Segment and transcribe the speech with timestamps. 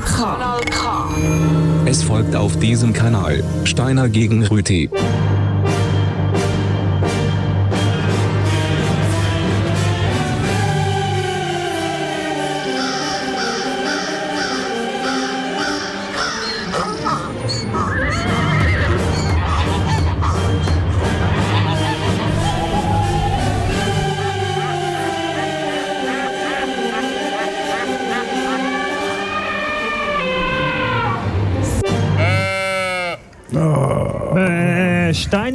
[0.00, 1.08] Kanal K.
[1.84, 4.88] Es folgt auf diesem Kanal Steiner gegen Rüti.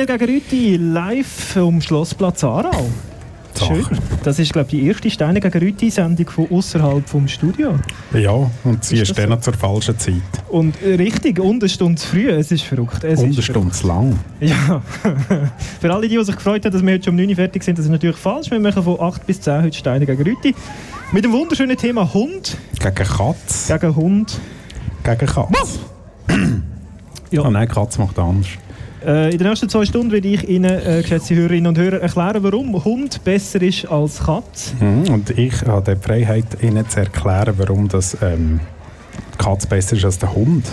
[0.08, 2.86] Gegen Rüti live um Schlossplatz Aarau.
[3.60, 3.86] Schön.
[4.24, 7.74] Das ist, glaube ich, die erste Steiner gegen Rüti-Sendung von außerhalb vom Studio.
[8.14, 8.32] Ja,
[8.64, 9.36] und sie Ist ist, dann so?
[9.38, 10.14] zur falschen Zeit.
[10.50, 12.30] Und äh, richtig, und eine Stunde zu früh.
[12.30, 13.04] Es ist verrückt.
[13.04, 14.20] Es Und eine Stunde zu lang.
[14.40, 14.82] Ja.
[15.82, 17.64] Für alle, die, die sich gefreut haben, dass wir heute schon um 9 Uhr fertig
[17.64, 18.52] sind, das ist natürlich falsch.
[18.52, 20.54] Wir machen von 8 bis 10 heute Steine gegen Rüti.
[21.12, 23.68] Mit dem wunderschönen Thema Hund Gegen Katz.
[23.68, 24.40] gegen Hund.
[25.04, 25.80] Gegen Katz.
[27.30, 27.42] Ja.
[27.42, 28.48] Oh nein, Katz macht anders.
[29.06, 32.42] Äh, in den nächsten zwei Stunden werde ich Ihnen, äh, geschätzte Hörerinnen und Hörer, erklären,
[32.44, 34.74] warum Hund besser ist als Katz.
[34.80, 35.10] Mhm.
[35.14, 38.60] Und ich habe die Freiheit, Ihnen zu erklären, warum das, ähm,
[39.34, 40.66] die Katz besser ist als der Hund.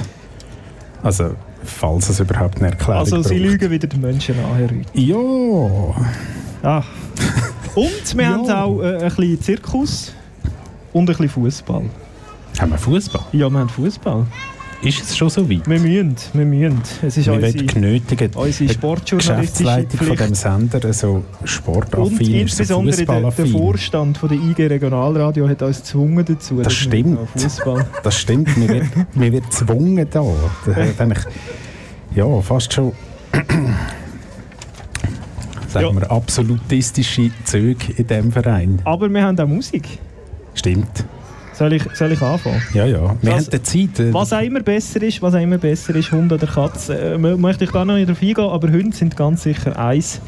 [1.02, 3.50] Also, falls es überhaupt eine Erklärung Also, Sie braucht.
[3.50, 4.70] lügen wieder den Menschen an, Herr.
[5.00, 5.16] Ja.
[6.62, 6.82] Ah.
[7.74, 8.30] Und wir Ja.
[8.30, 10.12] haben auch äh, ein bisschen Zirkus
[10.94, 11.82] und ein bisschen Fußball.
[12.58, 13.22] Haben wir Fußball?
[13.32, 14.26] Ja, wir haben Fußball.
[14.84, 15.66] Ist es schon so weit?
[15.68, 16.80] Wir müssen, wir müssen.
[17.02, 18.36] Es ist Wir unsere, werden genötigt.
[18.36, 20.20] unsere Die sportjournalistische Geschäftsleitung von Pflicht.
[20.20, 23.46] dem Sender so sportaffin Und insbesondere der, der.
[23.46, 26.56] Vorstand von der IG Regionalradio hat uns gezwungen dazu.
[26.58, 27.18] Das wir stimmt.
[28.02, 30.24] Das stimmt, mir wird, mir wird gezwungen da.
[30.66, 31.24] Das hat eigentlich,
[32.14, 32.92] ja, fast schon
[35.68, 38.80] sagen wir, absolutistische Züge in diesem Verein.
[38.84, 39.98] Aber wir haben auch Musik.
[40.54, 41.04] Stimmt.
[41.56, 42.60] Soll ich, soll ich anfangen?
[42.74, 43.14] Ja, ja.
[43.22, 44.00] Wir Was- haben die Zeit.
[44.00, 47.14] äh, Was auch immer besser ist, was auch immer besser ist, Hund oder Katze, äh,
[47.16, 50.20] mö- möchte ich gar noch nicht darauf eingehen, aber Hunde sind ganz sicher eins.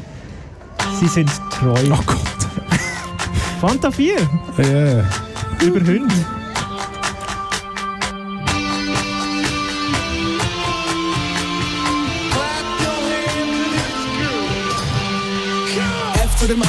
[0.99, 1.73] Sie sind treu.
[1.91, 2.17] Oh Gott.
[3.61, 5.03] Fanta 4 Ja.
[5.65, 6.15] über Hunde.
[16.23, 16.61] F zu dem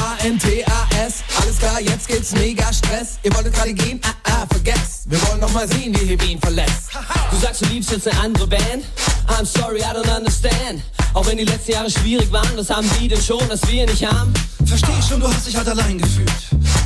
[1.09, 1.23] A-N-T-A-S.
[1.41, 3.17] Alles klar, jetzt geht's mega Stress.
[3.23, 3.99] Ihr wolltet gerade gehen?
[4.03, 5.09] Ah, ah, vergesst.
[5.09, 6.91] Wir wollen noch mal sehen, wie ihr Wien verlässt.
[7.31, 8.85] Du sagst, du liebst jetzt eine andere Band.
[9.27, 10.83] I'm sorry, I don't understand.
[11.13, 14.05] Auch wenn die letzten Jahre schwierig waren, was haben die denn schon, das wir nicht
[14.05, 14.33] haben?
[14.65, 16.31] Versteh schon, du hast dich halt allein gefühlt.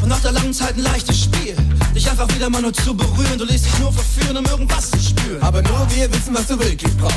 [0.02, 1.56] Und nach der langen Zeit ein leichtes Spiel.
[1.94, 3.38] Dich einfach wieder mal nur zu berühren.
[3.38, 5.42] Du lässt dich nur verführen, um irgendwas zu spüren.
[5.42, 7.16] Aber nur wir wissen, was du wirklich brauchst.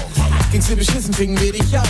[0.52, 1.88] Ging's dir beschissen, fingen wir dich auf.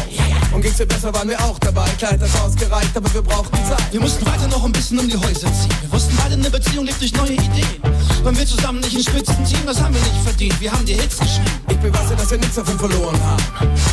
[0.53, 1.87] Und ging's dir besser, waren wir auch dabei.
[1.87, 3.93] Hat das ausgereicht, aber wir brauchten Zeit.
[3.93, 5.77] Wir mussten weiter noch ein bisschen um die Häuser ziehen.
[5.83, 7.81] Wir wussten beide, eine Beziehung lebt durch neue Ideen.
[8.23, 10.61] Waren wir zusammen nicht ein Spitzenteam, das haben wir nicht verdient.
[10.61, 11.61] Wir haben die Hits geschrieben.
[11.69, 13.43] Ich beweise, dass wir nichts davon verloren haben.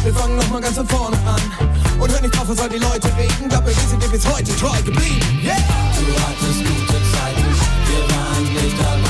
[0.03, 1.41] Wir fangen noch mal ganz von vorne an.
[1.99, 3.47] Und hör nicht drauf, was all die Leute reden.
[3.47, 5.19] Mir, wir sind dir bis heute treu geblieben.
[5.43, 5.55] Yeah!
[5.55, 7.45] Du hattest gute Zeiten,
[7.87, 9.02] wir waren nicht dabei.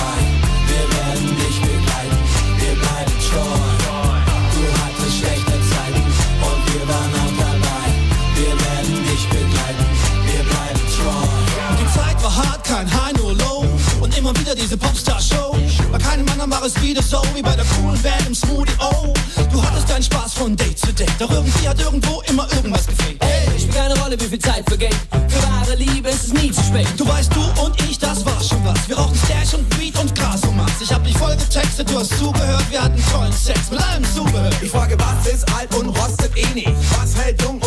[12.84, 13.66] Kein High, nur Low.
[14.02, 15.56] Und immer wieder diese Popstar-Show.
[15.92, 19.14] Bei keinem anderen war es wieder so wie bei der coolen Band im Smoothie O.
[19.52, 21.12] Du hattest deinen Spaß von Date zu Date.
[21.20, 23.24] Doch irgendwie hat irgendwo immer irgendwas gefehlt.
[23.24, 24.96] Hey, spielt keine Rolle, wie viel Zeit vergeht.
[25.28, 26.88] Für wahre Liebe ist es nie zu spät.
[26.98, 28.88] Du weißt, du und ich, das war schon was.
[28.88, 30.74] Wir rauchten Stash und Beat und Gras und Max.
[30.82, 32.66] Ich hab dich voll getextet, du hast zugehört.
[32.70, 34.50] Wir hatten tollen Sex mit allem Zubehör.
[34.62, 36.72] Ich frage, was ist alt und rostet eh nicht?
[37.00, 37.63] Was hält jung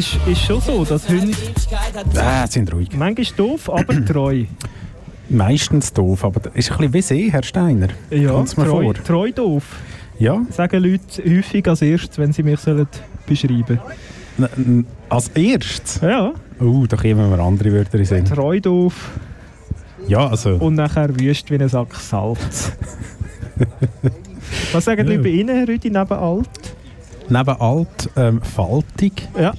[0.00, 1.36] Ist, ist schon so, dass Hunde
[2.16, 2.88] Ah, sind ruhig.
[2.96, 4.44] manchmal doof, aber treu.
[5.28, 7.88] Meistens doof, aber das ist ein bisschen wie Sie, Herr Steiner.
[8.10, 8.94] Ja, Kommt's mir treu, vor.
[8.94, 9.64] treu doof.
[10.18, 12.88] Ja, Sagen Leute häufig als erstes, wenn sie mich sollen
[13.26, 13.78] beschreiben
[14.38, 16.00] n- n- als erstes.
[16.00, 18.24] Ja, Oh, da kommen mir andere Wörter in Sinn.
[18.24, 19.10] treu doof
[20.08, 22.72] Ja, also, und nachher wüst wie ein Sack Salz.
[24.72, 25.18] Was sagen die Ja.
[25.18, 26.48] Leute bei Ihnen, Herr Rüdi, neben alt?
[27.30, 29.52] Neben alt, ähm, faltig, Ja,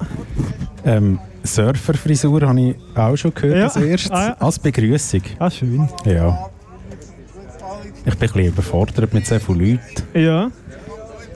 [0.85, 3.63] ähm, Surferfrisur habe ich auch schon gehört Ja.
[3.65, 4.12] als erstes.
[4.12, 4.35] Ah, ja.
[4.39, 5.21] Als Begrüßung.
[5.39, 5.89] Ah, schön.
[6.06, 6.47] Ja.
[8.03, 9.79] Ich bin ein bisschen überfordert mit so vielen Leuten.
[10.19, 10.51] Ja.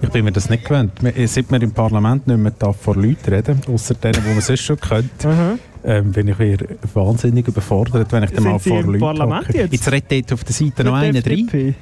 [0.01, 0.91] Ich bin mir das nicht gewöhnt.
[1.01, 4.61] Wir- Seit wir im Parlament nicht mehr vor Leuten reden außer denen, die man sonst
[4.61, 5.53] schon kennt, Aha.
[5.83, 9.47] ähm, bin ich wieder wahnsinnig überfordert, wenn ich dann Sind mal Sie vor Leuten Parlament
[9.47, 9.57] hocke.
[9.57, 9.71] jetzt?
[9.73, 11.45] Jetzt redet dort auf der Seite noch Für die einer drin.
[11.47, 11.75] FDP.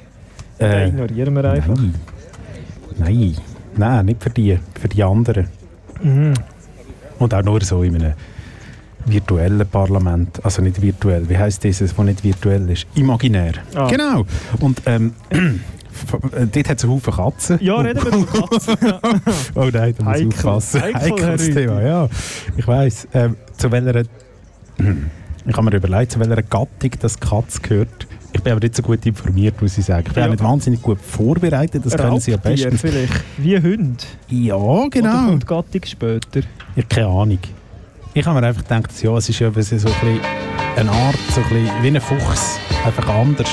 [0.60, 1.76] Den Äh, ignorieren wir einfach.
[1.76, 1.94] nein.
[2.98, 3.34] nein,
[3.76, 5.48] nein, nicht für die, für die anderen.
[6.02, 6.34] Mhm.
[7.18, 8.14] Und auch nur so in einem
[9.06, 10.44] virtuellen Parlament.
[10.44, 11.28] Also nicht virtuell.
[11.28, 12.86] Wie heißt dieses, was nicht virtuell ist?
[12.94, 13.52] Imaginär.
[13.74, 13.88] Ah.
[13.88, 14.24] Genau.
[14.60, 15.36] Und ähm, äh,
[16.52, 17.58] dort hat es einen Haufen Katzen.
[17.60, 18.76] Ja, reden wir über Katzen.
[18.82, 19.00] Ja.
[19.54, 20.82] Oh nein, da muss ich aufpassen.
[20.82, 21.50] Heikles.
[21.50, 22.08] Thema, ja.
[22.56, 23.08] Ich weiss.
[23.12, 24.02] Ähm, zu welcher...
[25.46, 28.06] Ich habe mir überlegt, zu welcher Gattung das Katz gehört.
[28.44, 30.04] Ich bin aber nicht so gut informiert, muss ich sagen.
[30.06, 30.26] Ich bin Ja.
[30.26, 32.80] auch nicht wahnsinnig gut vorbereitet, das können Sie ja Raubtier bestens.
[32.82, 33.24] vielleicht.
[33.38, 34.04] Wie Hunde.
[34.28, 35.24] Ja, Oder genau.
[35.28, 36.40] kommt die Gattung später?
[36.40, 37.38] Ich habe keine Ahnung.
[38.12, 40.20] Ich habe mir einfach gedacht, ja, es ist ja so ein bisschen
[40.76, 42.58] eine Art, so ein bisschen wie ein Fuchs.
[42.84, 43.48] Einfach anders.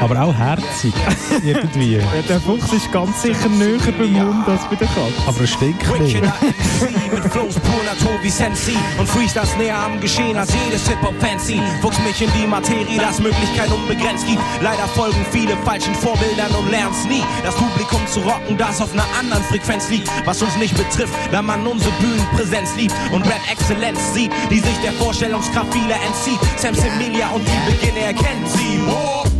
[0.00, 0.92] Aber auch herzig.
[1.44, 1.96] irgendwie.
[1.96, 5.12] Ja, der Fuchs ist ganz sicher näher beim Hund als bei der Katze.
[5.26, 6.20] Aber es stinkt nicht.
[6.20, 11.60] Mit Flows pur Natur wie Sensi und Freestyles näher am Geschehen als jedes Hip-Hop-Fancy.
[11.80, 14.40] Fuchs mich in die Materie, das Möglichkeit unbegrenzt gibt.
[14.62, 19.06] Leider folgen viele falschen Vorbildern und lernst nie, das Publikum zu rocken, das auf einer
[19.18, 20.10] anderen Frequenz liegt.
[20.24, 24.92] Was uns nicht betrifft, da man unsere Bühnenpräsenz liebt und Rap-Exzellenz sieht, die sich der
[24.92, 26.40] Vorstellungskraft vieler entzieht.
[26.56, 28.80] Sam Semilia und die Beginne erkennen sie.
[28.88, 29.33] Oh.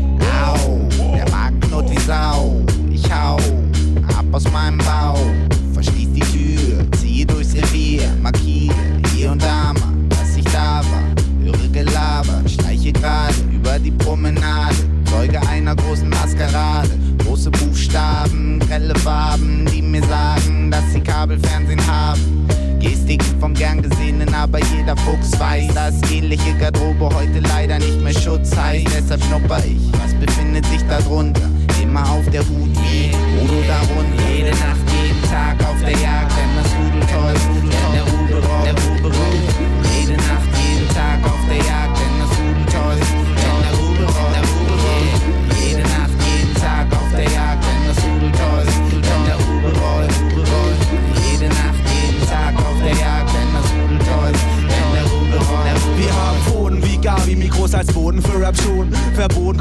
[1.95, 2.61] Wie Sau.
[2.93, 3.37] Ich hau
[4.17, 5.19] ab aus meinem Bauch.
[5.73, 8.03] Verschließ die Tür, ziehe durchs Revier.
[8.23, 8.75] Markiere
[9.15, 11.43] hier und da mal, dass ich da war.
[11.43, 14.77] Höre Gelaber, schleiche gerade über die Promenade.
[15.11, 16.91] Zeuge einer großen Maskerade.
[17.19, 22.21] Große Buchstaben, grelle Farben, die mir sagen, dass sie Kabelfernsehen haben.
[22.81, 28.13] Gestik vom gern gesehenen, aber jeder Fuchs weiß, dass ähnliche Garderobe heute leider nicht mehr
[28.13, 28.87] Schutz heißt.
[28.95, 31.54] Deshalb schnupper ich, was befindet sich da drunter?
[31.85, 33.13] Immer auf der Hut, wie
[33.45, 34.25] Udo darunter.
[34.33, 38.65] Jede Nacht, jeden Tag auf der Jagd, denn das Rudel toll, denn der Rube rollt,
[38.65, 39.53] der Rube rollt.
[39.93, 42.99] Jede Nacht, jeden Tag auf der Jagd, denn das Rudel toll,
[43.37, 45.13] denn der Rube rollt, der Rube rollt.
[45.61, 48.67] Jede Nacht, jeden Tag auf der Jagd, denn das Rudel toll,
[49.05, 50.81] denn der Rube rollt, Rube rollt.
[51.21, 54.33] Jede Nacht, jeden Tag auf der Jagd, denn das Rudel toll,
[54.73, 58.57] der Rube rollt, der Rube Wir haben Pfoten wie Gabi, Mikros als Boden für Rap
[58.57, 58.89] schon.
[59.15, 59.61] Verboten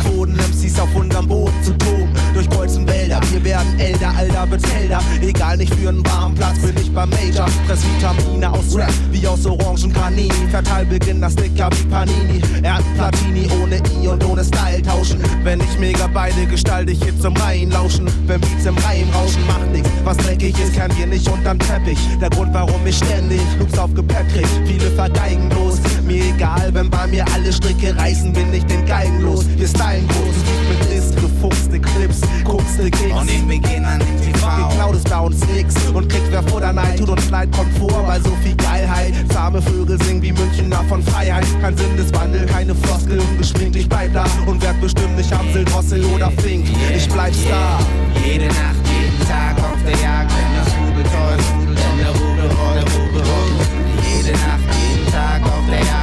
[4.61, 4.99] älter.
[5.21, 7.47] Egal, nicht für einen warmen Platz, bin ich beim Major.
[7.65, 10.31] Fress Vitamine aus Rap, wie aus Orangen Canini.
[10.51, 12.41] Verteilbeginn das Dicker wie Panini.
[12.61, 15.19] Er hat Platini ohne I und ohne Style tauschen.
[15.43, 18.07] Wenn ich mega beide gestalte ich Hits im Reihen lauschen.
[18.27, 19.87] Wenn Beats im Reim rauschen, macht nix.
[20.03, 21.99] Was dreckig ist, kennen wir nicht unterm Teppich.
[22.21, 24.47] Der Grund, warum ich ständig Loops auf Gepäck krieg.
[24.65, 25.79] Viele vergeigen bloß.
[26.05, 29.45] Mir egal, wenn bei mir alle Stricke reißen, bin ich den Geigen los.
[29.57, 30.35] Wir stylen groß,
[30.69, 30.91] mit
[31.43, 33.11] List, gefuchste Clips, guckste Kicks.
[33.11, 34.69] Von den Beginnern im TV.
[34.69, 37.77] Geklaut ist bei uns nix und kriegt wer vor der Neid, tut uns leid, kommt
[37.77, 39.13] vor, weil so viel Geilheit.
[39.29, 41.45] Zahme Vögel singen wie Münchner von Freiheit.
[41.61, 45.65] Kein Sinn des Wandel, keine Floskel, ungeschminkt, ich bleib da und werd bestimmt nicht Amsel,
[45.65, 46.65] Drossel oder Fink.
[46.95, 47.79] Ich bleib Star.
[48.25, 51.37] Jede Nacht, jeden Tag auf der Jagd, wenn das Rudel toll,
[51.67, 53.53] denn der Rudel rollt, der Rudel rollt.
[54.07, 56.02] Jede Nacht, jeden Tag auf der Jagd,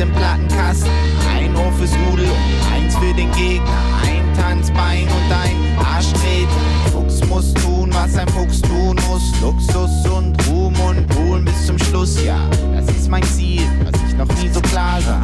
[0.00, 0.90] im Plattenkasten,
[1.36, 6.48] ein Ohr fürs Rudel und eins für den Gegner, ein Tanzbein und ein Arschtritt.
[6.92, 9.22] Fuchs muss tun, was ein Fuchs tun muss.
[9.40, 12.38] Luxus und Ruhm und Ruhen bis zum Schluss, ja.
[12.74, 15.22] Das ist mein Ziel, was ich noch nie so klar sah.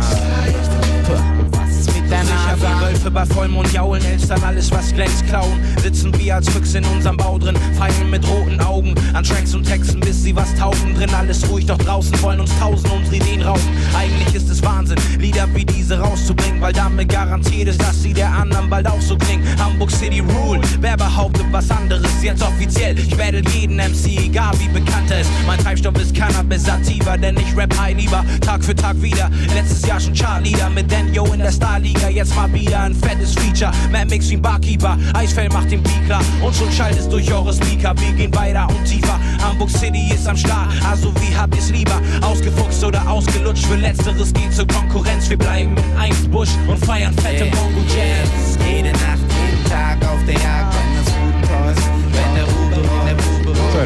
[1.52, 2.84] Was ist mit der Sicher wie?
[2.84, 5.60] Wölfe bei Vollmond jaulen, Elstern alles was glänzt klauen.
[5.82, 9.64] Sitzen wir als Füchse in unserem Bau drin, feilen mit roten Augen an Tracks und
[9.64, 10.94] Texten, bis sie was taugen.
[10.94, 13.62] Drin alles ruhig, doch draußen wollen uns tausend unsere Ideen rauben.
[13.96, 18.30] Eigentlich ist es Wahnsinn, Lieder wie diese rauszubringen, weil damit garantiert ist, dass sie der
[18.30, 19.44] anderen bald auch so klingen.
[19.58, 22.98] Hamburg City Rule, wer behauptet was anderes, jetzt offiziell.
[22.98, 25.30] Ich battle jeden MC, egal wie bekannt er ist.
[25.46, 29.30] Mein Treibstoff ist Cannabis Sativa, denn ich rap high lieber Tag für Tag wieder.
[29.54, 33.72] Letztes Jahr schon Chartleader mit Daniel in der Starliga, jetzt mal wieder ein fettes Feature.
[33.90, 37.32] Mad Mix wie ein Barkeeper, Eisfell macht den Beat klar und schon schallt es durch
[37.32, 37.94] eure Speaker.
[37.98, 39.18] Wir gehen weiter und tiefer.
[39.42, 42.00] Hamburg City ist am Start, also wie habt ihr's lieber?
[42.22, 43.66] Ausgefuchst oder ausgelutscht?
[43.66, 45.28] Für Letzteres geht zur Konkurrenz.
[45.28, 48.58] Wir bleiben in eins Busch und feiern fette Bongo Jams.
[48.66, 52.03] Jede Nacht, jeden Tag auf der Jagd, wenn das Rudel toll,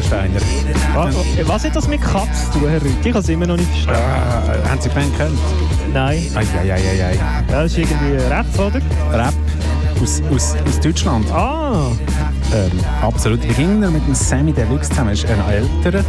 [0.01, 0.39] Steiner.
[0.93, 1.15] Was,
[1.47, 2.95] was hat das mit Katz zu tun, Herr Rüthi?
[3.03, 4.01] Ich habe es immer noch nicht verstanden.
[4.01, 5.37] Ah, haben Sie gemeint, können?
[5.93, 6.19] Nein.
[6.35, 7.15] Eieieiei.
[7.15, 8.79] Ja, das ist irgendwie rechts, oder?
[9.11, 9.33] Rap
[10.01, 11.25] aus, aus, aus Deutschland.
[11.31, 11.87] Ah,
[12.53, 13.43] Ähm, absolut.
[13.43, 15.09] Wir gingen mit dem Sammy Deluxe zusammen.
[15.09, 16.03] Er ist ein älterer,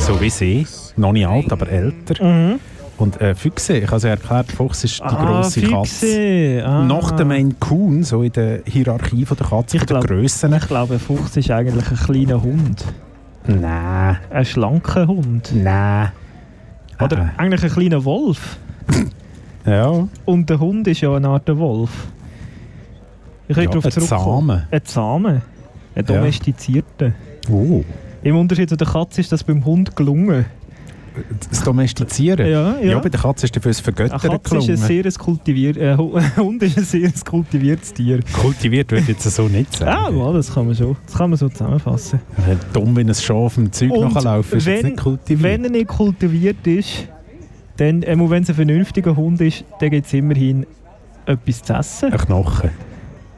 [0.00, 0.66] so wie sie.
[0.96, 2.56] Noch nicht alt, aber älter.
[2.98, 5.10] Und äh, Füchse, ich habe es ja erklärt, Fuchs ist die Mhm.
[5.10, 6.06] ah grosse Katze.
[6.06, 6.64] Füchse.
[6.66, 6.82] Ah.
[6.84, 10.06] Nach dem Maine Coon, so in der Hierarchie von der Katze, Ich von der glaub-
[10.06, 10.54] Grössen.
[10.54, 12.84] Ich glaube, Fuchs ist eigentlich ein kleiner Hund.
[13.48, 15.52] Nein, Ein schlanker Hund.
[15.54, 16.10] nein.
[17.00, 18.58] Oder Äh, eigentlich ein kleiner Wolf.
[19.66, 21.90] Ja, Und der Hund ist ja eine Art Wolf.
[23.48, 24.48] Ich ja will darauf ein zurückkommen.
[24.48, 24.66] Samen.
[24.70, 25.34] Ein Samen.
[25.36, 25.42] Ein
[25.96, 26.02] Ja.
[26.02, 27.12] domestizierter.
[27.50, 27.82] Oh.
[28.22, 30.46] Im Unterschied zu der Katze ist das beim Hund gelungen.
[31.50, 32.46] Das Domestizieren?
[32.50, 32.90] Ja, ja.
[32.92, 35.96] Ja, bei der Katze ist dafür das Eine Vergöttern Katze ist ein sehr kultiviert, äh,
[35.96, 38.20] Hu- ein Hund ist ein sehr kultiviertes Tier.
[38.32, 40.16] Kultiviert würde ich jetzt so nicht sagen.
[40.16, 40.96] mal, das kann man schon.
[41.06, 42.20] Das kann man so zusammenfassen.
[42.46, 45.42] Wenn dumm wie ein Schaf im Zeug Und nachlaufen, ist wenn, nicht kultiviert.
[45.42, 47.08] wenn er nicht kultiviert ist,
[47.76, 50.66] dann, äh, wenn es ein vernünftiger Hund ist, dann gibt es immerhin
[51.26, 52.12] etwas zu essen.
[52.12, 52.70] Ein Knochen.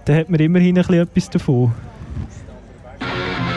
[0.05, 1.73] Dann hat man immerhin ein bisschen etwas davon.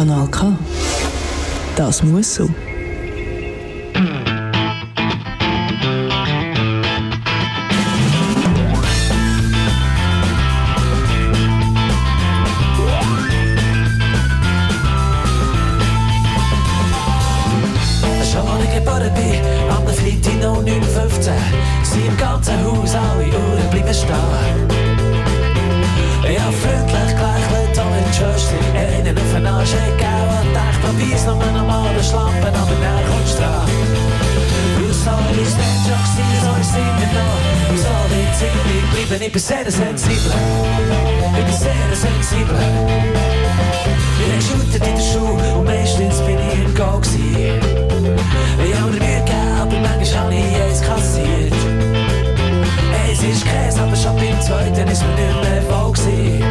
[0.00, 0.56] Kanal K.
[1.76, 2.48] Das muss so.
[39.20, 40.32] Bleiben, ich bin sehr sensibel.
[41.38, 42.56] Ich bin sehr sensibel.
[44.18, 47.60] Wir haben geschootet in der Schule und meistens bin ich im Go gewesen.
[48.64, 51.52] Ich habe mir Mühe gegeben, aber manchmal habe ich eins kassiert.
[53.04, 56.44] Eins ist Käse, aber schon beim zweiten ist mir nicht mehr voll gewesen.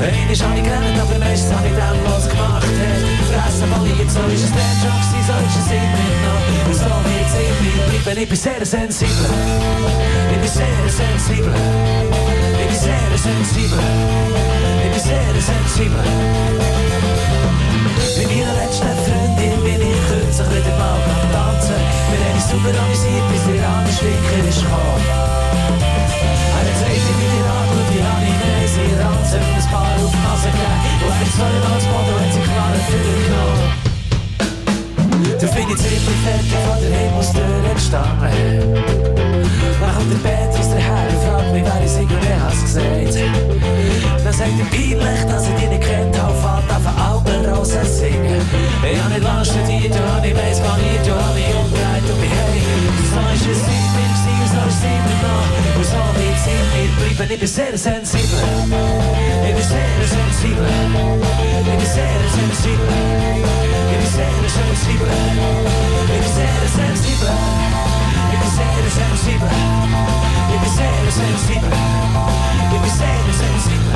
[0.00, 3.00] Einmal habe ich gerannt, aber meistens habe ich dann, was gemacht hat.
[3.30, 6.66] Fressen verliert, so ist es der Job so ist es immer noch.
[6.66, 7.70] Und so wird es immer
[8.10, 9.26] bleiben, ich bin sehr sensibel.
[11.00, 11.52] Sensibel.
[12.58, 13.78] Bin sehr sensibel.
[14.82, 16.04] Bin sehr sensibel.
[18.18, 21.00] Mit meiner letzten Freundin bin ich kürzlich wieder mal
[21.32, 21.80] Tanzen.
[22.10, 25.04] Wir haben super amüsiert, bis der andere Schwicker ist gekommen.
[25.08, 29.96] Er hat gesagt, ich bin dir angeschaut, wie habe ich mir sie ranzen ein paar
[29.96, 31.00] auf die Nase gegeben.
[31.72, 31.89] Und
[35.40, 37.42] Du findest ziemlich fertig von der Himmelstür
[37.72, 38.74] gestanden.
[39.80, 42.84] Dann kommt der Petrus daher und fragt mich, wer ich sei und er hat's gesagt.
[44.22, 48.42] Dann sagt er peinlich, dass ich dich nicht kennt habe, fährt auf eine Alpenrose singen.
[48.84, 52.20] Ich habe nicht lange studiert, du habe nicht weiss paniert, du habe mich umgedreht und
[52.20, 52.60] bin hey.
[53.08, 53.89] So ist es
[54.84, 56.00] in mir gewesen, und so ist es immer noch.
[56.00, 58.40] Und so wird es in mir bleiben, ich bin sehr sensibel.
[59.46, 60.66] Ich bin sehr sensibel.
[61.60, 62.88] Ich bin sehr sensibel.
[63.20, 65.08] Ich bin sehr sensibel.
[65.10, 67.28] Ich bin sehr sensibel.
[68.30, 69.50] Ich bin sehr sensibel.
[70.52, 71.72] Ich bin sehr sensibel.
[72.72, 73.94] Ich bin sehr sensibel.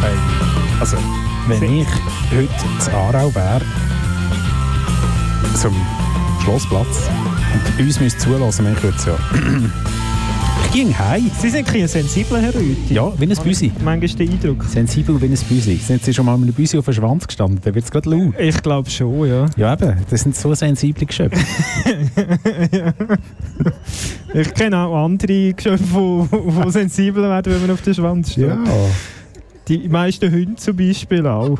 [0.00, 0.16] Hey,
[0.80, 0.96] also,
[1.48, 1.88] wenn ich
[2.30, 3.62] heute zu Aarau wäre,
[5.54, 5.74] zum
[6.44, 7.08] Schlossplatz,
[7.54, 9.16] und uns müsste zulassen, ich würde es ja.
[10.66, 11.30] ich ging heim.
[11.40, 12.94] Sie sind ein sensibler, Herr Rüthi.
[12.94, 13.72] Ja, wie ein Büsi.
[13.82, 14.64] Manchmal ist der Eindruck.
[14.64, 15.76] Sensibel wie ein Büsi.
[15.76, 17.60] Sind Sie schon mal mit einem Büsi auf den Schwanz gestanden?
[17.64, 18.34] Dann wird es gerade laut.
[18.38, 19.46] Ich glaube schon, ja.
[19.56, 19.96] Ja, eben.
[20.10, 21.40] Das sind so sensible Geschöpfe.
[24.34, 28.48] Ich kenne auch andere Geschöpfe, die, die sensibler werden, wenn man auf den Schwanz steht.
[28.48, 28.58] Ja.
[29.68, 31.58] Die meisten Hunde zum Beispiel auch.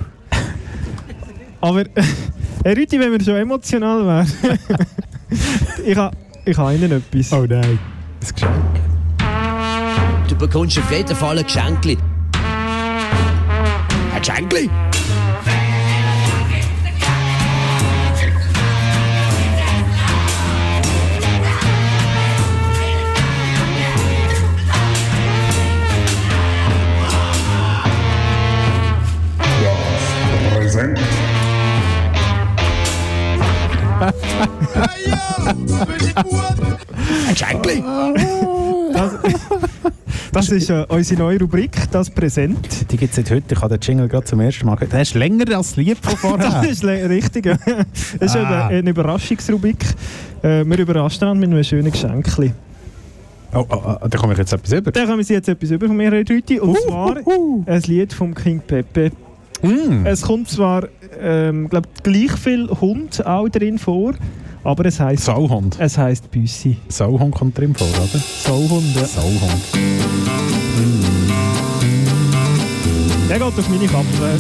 [1.61, 1.85] Aber,
[2.65, 4.59] Herr Rüti, wenn wir schon emotional wären,
[5.85, 7.33] ich habe ich ha Ihnen etwas.
[7.33, 7.79] Oh nein.
[8.21, 8.53] Das Geschenk.
[10.27, 11.99] Du bekommst auf jeden Fall ein Geschenkli.
[14.15, 14.71] Ein Geschenkli?
[33.99, 34.12] Ein
[37.35, 37.83] Geschenkli?
[38.93, 39.12] Das,
[40.33, 42.90] das ist äh, unsere neue Rubrik, das Präsent.
[42.90, 43.55] Die gibt es seit heute.
[43.55, 44.93] Ich habe den Jingle gerade zum ersten Mal gehört.
[44.93, 46.71] Der ist länger als das Lied von Das vorher.
[46.71, 47.47] ist le- richtig.
[47.47, 47.57] ja.
[48.21, 48.67] Das ist Ah.
[48.69, 49.85] eine, eine Überraschungsrubrik.
[50.43, 52.52] Äh, wir überraschen einander mit einem schönen Geschenkli.
[53.55, 54.93] Oh, oh, oh, da komme ich jetzt etwas über.
[54.93, 56.61] Da haben wir jetzt etwas über von mir, Herr Rüti.
[56.61, 59.11] Und zwar ein Lied vom King Pepe.
[59.62, 60.07] Mm.
[60.07, 60.88] Es kommt zwar
[61.21, 64.15] ähm, glaub, gleich viel Hund auch drin vor,
[64.65, 65.77] aber es heisst, Sauhund.
[65.79, 66.77] es heisst Büssi.
[66.88, 68.19] Sauhund kommt drin vor, oder?
[68.19, 69.05] Sauhund, ja.
[69.05, 69.62] Sauhund.
[73.29, 74.38] Der geht auf meine Kappe.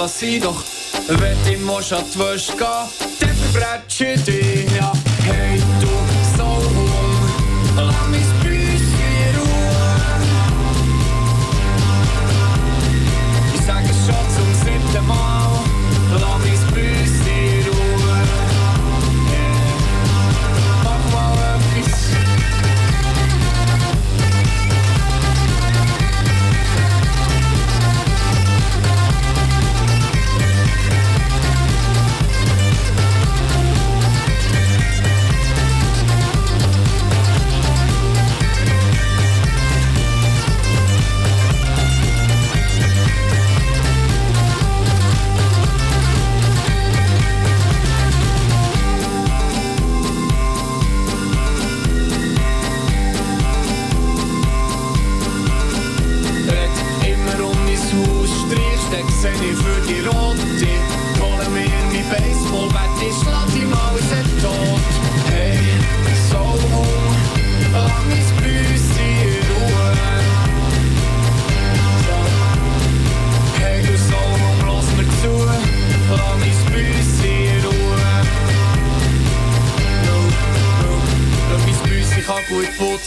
[0.00, 0.64] Lass sein, doch
[1.08, 2.88] wenn du im Mosch an die Wäsche gehen,
[3.20, 4.92] dann verbrätst du dich, ja.
[5.24, 5.59] Hey,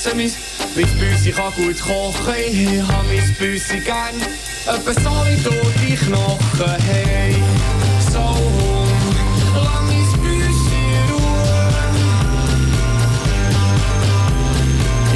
[0.03, 0.31] putzen, mein,
[0.75, 2.35] mein Büssi kann gut kochen.
[2.37, 4.15] Ich hab mein Büssi gern,
[4.65, 6.81] etwa so wie du die Knochen.
[6.83, 7.35] Hey,
[8.11, 8.87] so hung,
[9.55, 11.69] lass mein Büssi in Ruhe.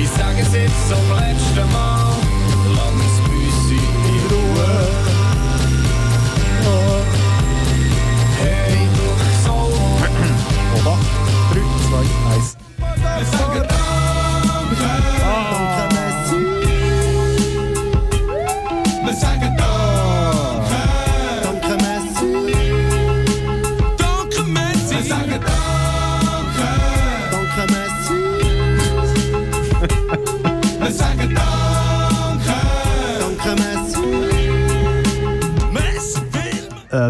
[0.02, 2.16] Ich sag es jetzt zum letzten Mal,
[2.76, 4.88] lass mein Büssi in Ruhe.
[8.40, 9.08] Hey, du
[9.44, 10.02] so hung.
[10.80, 10.98] Oba.
[11.54, 13.77] 3, 2, 1.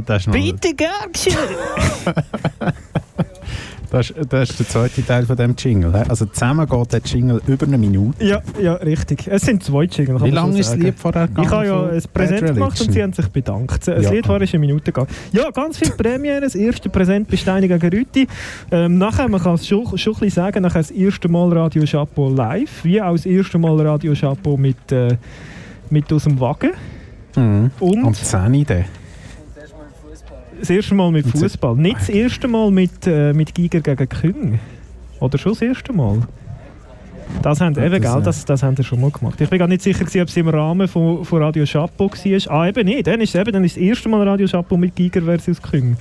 [0.06, 1.38] Das ist noch, Bitte, geschehen.
[2.06, 2.74] das
[3.90, 5.94] Das ist, das ist der zweite Teil von dem Jingle.
[6.10, 8.24] Also zusammen geht der Jingle über eine Minute.
[8.24, 9.28] Ja, ja, richtig.
[9.28, 10.18] Es sind zwei Jingle.
[10.18, 10.78] kann Wie so lange ist das.
[10.78, 11.48] Lied vorher gegangen?
[11.48, 13.88] Ich habe ja ein Präsent gemacht und sie haben sich bedankt.
[13.88, 14.12] Das Ja.
[14.12, 15.08] Lied war eine Minute gegangen.
[15.32, 16.42] Ja, ganz viele Premiere.
[16.42, 18.28] Das erste Präsent bei Steini gegen Rüti.
[18.72, 21.84] Ähm, nachher, man kann es schon, schon ein bisschen sagen, nachher das erste Mal Radio
[21.86, 25.16] Chapeau live, wie auch das erste Mal Radio Chapeau mit, äh,
[25.90, 26.72] mit aus dem Wagen.
[27.38, 27.72] Mhm.
[27.80, 28.86] Und Am 10 dann.
[30.60, 31.76] Das erste Mal mit Fußball.
[31.76, 34.60] Nicht das erste Mal mit, äh, mit Giger gegen Küng.
[35.20, 36.22] Oder schon das erste Mal?
[37.42, 39.40] Das haben, Ja, eben, das, gell, das, das haben sie schon mal gemacht.
[39.42, 42.52] Ich bin gar nicht sicher, gewesen, ob es im Rahmen von, von Radio Chapeau war.
[42.52, 43.08] Ah, eben nicht.
[43.08, 45.98] Dann ist eben, dann ist das erste Mal Radio Chapeau mit Giger versus Küng.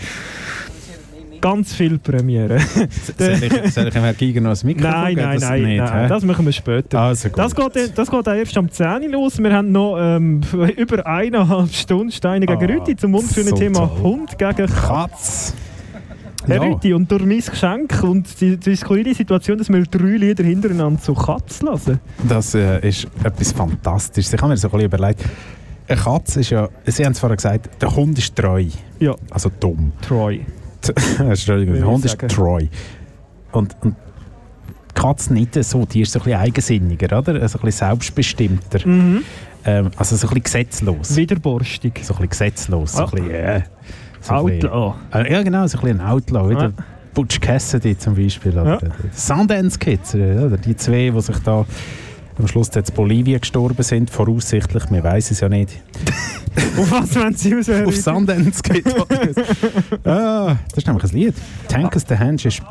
[1.41, 2.59] Ganz viele Premiere.
[3.19, 6.09] Soll ich, soll ich Herrn Giger noch ein Mikrofon nein, nein, Das nein, nicht, nein.
[6.09, 7.01] Das machen wir später.
[7.01, 7.29] Also.
[7.31, 9.39] Das geht, das geht auch erst am 10 Uhr los.
[9.39, 10.41] Wir haben noch ähm,
[10.77, 13.99] über eineinhalb Stunden Steine gegen Ah, Rüti zum wunderschönen so Thema toll.
[14.03, 15.55] Hund gegen Katz.
[16.47, 16.63] Herr Ja.
[16.63, 21.01] Rüti, und durch mein Geschenk und die, die skurrile Situation, dass wir drei Lieder hintereinander
[21.01, 21.99] zu Katz lassen.
[22.29, 24.33] Das äh, ist etwas Fantastisches.
[24.33, 25.25] Ich habe mir so ein bisschen überlegt,
[25.89, 28.65] eine Katze ist ja, Sie haben es vorher gesagt, der Hund ist treu.
[29.01, 29.93] Ja, Also dumm.
[30.03, 30.41] Troy.
[31.19, 32.67] Entschuldigung, der Hund ist treu.
[33.53, 33.95] Und, und
[34.91, 37.41] die Katze nicht so, die ist so ein bisschen eigensinniger, oder?
[37.41, 38.87] Also ein bisschen selbstbestimmter.
[38.87, 39.23] Mhm.
[39.65, 41.17] Ähm, also so ein bisschen gesetzlos.
[41.17, 42.01] Widerborstig.
[42.03, 42.93] So ein bisschen gesetzlos.
[42.93, 43.11] So ein Ah.
[43.11, 43.63] bisschen, äh,
[44.21, 44.95] so ein bisschen- Outlaw.
[45.13, 46.47] Äh, ja, genau, so ein bisschen ein Outlaw.
[46.55, 46.73] Oder?
[46.77, 46.83] Ah.
[47.15, 48.53] Butch Cassidy zum Beispiel.
[48.59, 48.89] Oder Ja.
[49.13, 50.15] Sundance Kids.
[50.15, 50.57] Oder?
[50.59, 51.65] Die zwei, die sich da
[52.39, 55.81] am Schluss jetzt Bolivien gestorben sind, voraussichtlich, wir wissen es ja nicht.
[56.79, 57.97] Auf was wollen Sie raus, Auf?
[57.97, 58.95] Sundance Kids.
[60.05, 61.35] ah, das ist nämlich ein Lied.
[61.69, 62.63] Tank is the Hands ist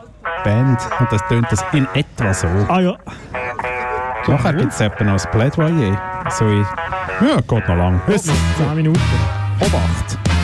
[0.44, 2.48] Band und das tönt das in etwa so.
[2.68, 2.98] Ah ja.
[4.28, 6.24] Nachher gibt es eben noch ein Plädoyer.
[6.30, 6.66] So in,
[7.22, 8.02] ja, geht noch lang.
[8.08, 8.34] Bis 10
[8.76, 9.00] Minuten.
[9.60, 10.35] Obacht.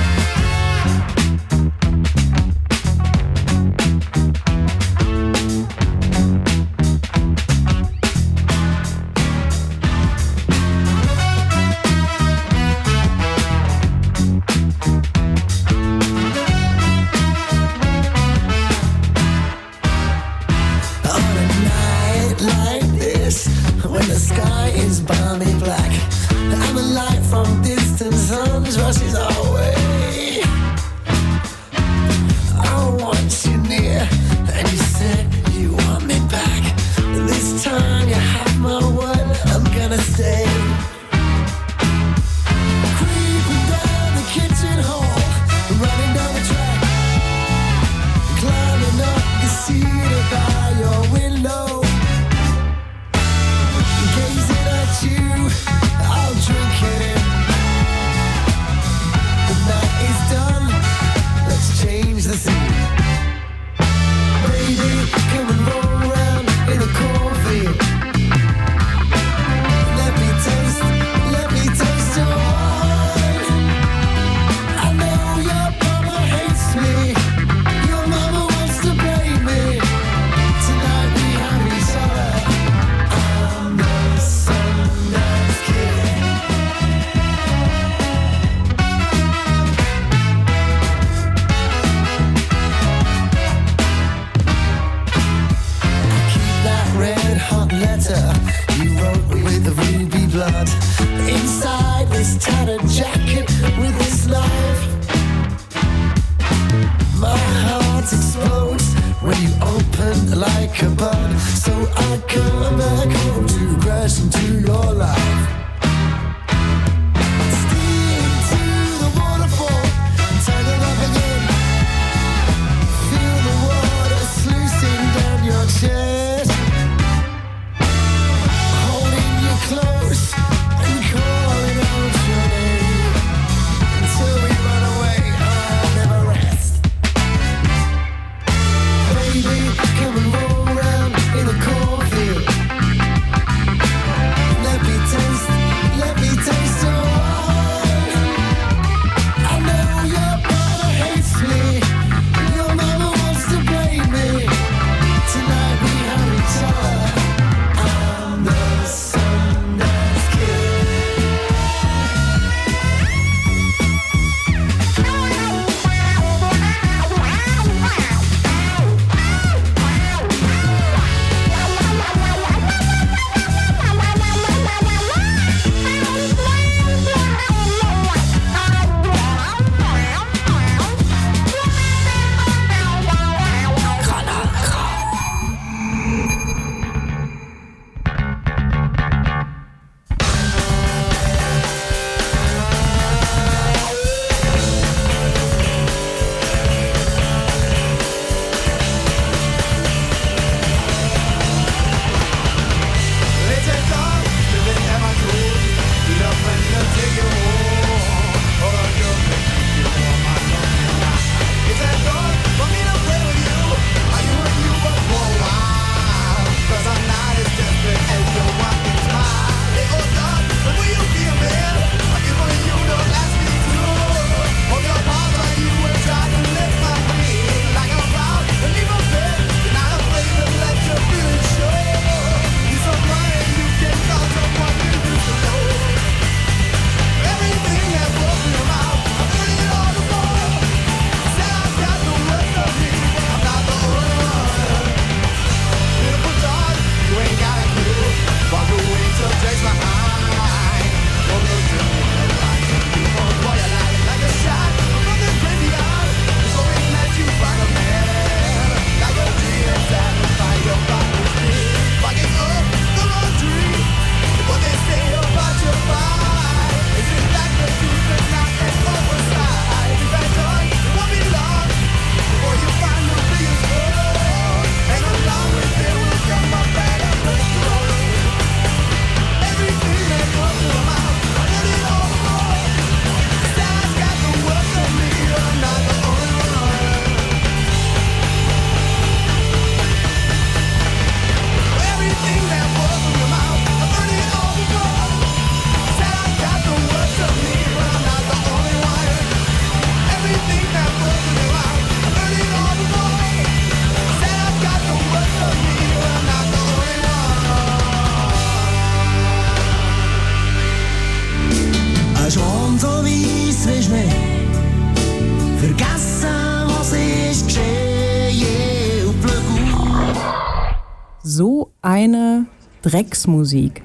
[322.91, 323.83] Drecksmusik.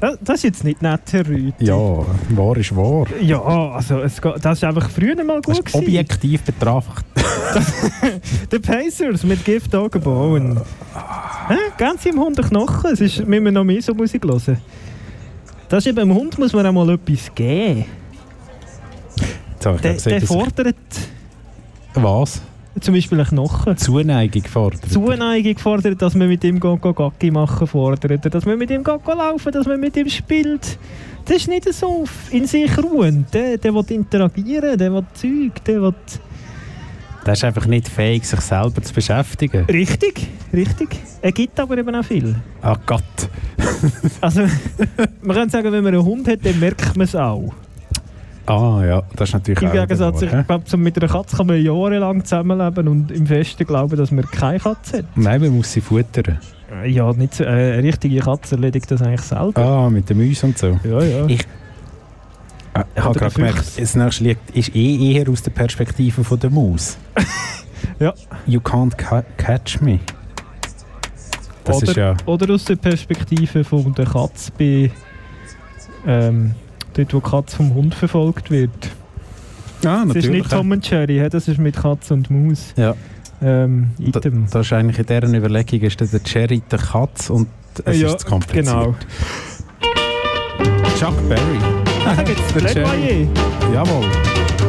[0.00, 1.64] Das, das ist jetzt nicht nett, Herr Rüthi.
[1.64, 3.06] Ja, wahr ist wahr.
[3.22, 5.78] Ja, also es, geht- das ist einfach früher mal gut gewesen.
[5.78, 7.04] Objektiv betrachtet.
[8.50, 10.60] The Pacers mit Gift Bone.
[11.48, 11.54] Hä?
[11.78, 12.92] Ganz im Hund Knochen.
[12.92, 14.58] Es ist, müssen wir noch mehr so Musik hören.
[15.68, 17.86] Das ist eben, dem Hund muss man auch mal etwas geben.
[19.54, 20.76] Jetzt habe ich Der, gesehen, der fordert
[21.94, 22.42] Was?
[22.80, 23.76] Zum Beispiel einen Knochen.
[23.76, 24.90] Zuneigung fordert.
[24.90, 29.66] Zuneigung fordert, dass man mit ihm Gacki machen fordert, dass man mit ihm laufen, dass
[29.66, 30.78] man mit ihm spielt.
[31.24, 33.32] Das ist nicht so in sich ruhend.
[33.32, 35.94] Der, der will interagieren, der will Zeug, der will...
[37.24, 39.64] Der ist einfach nicht fähig, sich selber zu beschäftigen.
[39.64, 40.88] Richtig, richtig.
[41.22, 42.34] Er gibt aber eben auch viel.
[42.60, 43.02] Ah Gott.
[44.20, 44.42] Also,
[45.22, 47.54] man kann sagen, wenn man einen Hund hat, dann merkt man es auch.
[48.46, 51.46] Ah ja, das ist natürlich Im auch Gegensatz, ich glaube, so mit einer Katze kann
[51.46, 55.04] man jahrelang zusammenleben und im Festen glauben, dass man keine Katze hat.
[55.16, 56.38] Nein, man muss sie futtern.
[56.70, 59.62] Äh, Ja, nicht so, äh, eine richtige Katze erledigt das eigentlich selber.
[59.62, 60.78] Ah, mit den Mäusen und so.
[60.84, 61.26] Ja, ja.
[61.26, 61.40] Ich,
[62.76, 66.38] Ah, ich habe gerade gemerkt, das nächste Lied ist eh eher aus der Perspektive von
[66.38, 66.98] der Maus.
[68.00, 68.14] Ja.
[68.46, 70.00] You can't ca catch me.
[71.64, 72.16] Das oder, ist ja...
[72.26, 74.90] oder aus der Perspektive von der Katze bei
[76.06, 76.54] ähm,
[76.94, 78.70] dort, wo die Katze vom Hund verfolgt wird.
[79.80, 80.30] Ah, Das ist natürlich.
[80.30, 82.72] nicht Tom und Jerry, das ist mit Katze und Maus.
[82.76, 82.94] Ja.
[83.42, 84.46] Ähm, Da, Item.
[84.50, 87.48] das ist eigentlich in deren Überlegung ist der Cherry der Katz und
[87.84, 88.66] es ja, ist kompliziert.
[88.66, 88.94] Genau.
[90.98, 91.58] Chuck Berry.
[92.06, 92.72] Ah, gibt's Der?
[92.84, 93.28] Jerry.
[93.74, 94.06] Jawohl.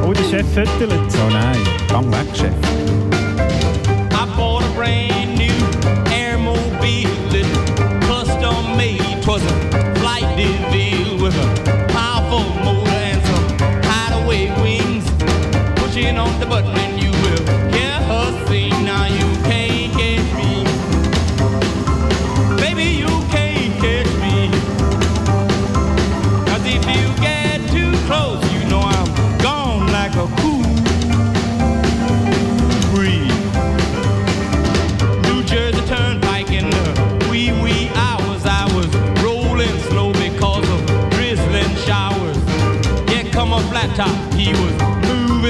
[0.05, 0.91] Oh, der Chef fötelt.
[0.91, 1.57] Oh nein,
[1.88, 2.51] gang weg, Chef.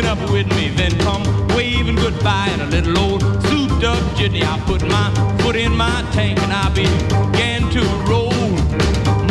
[0.05, 0.69] Moving up with me.
[0.69, 1.23] Then come
[1.55, 4.43] waving goodbye in a little old souped up jitney.
[4.43, 8.33] I put my foot in my tank and I began to roll.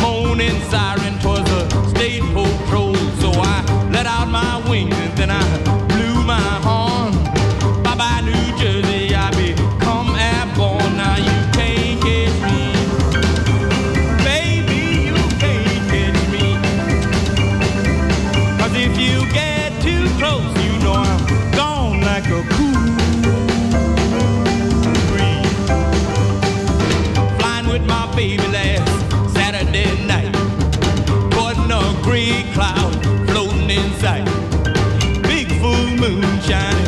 [0.00, 2.96] Moaning siren, 'twas a state patrol.
[3.20, 5.44] So I let out my wings and then I
[5.88, 7.12] blew my horn.
[7.82, 10.96] Bye bye, New Jersey, I become airborne.
[10.96, 12.62] Now you can't catch me.
[14.24, 16.58] Baby, you can't catch me.
[18.86, 20.63] If you get too close,
[22.14, 22.72] like a cool
[25.10, 25.66] breeze.
[27.40, 28.88] Flying with my baby last
[29.34, 30.32] Saturday night.
[31.70, 32.94] A gray cloud
[33.28, 34.24] floating in sight.
[35.22, 36.83] Big full moon shining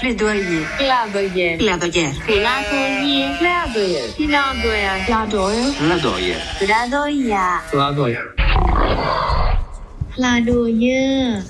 [0.00, 7.38] Plädoyer, Plädoyer, Plädoyer, Plädoyer, Plädoyer, Plädoyer, Plädoyer, Plädoyer,
[7.70, 8.20] Plädoyer.
[8.20, 8.22] Plädoyer,
[10.14, 11.42] Plädoyer.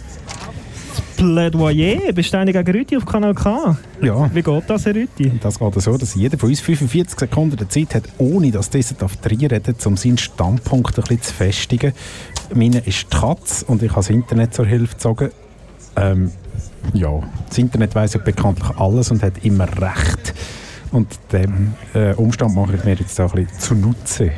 [1.17, 2.73] Plädoyer.
[2.75, 3.77] Rüti auf Kanal K.
[4.01, 4.31] Ja.
[4.33, 5.33] Wie geht das, Herr Rüti?
[5.41, 8.95] Das geht so, dass jeder von uns 45 Sekunden der Zeit hat, ohne dass dieser
[8.95, 11.93] darf reden um seinen Standpunkt ein bisschen zu festigen.
[12.55, 15.31] Meine ist die Katze und ich habe das Internet zur Hilfe gezogen.
[15.97, 16.31] Ähm,
[16.93, 20.35] ja, das Internet weiss ja bekanntlich alles und hat immer Recht.
[20.91, 24.33] Und dem äh, Umstand mache ich mir jetzt auch ein bisschen zunutze.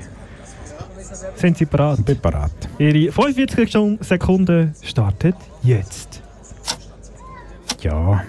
[1.37, 1.99] Sind Sie bereit?
[2.01, 2.51] Ich bin bereit.
[2.79, 6.23] Ihre 45 Sekunden startet jetzt.
[7.83, 8.23] Ja,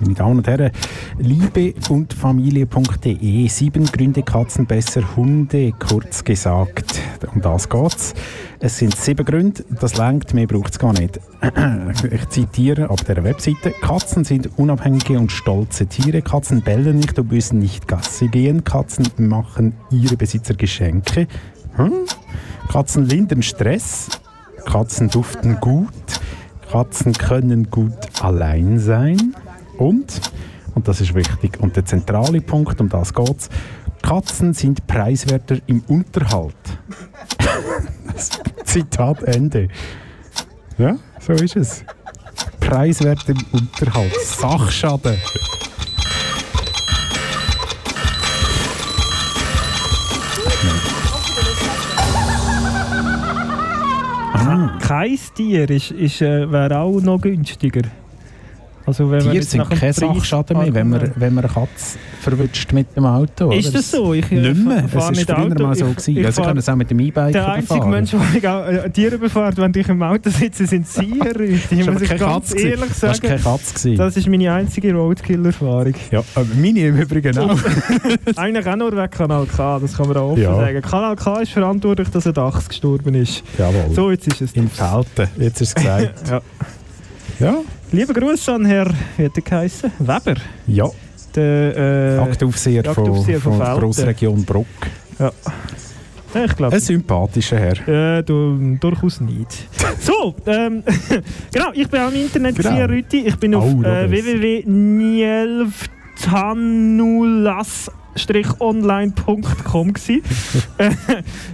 [0.00, 0.70] meine Damen und Herren,
[1.18, 3.48] Liebe und Familie.de.
[3.48, 7.00] Sieben Gründe Katzen besser Hunde, kurz gesagt.
[7.34, 8.14] Um das geht's.
[8.58, 11.20] Es sind sieben Gründe, das langt, mehr braucht es gar nicht.
[12.10, 13.72] Ich zitiere ab der Webseite.
[13.80, 16.22] Katzen sind unabhängige und stolze Tiere.
[16.22, 18.64] Katzen bellen nicht und müssen nicht Gassi gehen.
[18.64, 21.26] Katzen machen ihre Besitzer Geschenke.
[21.76, 21.92] Hm?
[22.70, 24.08] Katzen lindern Stress.
[24.64, 25.88] Katzen duften gut.
[26.70, 29.34] Katzen können gut allein sein.
[29.82, 30.20] Und,
[30.76, 33.48] und das ist wichtig, und der zentrale Punkt, um das geht es,
[34.00, 36.54] Katzen sind preiswerter im Unterhalt.
[38.64, 39.66] Zitat Ende.
[40.78, 41.84] Ja, so ist es.
[42.60, 44.14] Preiswert im Unterhalt.
[44.20, 45.16] Sachschaden.
[54.80, 57.82] Kein Tier ist, ist, äh, wäre auch noch günstiger.
[58.84, 62.96] Also wenn Tiere sind kein Sachschaden mehr, wenn man, wenn man eine Katze verwünscht mit
[62.96, 63.50] dem Auto.
[63.52, 63.78] Ist oder?
[63.78, 64.12] das so?
[64.12, 64.78] Ich, äh, nicht mehr.
[64.78, 65.62] Es nicht war früher Auto.
[65.66, 65.86] mal so.
[65.86, 66.16] Ich- gewesen.
[66.18, 67.86] ich also können es auch mit dem E-Bike Der einzige.
[67.86, 68.10] Mensch,
[68.42, 71.76] der äh, Tiere befährt, wenn ich im Auto sitze, sind Sie, Rüthi.
[71.84, 73.26] Das Muss ich ganz Katze ehrlich Das war sagen.
[73.28, 73.96] keine Katze gewesen.
[73.98, 75.94] Das ist meine einzige Roadkill-Erfahrung.
[76.10, 76.22] Ja,
[76.60, 77.58] meine im Übrigen auch.
[78.36, 80.54] Eigentlich auch nur wegen Kanal K, das kann man auch offen Ja.
[80.56, 80.82] sagen.
[80.82, 83.42] Kanal K ist verantwortlich, dass ein Dachs gestorben ist.
[83.58, 83.94] Jawohl.
[83.94, 84.52] So, jetzt ist es.
[84.52, 86.28] In Felten, jetzt ist es gesagt.
[86.28, 86.40] ja.
[87.40, 87.54] ja.
[87.92, 89.70] Liebe Grüße an Herr, wie hat er?
[89.98, 90.40] Weber.
[90.66, 90.88] Ja.
[91.34, 93.80] Der äh, Aktaufseher von, Jagdaufseher von von, Velten.
[93.80, 94.66] Grossregion Bruck.
[95.18, 95.30] Ja.
[96.42, 96.74] Ich glaube.
[96.74, 98.16] Ein sympathischer Herr.
[98.18, 99.68] Äh, du, durchaus nicht.
[100.00, 100.82] So, ähm,
[101.52, 102.86] genau, ich bin auch im Internet, Genau.
[102.86, 103.26] Rüti.
[103.26, 104.42] Ich bin auf Oh, äh, besser.
[108.14, 110.22] www.nielftanulas-online.com gsi.
[110.78, 110.90] Äh,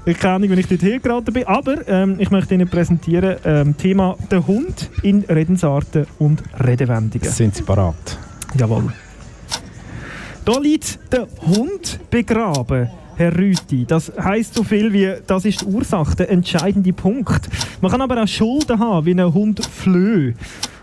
[0.04, 3.76] ich keine Ahnung, wenn ich dort hergeraten bin, aber ähm, ich möchte Ihnen präsentieren ähm,
[3.76, 7.28] Thema «Der Hund in Redensarten und Redewendungen».
[7.28, 8.18] Sind Sie parat?
[8.56, 8.92] Jawohl.
[10.44, 12.88] Da liegt der Hund begraben.
[13.16, 17.48] Herr Rüti, das heißt so viel wie, das ist die Ursache, der entscheidende Punkt.
[17.80, 20.34] Man kann aber auch Schulden haben, wie ein Hund flöh.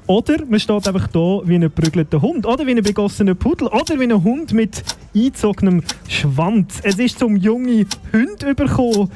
[0.07, 2.45] Oder man steht einfach da wie ein geprügelter Hund.
[2.45, 3.67] Oder wie ein begossener Pudel.
[3.67, 4.83] Oder wie ein Hund mit
[5.15, 6.79] eingezogenem Schwanz.
[6.83, 9.09] Es ist zum junge Hund übergekommen,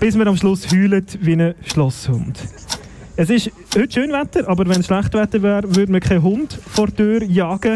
[0.00, 2.38] bis man am Schluss heult wie ein Schlosshund.
[3.20, 6.56] Es ist heute schön Wetter, aber wenn es schlecht Wetter wäre, würde man keinen Hund
[6.70, 7.74] vor die Tür jagen,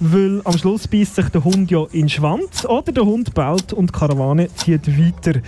[0.00, 3.72] weil am Schluss beißt sich der Hund ja in den Schwanz oder der Hund bellt
[3.72, 5.40] und die Karawane zieht weiter.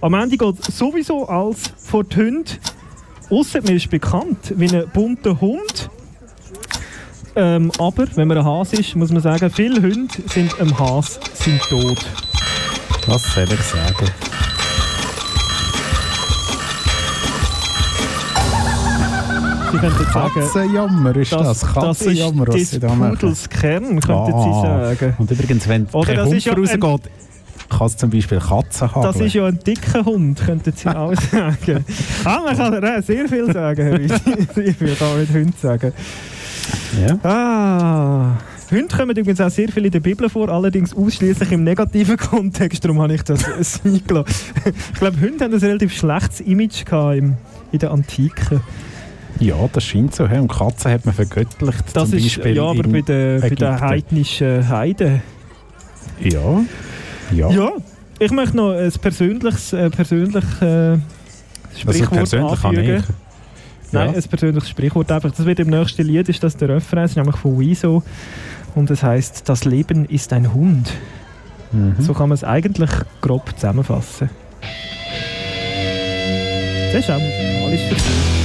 [0.00, 2.52] Am Ende geht es sowieso als vor die Hunde.
[3.30, 5.90] Ausser man ist bekannt wie ein bunter Hund.
[7.36, 11.18] Ähm, aber wenn man ein Hase ist, muss man sagen, viele Hunde sind am Hase
[11.34, 11.98] sind tot.
[13.06, 14.06] Was soll ich sagen?
[19.72, 21.60] Sie könnten sagen, Katzenjammer ist das.
[21.60, 23.10] das Katzenjammer, was ist des.
[23.10, 24.44] Pudels Kern, könnten Ah.
[24.44, 25.14] Sie sagen.
[25.18, 27.10] Und übrigens, wenn das Hund rausgeht,
[27.78, 29.02] kann es zum Beispiel Katzen haben.
[29.02, 31.84] Das ist ja ein dicker Hund, könnten Sie auch sagen.
[32.24, 34.18] Ah, man kann sehr viel sagen, Herr.
[34.54, 35.92] Sehr viel kann man mit Hund sagen.
[37.06, 37.30] Ja.
[37.30, 38.36] Ah.
[38.70, 42.84] Hunde kommen übrigens auch sehr viel in der Bibel vor, allerdings ausschließlich im negativen Kontext,
[42.84, 43.44] darum habe ich das
[43.84, 44.54] eingelassen.
[44.92, 47.36] Ich glaube, Hunde haben ein relativ schlechtes Image gehabt im,
[47.72, 48.60] in der Antike.
[49.40, 50.24] Ja, das scheint so.
[50.24, 51.84] Und Katzen hat man vergöttlicht.
[51.92, 55.22] Das zum ist, Beispiel ja, aber bei den, bei den heidnischen Heiden.
[56.20, 56.62] Ja.
[57.32, 57.50] Ja.
[57.50, 57.70] Ja,
[58.18, 61.00] ich möchte noch ein persönliches, äh, äh, Also
[61.76, 62.96] Sprichwort persönlich habe anfügen.
[62.98, 63.92] ich.
[63.92, 64.16] Nein, Ja.
[64.16, 65.30] ein persönliches Sprichwort einfach.
[65.30, 68.02] Das wird im nächsten Lied, ist das der Refrain, ist nämlich von Wieso.
[68.74, 70.90] Und es heißt, das Leben ist ein Hund.
[71.72, 71.94] Mhm.
[71.98, 74.30] So kann man es eigentlich grob zusammenfassen.
[76.92, 78.43] Das ist auch musikalisch für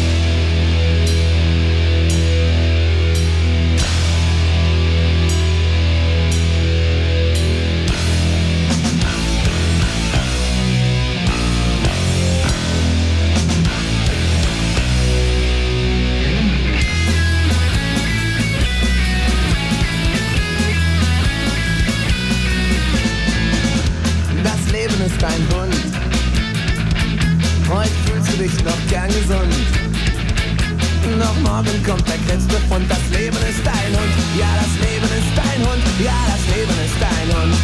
[31.89, 32.85] kommt der Grenzbefund.
[32.89, 34.13] Das Leben ist dein Hund.
[34.37, 35.83] Ja, das Leben ist dein Hund.
[35.99, 37.55] Ja, das Leben ist dein Hund.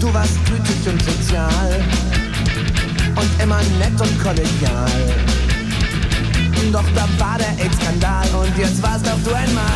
[0.00, 1.84] Du warst gütig und sozial.
[3.14, 4.90] Und immer nett und kollegial.
[6.72, 9.71] Doch da war der AIDS-Skandal und jetzt warst auch du einmal.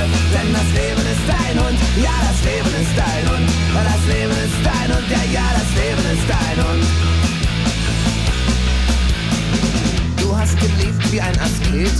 [11.16, 11.96] Geht,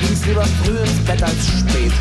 [0.00, 1.92] ging's lieber früh ins Bett als spät.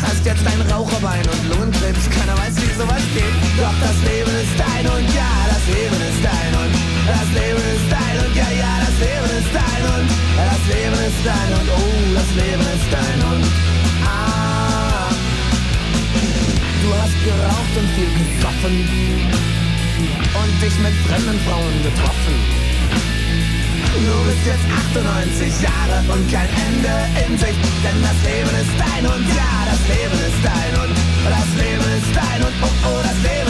[0.00, 3.36] Hast jetzt ein Raucherbein und Lungenkrebs, keiner weiß, wie sowas geht.
[3.60, 6.72] Doch das Leben ist dein und ja, das Leben ist dein und
[7.06, 11.22] das Leben ist dein und ja, ja, das Leben ist dein und das Leben ist
[11.28, 13.44] dein und oh, das Leben ist dein und
[14.08, 15.12] ah.
[16.80, 18.74] Du hast geraucht und viel gesoffen
[20.40, 22.71] und dich mit fremden Frauen getroffen.
[23.92, 24.64] Du bist jetzt
[24.96, 26.94] 98 Jahre und kein Ende
[27.26, 30.96] in Sicht, denn das Leben ist dein und ja, das Leben ist dein und
[31.28, 33.41] das Leben ist dein und oh oh, das Leben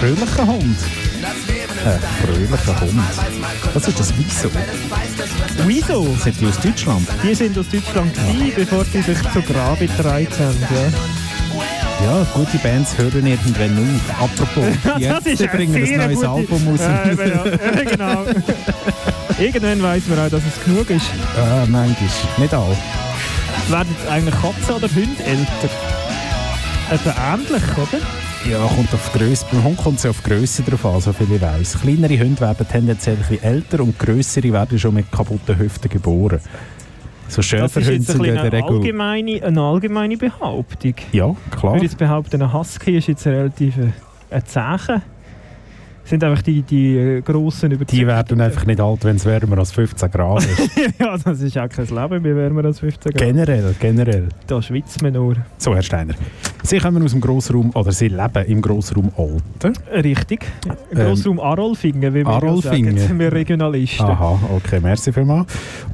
[0.00, 0.76] fröhlicher Hund.
[1.84, 3.02] Ein fröhlicher Hund.
[3.74, 4.50] Was ist das Wieso?
[5.66, 6.16] Wieso?
[6.22, 7.08] Sind die aus Deutschland?
[7.22, 10.56] Die sind aus Deutschland gewesen, bevor sie sich zu Grabe getragen haben.
[10.70, 10.90] Ja.
[12.02, 14.22] Ja, gute Bands hören irgendwann auf.
[14.22, 14.64] Apropos,
[14.98, 16.80] die Das bringen ein neues gute- Album raus.
[16.80, 17.44] Ja, eben, ja.
[17.74, 18.24] Ja, genau.
[19.38, 21.04] Irgendwann weiss man auch, dass es genug ist.
[21.36, 22.08] Ah, manchmal.
[22.38, 22.76] Nicht all.
[23.68, 25.70] Werden eigentlich Katzen oder Hunde älter?
[26.90, 28.02] Etwa ähnlich, oder?
[28.48, 29.44] Ja, kommt auf Grösse.
[29.52, 31.78] Beim Hund kommt es ja auf Grösse drauf an, so viel ich weiss.
[31.80, 36.40] Kleinere Hunde werden tendenziell ein älter und grössere werden schon mit kaputten Hüften geboren.
[37.28, 38.62] So Das ist jetzt ein in der eine Regel...
[38.76, 40.94] allgemeine, eine allgemeine Behauptung.
[41.12, 41.74] Ja, Ich klar.
[41.74, 43.92] würde jetzt behaupten, ein Husky ist jetzt relativ ein
[44.30, 45.02] ein Zeichen.
[46.10, 49.58] Sind einfach die, die äh, grossen über Die werden einfach nicht alt, wenn es wärmer
[49.58, 50.76] als 15 Grad ist.
[50.98, 53.22] ja, das ist auch kein Leben, wir wärmer als 15 Grad.
[53.22, 54.28] generell, generell.
[54.48, 55.36] Da schwitzt man nur.
[55.58, 56.14] So, Herr Steiner.
[56.64, 59.72] Sie kommen aus dem Grossraum, oder Sie leben im Grossraum Olten.
[59.92, 60.46] Richtig.
[60.66, 62.98] Ähm, Grossraum Arolfingen, wie wir Arolfingen.
[62.98, 64.06] sagen, wir Regionalisten.
[64.06, 65.46] Aha, okay, merci vielmals.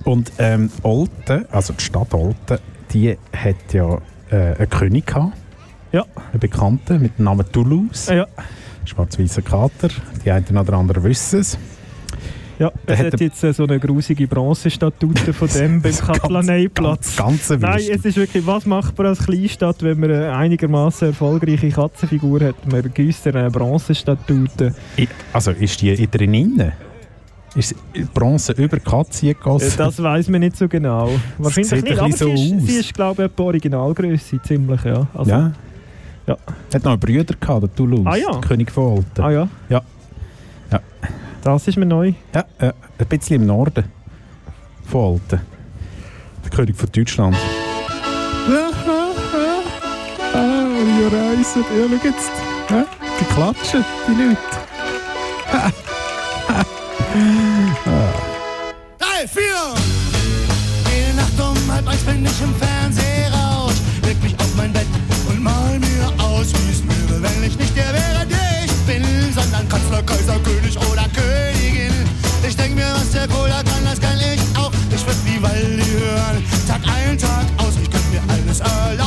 [0.04, 2.56] Und ähm, Olten, also die Stadt Olten,
[2.90, 3.98] die hat ja
[4.30, 5.36] äh, einen König gehabt.
[5.92, 6.06] Ja.
[6.32, 8.08] Einen Bekannten mit dem Namen Toulouse.
[8.08, 8.26] Ja.
[8.86, 9.88] Schwarz-weißer Kater.
[10.24, 11.58] Die einen oder anderen wissen es.
[12.58, 17.16] Ja, es hat hat jetzt äh, so eine grusige Bronzestatute von dem beim Kaplanei-Platz.
[17.16, 21.08] Ganz, ganz Nein, es ist wirklich, was macht man als Kleinstadt, wenn man eine einigermaßen
[21.08, 22.54] erfolgreiche Katzenfigur hat?
[22.70, 24.74] Man gießt eine Bronzestatute.
[25.34, 26.72] Also ist die in drin innen?
[27.54, 27.74] Ist
[28.12, 29.72] Bronze über die Katze Äh, gegossen?
[29.76, 31.10] Das weiß man nicht so genau.
[31.38, 32.68] Wahrscheinlich sieht nicht, aber bisschen sie, so ist, aus.
[32.68, 35.06] sie ist, glaube ich, etwa Originalgröße, ziemlich, ja.
[35.14, 35.52] Also, ja.
[36.26, 36.36] Ja.
[36.74, 38.06] Hat noch einen Bruder gehabt, der Toulouse.
[38.06, 38.30] Ah, ja.
[38.32, 39.22] der König von Olten.
[39.22, 39.48] Ah ja?
[39.68, 39.82] Ja.
[40.72, 40.80] Ja.
[41.42, 42.12] Das ist mir neu.
[42.34, 43.84] Ja, äh, ein bisschen im Norden
[44.84, 45.40] von Olten.
[46.44, 47.36] Der König von Deutschland.
[50.34, 50.66] Ah,
[50.98, 51.62] wir reisen.
[51.62, 52.30] Ja, schau jetzt.
[53.20, 54.38] Die klatschen, die Leute.
[58.98, 59.74] Drei, vier!
[60.92, 63.05] Jede Nacht um halb eins bin ich im Fernsehrausch.
[69.68, 71.92] Kanzler, Kaiser, König oder Königin.
[72.46, 74.72] Ich denk mir, was der Cola kann, das kann ich auch.
[74.94, 77.74] Ich würd Vivaldi hören, Tag ein, Tag aus.
[77.82, 79.05] Ich könnt mir alles erlauben,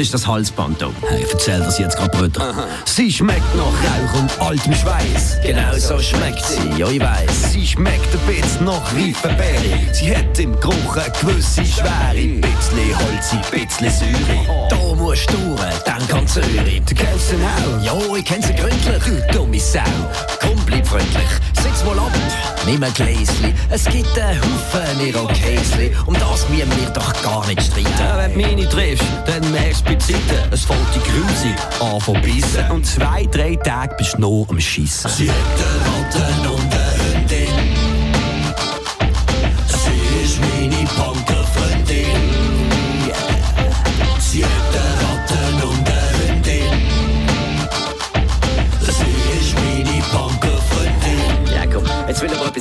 [0.00, 0.82] ist das Halsband?
[1.08, 2.54] Hey, ich erzähl das jetzt gerade, Brüder.
[2.86, 5.38] Sie schmeckt nach Rauch und altem Schweiß.
[5.42, 7.52] Genau so schmeckt sie, ja ich weiss.
[7.52, 9.92] Sie schmeckt ein bisschen nach reifen Beere.
[9.92, 12.40] Sie hat im Geruch eine gewisse Schwere.
[12.40, 14.68] Bisschen holzig, bisschen Säure.
[14.70, 16.80] Da musst du durch, dann kann's Öre.
[16.88, 17.84] Du kennst sie auch?
[17.84, 19.02] Ja, ich kenn sie gründlich.
[19.04, 19.80] Du dumme Sau.
[20.40, 21.28] Komm, bleib freundlich.
[21.62, 22.12] Sitz mal ab,
[22.66, 23.54] nimm ein Gläschen.
[23.68, 25.92] Es gibt einen Haufen Irokäsli.
[26.06, 27.90] Um das müssen wir doch gar nicht streiten.
[27.98, 32.00] Ja, wenn du meine triffst, dann merkst du bei Zeiten, es fällt die grusig an
[32.00, 32.70] von Bissen.
[32.70, 35.10] Und zwei, drei Tage bist du noch am Schiessen.
[35.10, 36.89] Sie hat einen Ratten und eine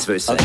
[0.10, 0.36] wissen.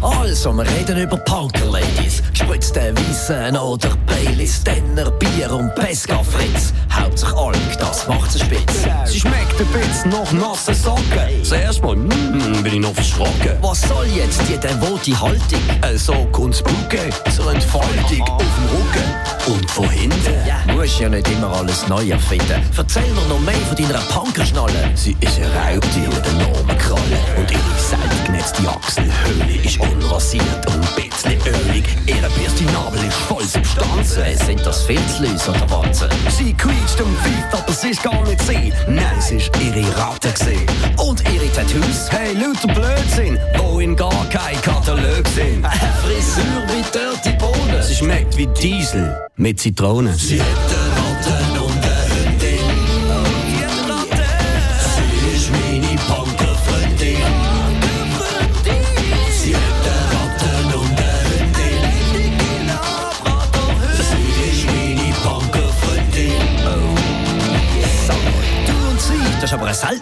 [0.00, 2.22] Also, wir reden über Punker-Ladies.
[2.32, 6.72] Gespritzte Weissen oder Baileys, Denner, Bier und Pesca Fritz.
[6.92, 7.56] Hauptsache Alk,
[7.94, 8.86] das macht sie spitz.
[9.04, 11.44] Sie schmeckt ein bisschen nach nassen Socken.
[11.44, 13.56] Zuerst mal, mm, bin ich noch verschrocken.
[13.60, 15.60] Was soll jetzt die devote Haltung?
[15.82, 16.98] Äh, so kommt's Bucke,
[17.34, 20.34] zur Entfaltung auf dem Rücken und von hinten.
[20.46, 20.74] Ja.
[20.74, 22.62] Musst ja nicht immer alles neu erfinden.
[22.76, 24.90] Erzähl mir noch mehr von deiner Punkerschnalle.
[24.94, 31.54] Sie ist ein Raubtier mit enormen Krallen und ihre seitgenetzte Achselhöhle ist unrasiert und bisschen
[31.68, 31.84] ölig.
[32.06, 34.22] Ihre beste Nabel ist voll Substanzen.
[34.46, 36.08] Sind das Filzlüse oder Wanzen?
[36.28, 38.72] Sie quietscht und pfeift, aber es ist gar nicht sie.
[38.86, 40.66] Nein, es ist ihre Ratte gesehen.
[40.98, 42.10] Und ihre Tattoos?
[42.10, 45.64] Hey, lauter Blödsinn, wo in gar kein Katalog sind.
[45.64, 47.82] Eine Frisur wie Dirty Bohnen.
[47.82, 50.14] Sie schmeckt wie Diesel mit Zitronen.
[50.14, 51.53] Sie hat eine Ratte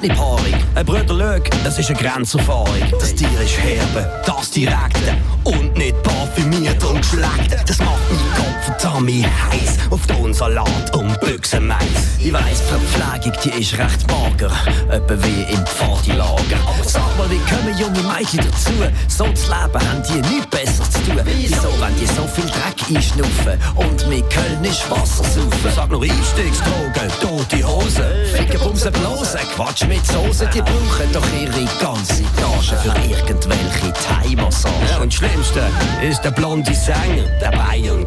[0.02, 0.54] seltene Paarung.
[0.74, 2.66] Ein Bruder Lüg, das ist eine Grenzerfahrung.
[2.90, 7.68] Das Tier ist herbe, das direkte und nicht parfümiert und geschleckt.
[7.68, 11.78] Das macht meinen Kopf verdammt heiß auf Tonsalat und Büchsenmais.
[12.18, 14.52] Ich weiss, die Verpflegung, die ist recht mager,
[14.88, 16.58] etwa wie im Pfadilager.
[16.84, 18.72] Sag mal, wie kommen junge Mädchen dazu?
[19.08, 21.20] So zu leben, haben die nichts Besseres zu tun.
[21.24, 25.72] Wieso, wenn die so viel Dreck einschnaufen und mit Köln ist Wasser saufen?
[25.74, 28.04] Sag nur Einstiegsdrogen, tote Hose,
[28.34, 30.48] Ficken, Bumsen, Blosen, Quatsch mit Soße.
[30.54, 34.88] Die brauchen doch ihre ganze Gage für irgendwelche Thai-Massagen.
[34.88, 35.62] Ja, und das Schlimmste
[36.08, 38.06] ist der blonde Sänger, der Bayern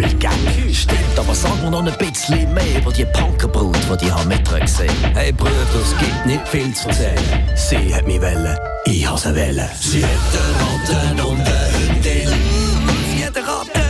[0.00, 0.32] Doppelgang.
[0.72, 4.90] Stimmt, aber sag mir noch ein bisschen mehr über die Punkerbrut, die die haben mitgesehen.
[5.14, 7.18] Hey Brüder, es gibt nicht viel zu erzählen.
[7.54, 9.68] Sie hat mich wollen, ich habe sie wollen.
[9.78, 12.28] Sie hat eine Ratte und eine Hündin.
[13.16, 13.80] Sie hat eine Ratte.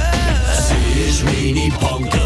[0.68, 2.19] Sie ist meine Punkerfreundin.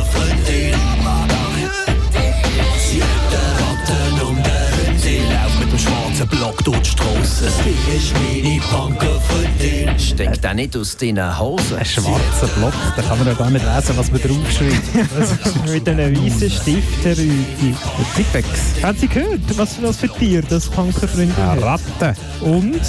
[6.24, 7.44] Schwarzen Block durch die Strasse.
[7.50, 9.98] Sie ist meine Punkerfreundin.
[9.98, 11.76] Stinkt auch nicht aus deinen Hosen.
[11.78, 15.72] Ein schwarzer Block, da kann man ja gar nicht lesen, was man draufschreibt.
[15.72, 17.74] Mit einem weißen Stift, Herr Rüdi.
[18.16, 18.48] Tipex.
[18.82, 21.80] Haben Sie gehört, was, was für Tier das Punkerfreundin Eine hat?
[22.00, 22.14] Ratte.
[22.40, 22.80] Und?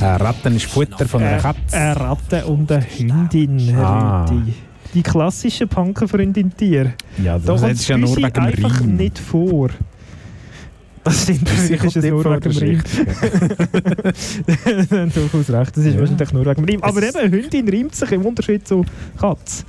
[0.00, 1.76] Eine Ratte ist Futter von einer Äh, Katze.
[1.76, 4.24] Eine Ratte und eine Hündin, Herr Ah.
[4.26, 4.54] Rüdi.
[4.92, 6.94] Die klassischen Punkerfreundin-Tier.
[7.22, 8.94] Ja, Da das kommt ist ja nur wegen dem einfach Reim.
[8.96, 9.70] nicht vor.
[11.04, 12.96] Das stimmt, kommt ist es nur wegen das dem ist
[14.62, 14.86] Reim.
[14.90, 16.00] Dann durchaus recht, das ist Ja.
[16.00, 16.82] wahrscheinlich nur wegen dem Reim.
[16.82, 18.84] Aber eben, Hündin reimt sich im Unterschied zu
[19.18, 19.64] Katz.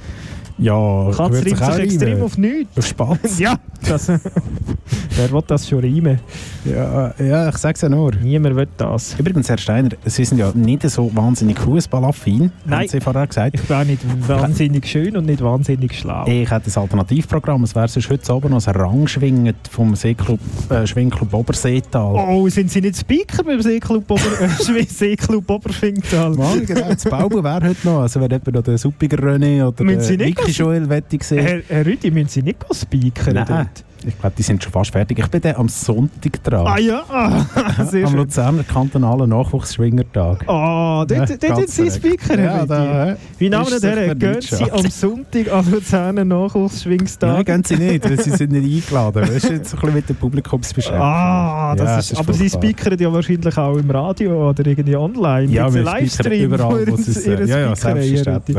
[0.57, 2.21] Ja, Katz reimt sich extrem reimen.
[2.23, 2.77] auf nichts.
[2.77, 3.39] Auf Spatz.
[3.39, 4.07] Ja, das,
[5.17, 6.19] Wer will das schon reimen?
[6.65, 8.11] Ja, ja ich sag's ja nur.
[8.15, 9.15] Niemand will das.
[9.17, 12.79] Übrigens, Herr Steiner, Sie sind ja nicht so wahnsinnig fußballaffin, Nein.
[12.79, 13.55] haben Sie vorher gesagt.
[13.55, 16.25] Ich bin auch nicht wahnsinnig schön und nicht wahnsinnig schlau.
[16.27, 17.63] Ich hätte ein Alternativprogramm.
[17.63, 20.39] Es wäre sonst heute Abend noch ein Rangschwingen vom Seeclub,
[20.69, 22.15] äh, Schwingclub Oberseetal.
[22.15, 25.47] Oh, sind Sie nicht Speaker beim Seeklub, Ober äh, Seeklub?
[25.47, 28.01] Mann, genau, das Bauben wäre heute noch.
[28.01, 31.39] Also wenn jemand noch den Suppiger René oder Müssen den Joel wette sehen.
[31.45, 33.35] Herr, Herr Rüdi, müssen Sie nicht speakern?
[33.35, 33.83] Nein, dort?
[34.05, 35.19] Ich glaube, die sind schon fast fertig.
[35.19, 36.67] Ich bin dann am Sonntag dran.
[36.67, 38.15] Ah ja, ah, sehr am.
[38.15, 40.47] Luzerner kantonalen Nachwuchsschwingertag.
[40.47, 41.99] Ah, dort, Ja, dort sind Sie.
[41.99, 47.33] Speaker, Ja, da, Wie Namen der Gehen Sie am Sonntag an Luzerner Nachwuchsschwingstag?
[47.33, 49.21] Nein, gehen Sie nicht, weil Sie sind nicht eingeladen.
[49.21, 51.01] Das ist jetzt ein bisschen mit der Publikumsbeschränkung.
[51.05, 54.65] Ah, das Ja, ist, das ist aber Sie speakern ja wahrscheinlich auch im Radio oder
[54.65, 55.51] irgendwie online.
[55.51, 58.57] Ja, wir Livestream überall, wo Sie es- Ihren ja, ja, selbstverständlich.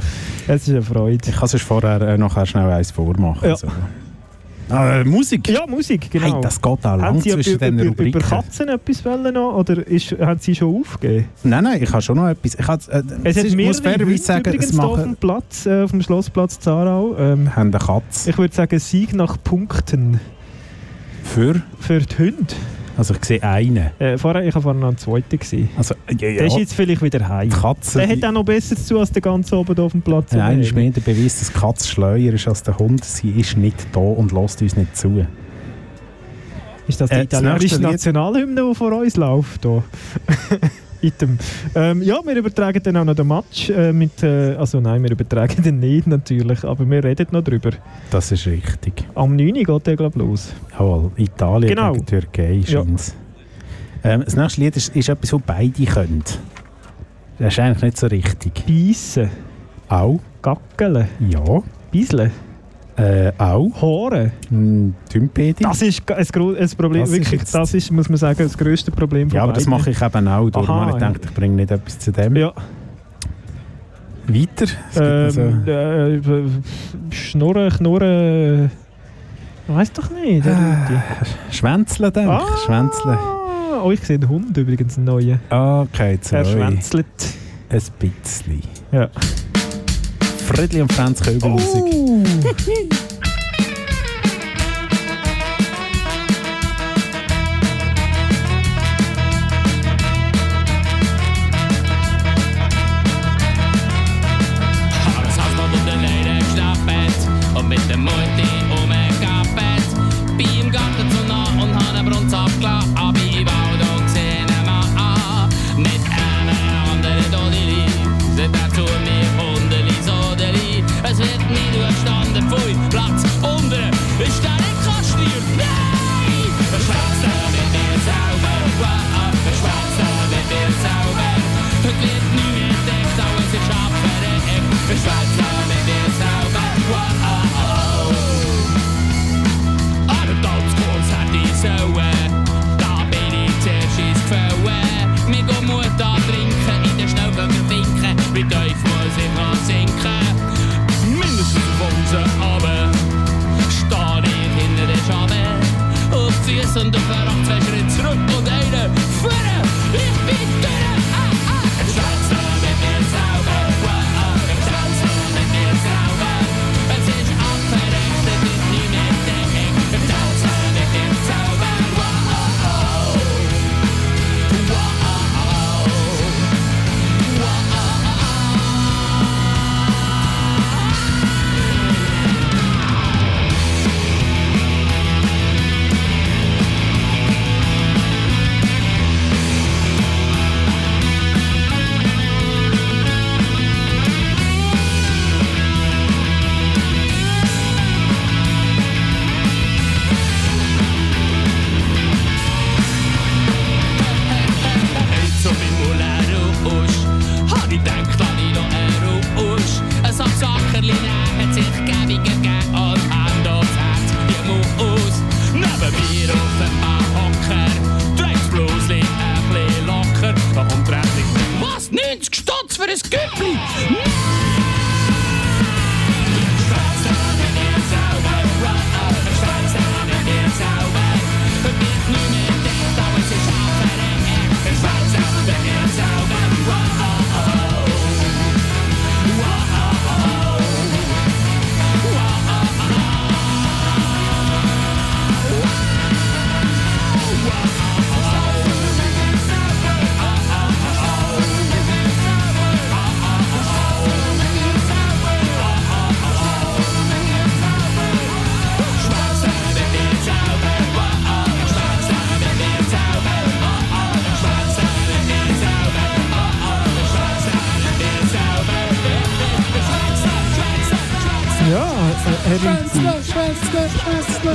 [0.49, 1.28] Es ist eine Freude.
[1.30, 3.45] Ich kann sonst vorher äh, nachher schnell eins vormachen.
[3.45, 3.51] Ja.
[3.53, 3.68] Also.
[4.68, 5.48] Ah, Musik?
[5.48, 6.24] Ja, Musik, genau.
[6.34, 8.18] Hey, das geht auch lang zwischen über, den über, Rubriken.
[8.20, 11.26] über Katzen etwas wollen noch, oder ist, haben Sie schon aufgegeben?
[11.44, 12.54] Nein, nein, ich habe schon noch etwas.
[12.58, 15.16] Ich habe, äh, Es hat ist- mehrere muss fairerweise sagen, es hier auf machen, dem
[15.16, 17.14] Platz, äh, auf dem Schlossplatz Zarau.
[17.16, 20.18] Ähm, haben eine Katze ich würde sagen, Sieg nach Punkten
[21.22, 21.62] für.
[21.78, 22.54] für die Hunde.
[22.97, 23.90] Also ich sehe einen.
[23.99, 25.36] Äh, vorher, ich war vorher noch ein Zweiter.
[25.36, 25.68] Gewesen.
[25.76, 26.36] Also, ja, ja.
[26.38, 27.51] Der ist jetzt vielleicht wieder heim.
[27.51, 27.99] Die Katze.
[27.99, 30.32] Der hat auch noch besser zu als der ganze oben auf dem Platz.
[30.32, 33.05] Nein, ist mehr der Beweis, dass Katze schleuer ist als der Hund.
[33.05, 35.26] Sie ist nicht da und lässt uns nicht zu.
[36.88, 39.62] Ist das die Äh, italienische Nationalhymne, die vor uns läuft?
[39.64, 39.82] Hier?
[41.07, 41.38] Item.
[41.74, 43.70] Ähm, ja, wir übertragen dann auch noch den Match.
[43.70, 47.70] Äh, mit, äh, also nein, wir übertragen den nicht natürlich, aber wir reden noch drüber.
[48.11, 49.04] Das ist richtig.
[49.14, 49.48] Am 9.
[49.57, 50.52] Uhr geht der, glaube ich, los.
[50.78, 51.92] Jawohl, Italien Genau.
[51.92, 52.82] gegen Türkei Ja.
[52.82, 53.14] scheint's.
[54.04, 56.22] Ähm, das nächste Lied ist, ist etwas, das beide können.
[57.38, 58.64] Das ist eigentlich nicht so richtig.
[58.66, 59.28] Beißen,
[59.88, 60.20] Auch?
[60.42, 61.62] Gackeln, Ja.
[61.92, 62.30] Beiseln,
[62.97, 63.70] Äh, auch?
[63.82, 64.32] Horen.
[64.49, 65.62] Hm, Tümpedi?
[65.62, 66.26] Das ist ein,
[66.76, 69.64] Problem, Das ist wirklich, das ist, muss man sagen, das grösste Problem Ja, aber das
[69.66, 69.78] beiden.
[69.78, 70.49] mache ich eben auch.
[70.51, 71.09] Darum Aha, ich ja.
[71.09, 72.36] gedacht, ich bringe nicht etwas zu dem.
[72.36, 72.53] Ja.
[74.28, 74.66] Weiter?
[74.66, 76.44] Gibt also- Ähm, äh, äh,
[77.11, 78.70] Schnurren, Knurren.
[79.68, 80.47] Weiß doch nicht.
[80.47, 81.01] Rüdi.
[81.51, 82.42] Schwänzeln, denke Ah.
[82.55, 82.61] ich.
[82.62, 83.18] Schwänzeln.
[83.84, 85.38] Oh, ich sehe einen Hund übrigens, einen neuen.
[85.51, 86.38] Okay, zwei.
[86.38, 87.07] Er schwänzelt.
[87.68, 88.62] Ein bisschen.
[88.92, 89.09] Ja.
[90.47, 91.82] Friedli und Franz Köbelmusik.
[91.84, 92.22] Oh.
[92.42, 92.97] Das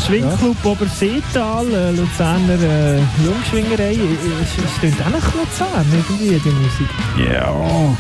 [0.06, 3.96] Schwingclub Oberseetal, äh, Luzerner äh, Jungschwingerei.
[4.42, 7.32] Es klingt auch nach Luzern irgendwie, die Musik.
[7.32, 7.54] Ja.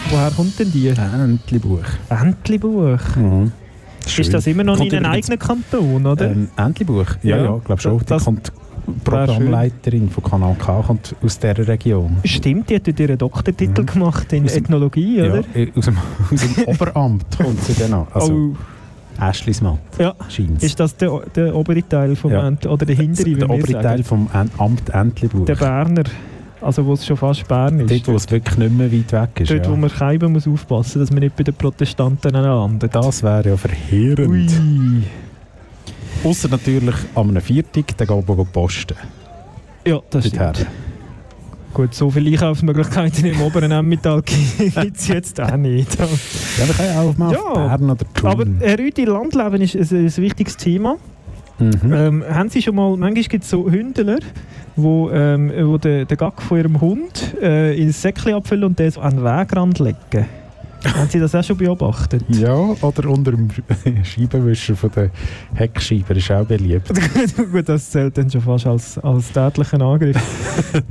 [0.09, 0.87] Woher kommt denn die?
[0.87, 1.83] Entlebuch.
[2.09, 2.99] Entlebuch.
[3.15, 3.51] Mhm.
[4.05, 6.31] Ist das immer noch Kommt in einem eigenen Kanton, oder?
[6.31, 7.05] Ähm, Entlebuch?
[7.21, 7.43] Ja, Ja.
[7.43, 7.99] ja, ich glaube schon.
[7.99, 8.51] Die Das- kommt
[9.03, 12.17] Programmleiterin von Kanal K kommt aus dieser Region.
[12.25, 15.43] Stimmt, die hat dort ihren Doktortitel gemacht in Ethnologie, oder?
[15.53, 15.97] Ja, äh, aus, dem,
[16.33, 18.07] aus dem Oberamt kommt sie dann an.
[18.11, 18.55] Also, Oh.
[19.21, 19.79] Äschlismatt.
[19.99, 20.15] Ja.
[20.29, 20.63] Scheint's.
[20.63, 22.47] Ist das der, der obere Teil vom Ja.
[22.47, 23.83] Ent oder der hintere, der obere sagen?
[23.83, 25.45] Teil vom Amt Entlebuch.
[25.45, 26.03] Der Berner,
[26.61, 27.91] also wo es schon fast Bern ist.
[27.91, 29.51] Dort, wo es wirklich nicht mehr weit weg ist.
[29.51, 29.71] Dort, ja.
[29.71, 32.93] wo man Scheiben muss aufpassen muss, dass man nicht bei den Protestanten landet.
[32.95, 34.51] Das wäre ja verheerend.
[36.23, 38.95] Außer natürlich an einem Viertag, dann gehen wir posten.
[39.85, 40.53] Ja, das Dorthin.
[40.53, 40.71] stimmt.
[41.73, 44.21] Gut, so viele Einkaufsmöglichkeiten im oberen Emmental
[44.57, 45.97] gibt es jetzt auch nicht.
[45.97, 46.07] Ja,
[46.67, 48.29] wir können auch mal Ja, Bern oder Thun.
[48.29, 50.97] Aber Herr Rüdi, Landleben ist ein, ein wichtiges Thema.
[51.59, 51.93] Mhm.
[51.93, 54.19] Ähm, haben Sie schon mal, manchmal gibt es so Hündler,
[54.75, 58.91] wo, ähm, wo den, den Gack von ihrem Hund äh, ins Säckchen abfüllen und den
[58.91, 59.97] so an den Wegrand legen.
[60.85, 62.23] Haben Sie das auch schon beobachtet?
[62.29, 63.49] Ja, oder unter dem
[64.03, 65.09] Scheibenwischer von der
[65.53, 66.91] Heckscheibe ist auch beliebt.
[67.51, 70.17] Gut, das zählt dann schon fast als, als tätlichen Angriff.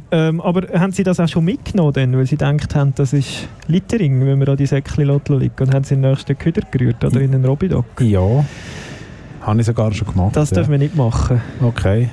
[0.10, 3.48] ähm, aber haben Sie das auch schon mitgenommen, denn, weil Sie gedacht haben, das ist
[3.66, 7.04] Littering, wenn wir an die Säckchen liegen und haben Sie in den nächsten Köder gerührt
[7.04, 7.84] oder in den Robidoc?
[8.00, 8.44] Ja,
[9.42, 10.36] habe ich sogar schon gemacht.
[10.36, 10.56] Das ja.
[10.56, 11.40] dürfen wir nicht machen.
[11.62, 12.08] Okay,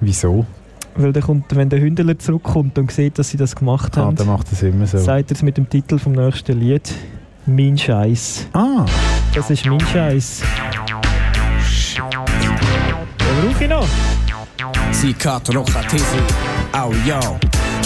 [0.00, 0.44] wieso?
[0.98, 4.16] Weil der kommt, wenn der Hündler zurückkommt und sieht, dass Sie das gemacht Ah, haben,
[4.16, 4.96] dann macht es immer so.
[4.98, 6.94] sagt er es mit dem Titel vom nächsten Lied.
[7.46, 8.48] Mein Scheiß.
[8.52, 8.84] Ah,
[9.34, 10.42] Das ist mein Scheiß.
[11.96, 13.86] Den brauche ich noch.
[14.90, 16.04] Sie Kater und Tisi,
[16.74, 16.92] oh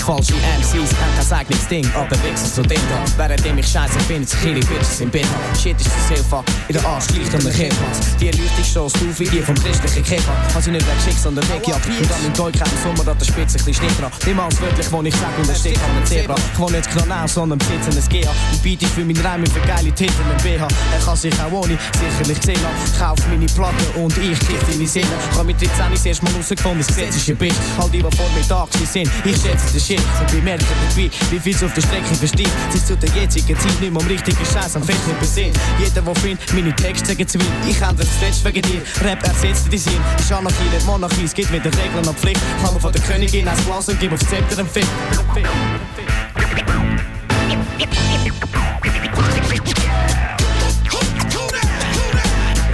[0.01, 0.07] yo.
[0.11, 3.19] Falsche MCs haben kein eigenes Ding, aber wichsen dem da.
[3.19, 5.57] Währenddem ich scheiße finde, sich ihre Bitches im haben.
[5.61, 8.17] Shit ist das Hilfe, in der Arsch gleicht um den Kippers.
[8.19, 10.33] Die stoßt auf wie die vom christlichen Kipper.
[10.53, 11.87] Kann sie nicht weggeschickt, sondern weggejagt.
[11.87, 14.11] Und dann im Deutsch im Sommer an der Spitze ein bisschen dran.
[14.27, 16.35] Niemals wörtlich, wo ich sag und es steht an einem Zebra.
[16.53, 18.31] Ich wohne nicht Kronau, sondern besitze ein GA.
[18.53, 20.67] Und biete ich für meine Reime für geile Titel mit BH.
[20.67, 22.99] Er kann sich auch ohne sicherlich sehen lassen.
[22.99, 25.07] Kauf meine Platte und ich kiff deine Seele.
[25.31, 27.55] Ich hab mit 13 das erste Mal rausgefunden, das Gesetz ist ein Bitch.
[27.79, 30.01] All die, die vor mir da sind, ich schätze den Shit.
[30.21, 32.51] Und bemerke dabei, wie viel auf der Strecke versteht.
[32.71, 35.59] Sich zu der jetzigen Zeit nicht mehr um richtigen Scheiß am Fest nicht besinnt.
[35.81, 37.49] Jeder, der findet, meine Texte sagen zu viel.
[37.69, 38.83] Ich ändere das letzte wegen dir.
[39.03, 40.01] Rap ersetzt die Sinn.
[40.17, 41.25] Ist Anarchie, nicht Monarchie.
[41.25, 42.41] Es gibt wieder Regeln und Pflicht.
[42.63, 44.87] Kann von der Königin ein Glas und gib aufs Zepter einen Fick.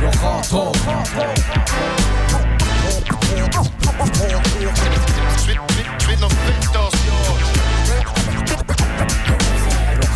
[0.02, 0.72] Rochato.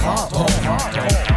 [0.03, 1.30] Das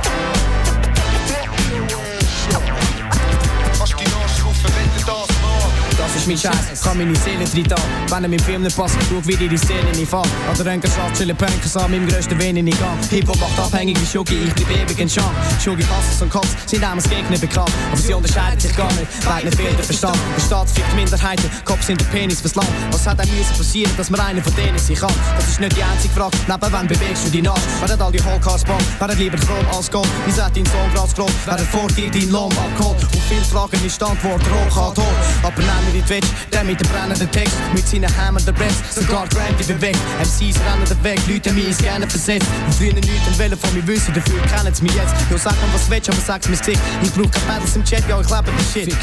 [6.23, 7.75] ist mein Scheiß, kann meine Seele drin da.
[8.09, 10.25] Wenn er mit Film nicht passt, schau wie die Szene nicht fällt.
[10.49, 12.97] An der Röntgenschatz chillen Punkers an meinem grössten Wen in Gang.
[13.09, 15.31] Hip-Hop macht abhängig wie Schugi, ich bleib ewig in Scham.
[15.61, 17.71] Schugi, Hasses und Cops sind einem als Gegner bekannt.
[17.91, 20.17] Aber sie unterscheiden sich gar nicht, beide fehlt der Verstand.
[20.37, 22.69] Der Staat fickt Minderheiten, Cops sind der Penis fürs Land.
[22.91, 25.13] Was hat auch müssen passieren, dass man einer von denen sein kann?
[25.35, 27.59] Das ist nicht die einzige Frage, neben wann bewegst du dich nach?
[27.81, 30.07] Werden all die Hollcars bauen, werden lieber Chrom als Gold.
[30.25, 33.03] Wie sagt dein Sohn Gras grob, werden vor dir dein Lohn abgeholt.
[33.03, 35.05] Und viele Fragen ist die Antwort Rock tot.
[35.43, 39.27] Aber nehmen wir die Twitch, der mit dem brennenden Text, mit seinen hämmernden Breaths, sogar
[39.29, 39.97] Grandy bewegt.
[40.19, 42.47] MCs rennen den Weg, Leute haben mich gerne versetzt.
[42.65, 45.13] Und früher nichts wollen von mir wissen, dafür kennen sie mich jetzt.
[45.31, 46.79] Ja, sag mal, was willst, aber sag's mir Gesicht.
[47.01, 48.95] Ich brauch kein Battles im Chat, ja, ich lebe den Shit.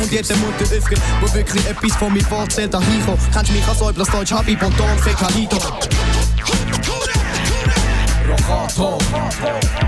[0.00, 3.20] Und jeder Mutter öffnet, wo wirklich etwas von mir erzählt, da hinkommt.
[3.32, 5.58] Kennst mich als Eublas Deutsch, Habib und Don, Fekalido.
[8.26, 8.98] Rochato.
[8.98, 9.83] Ich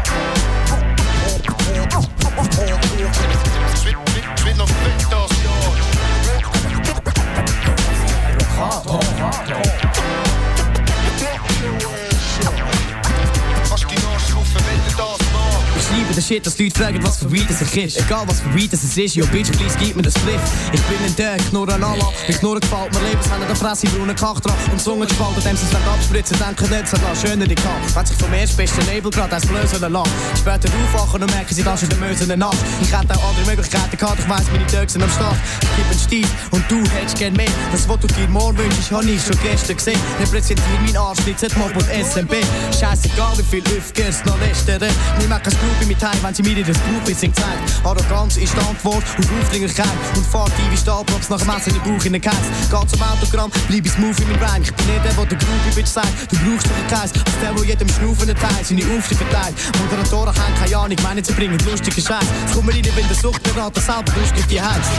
[16.27, 18.01] Shit, dass Leute fragen, was für Weed es sich ist.
[18.01, 20.41] Egal was für Weed es ist, yo bitch, please gib mir das Spliff.
[20.73, 22.13] Ich bin ein Döck, nur ein Allah.
[22.27, 24.57] Mit Knurren gefällt mir Lebenshände, der Fresse, braunen Kach dran.
[24.73, 27.79] Und Zunge gespalten, dem sie es abspritzen, denken nicht, es noch schöner die kann.
[27.95, 30.11] Wenn sich vom erstbesten Nebel gerade eins blösen lassen.
[30.37, 32.59] Später aufwachen und merken, sie das in der Möse Nacht.
[32.83, 35.37] Ich hätte auch andere Möglichkeiten gehabt, ich weiss, meine Döcks sind am Start.
[35.63, 37.47] Ich geb einen Stil und du hättest gern mehr.
[37.71, 40.01] Das, was du dir morgen wünschst, hab ich schon gestern gesehen.
[40.19, 42.35] Repräsentiere mein Arsch, nicht Z-Mob und SMB.
[42.75, 44.91] Scheißegal, wie viel Öfkers noch lästern.
[45.21, 47.85] Nimm auch kein Scrooby mit Heim Nein, wenn sie mir das Buchbissing zeigt.
[47.85, 49.87] Arroganz ist die Antwort auf Aufdringlichkeit.
[50.17, 52.37] Und fahrt die wie Stahlblocks nach dem Essen in den Bauch in den Käse.
[52.71, 54.63] Geht zum Autogramm, bleib ich smooth in meinem Rhyme.
[54.63, 56.33] Ich bin nicht der, der der Groupie-Bitch sagt.
[56.33, 59.55] Du brauchst doch einen Kreis, als der, der jedem Schnaufen Teil seine Aufstieg verteilt.
[59.81, 62.25] Moderatoren haben keine Ahnung, meinen sie bringen lustige Scheiß.
[62.43, 64.91] Jetzt kommen wir rein, weil der Suchtberater selber lustig die heißt.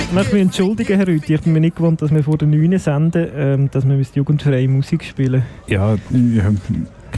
[0.00, 1.34] Ich möchte mich entschuldigen, Herr Rüthi.
[1.34, 4.66] Ich bin mir nicht gewohnt, dass wir vor der 9 senden, ähm, dass wir jugendfreie
[4.66, 6.42] Musik spielen Ja, die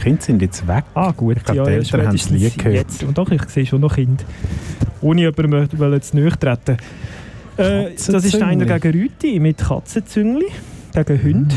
[0.01, 0.83] Kinder sind jetzt weg.
[0.93, 1.37] Ah, gut.
[1.37, 2.75] Ich glaube, die Eltern haben es nie spätestens gehört.
[2.89, 3.03] Jetzt.
[3.03, 4.23] Und doch, ich sehe schon noch Kinder.
[5.01, 6.77] Ohne jemandem wollen zu nahe treten.
[7.57, 10.47] Äh, das ist einer gegen Rüti mit Katzenzüngli,
[10.93, 11.47] gegen.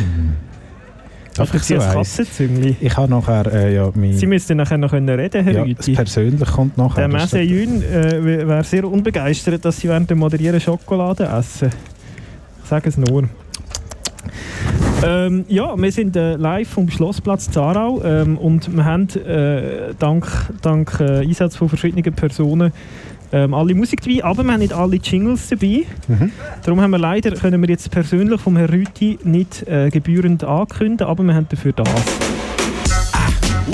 [1.35, 1.79] Darf Oder ich so?
[1.79, 2.77] Katzenzüngli.
[2.81, 5.95] Ich habe nachher äh, ja, mein, Sie müssten nachher noch können reden, Herr ja, Rüthi.
[5.95, 7.09] das persönlich kommt nachher.
[7.09, 11.71] Der Das Messe Jün äh, wäre sehr unbegeistert, dass sie während dem Moderieren Schokolade essen.
[12.63, 13.29] Ich sage es nur.
[15.05, 20.27] Ähm, ja, wir sind äh, live vom Schlossplatz Zarau ähm, und wir haben äh, dank,
[20.63, 22.73] dank äh, Einsatz von verschiedenen Personen
[23.33, 25.83] ähm, alle Musik dabei, aber wir haben nicht alle Jingles dabei.
[26.07, 26.31] Mhm.
[26.63, 31.07] Darum haben wir leider, können wir jetzt persönlich vom Herrn Rüthi nicht äh, gebührend ankündigen,
[31.07, 31.89] aber wir haben dafür das.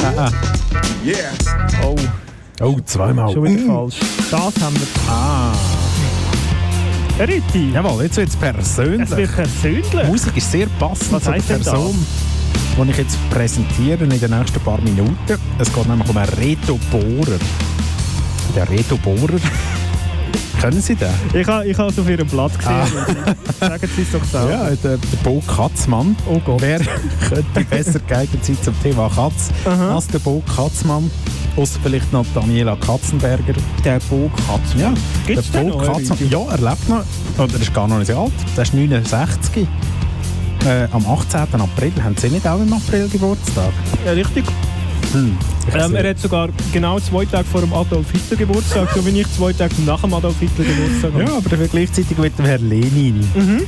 [0.03, 0.31] Ah, ah.
[1.05, 1.17] Yeah.
[1.85, 1.97] Oh.
[2.63, 3.33] Oh, zweimal.
[3.33, 3.67] Schon wieder Mm.
[3.67, 4.01] falsch.
[4.31, 4.87] Das haben wir.
[5.09, 5.53] Ah.
[7.21, 7.73] Rüthi.
[7.75, 9.11] Jawohl, jetzt wird es persönlich.
[9.11, 10.07] Es wird persönlich.
[10.07, 12.07] Musik ist sehr passend Was zu der heisst denn Person,
[12.83, 15.17] die ich jetzt präsentiere in den nächsten paar Minuten.
[15.59, 17.39] Es geht nämlich um einen Reto Bohrer.
[18.57, 19.39] Der Reto Bohrer.
[20.61, 21.09] Kennen Sie den?
[21.33, 22.75] Ich habe ich es auf Ihrem Blatt gesehen.
[22.75, 23.69] Ah.
[23.69, 24.51] Sagen Sie es doch selber.
[24.51, 26.15] Ja, der, der Bo Katzmann.
[26.27, 26.61] Oh Gott.
[26.61, 29.95] Wer könnte besser geeignet sein zum Thema Katz Aha.
[29.95, 31.11] als der Bo Katzmann?
[31.57, 33.55] Außer vielleicht noch Daniela Katzenberger.
[33.85, 34.81] Der Bo Katzmann?
[34.81, 34.95] Ja,
[35.27, 36.19] Gibt's der Bo Katzmann.
[36.31, 37.05] Ja, er lebt noch.
[37.39, 38.33] Oder er ist gar noch nicht so alt.
[38.55, 39.67] Der ist 69.
[40.67, 41.41] Äh, am 18.
[41.59, 41.93] April.
[42.05, 43.73] Haben Sie nicht auch im April Geburtstag?
[44.05, 44.45] Ja, richtig.
[45.13, 45.37] Hm.
[45.75, 49.33] Ähm, er hat sogar genau zwei Tage vor dem Adolf Hitler Geburtstag, so wie ich
[49.33, 51.25] zwei Tage nach dem Adolf Hitler Geburtstag habe.
[51.25, 53.19] Ja, aber dafür gleichzeitig mit dem Herrn Lenin.
[53.35, 53.63] Mhm.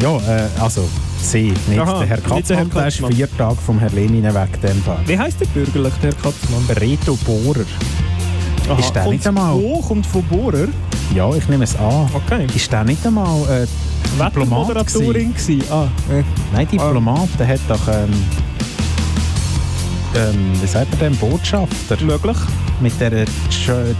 [0.00, 0.88] Ja, äh, also
[1.20, 2.70] Sie, nicht Aha, der Herr Katzmann.
[2.70, 4.60] Der ist vier Tage vom Herrn Lenin weg.
[4.60, 4.98] Dem Fall.
[5.06, 6.76] Wie heisst der bürgerlich, der Herr Katzmann?
[6.76, 7.64] Reto Bohrer.
[8.68, 8.78] Aha.
[8.78, 9.54] Ist der Kommt nicht einmal?
[9.54, 10.68] Bo kommt von Bohrer.
[11.14, 12.08] Ja, ich nehme es an.
[12.12, 12.46] Okay.
[12.54, 13.66] Ist der nicht einmal äh,
[14.12, 15.62] Diplomat Wettermoderatorin gewesen?
[15.70, 16.22] Ah, äh.
[16.52, 18.10] Nein, Diplomat, der hat doch, ähm,
[20.14, 22.02] ähm, wie sagt man denn, Botschafter?
[22.04, 22.36] Möglich.
[22.80, 23.24] Mit der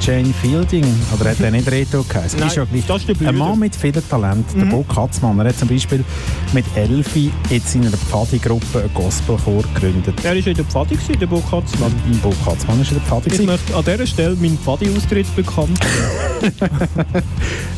[0.01, 0.85] Jane Fielding,
[1.19, 2.39] oder hat er nicht Reto geheißen?
[2.39, 2.85] Nein, ist ja gleich.
[2.87, 3.37] das ist der Ein.
[3.37, 4.71] Mann mit viel Talent, der Mhm.
[4.71, 5.39] Bo Katzmann.
[5.39, 6.05] Er hat zum Beispiel
[6.53, 10.15] mit Elfi jetzt in einer Pfadi-Gruppe einen Gospelchor gegründet.
[10.25, 11.93] Er war in der Pfadi, der Bo Katzmann.
[12.23, 13.31] Bo Katzmann ist in der Pfadi.
[13.31, 15.79] Ich möchte an dieser Stelle meinen Pfadi-Austritt bekannt.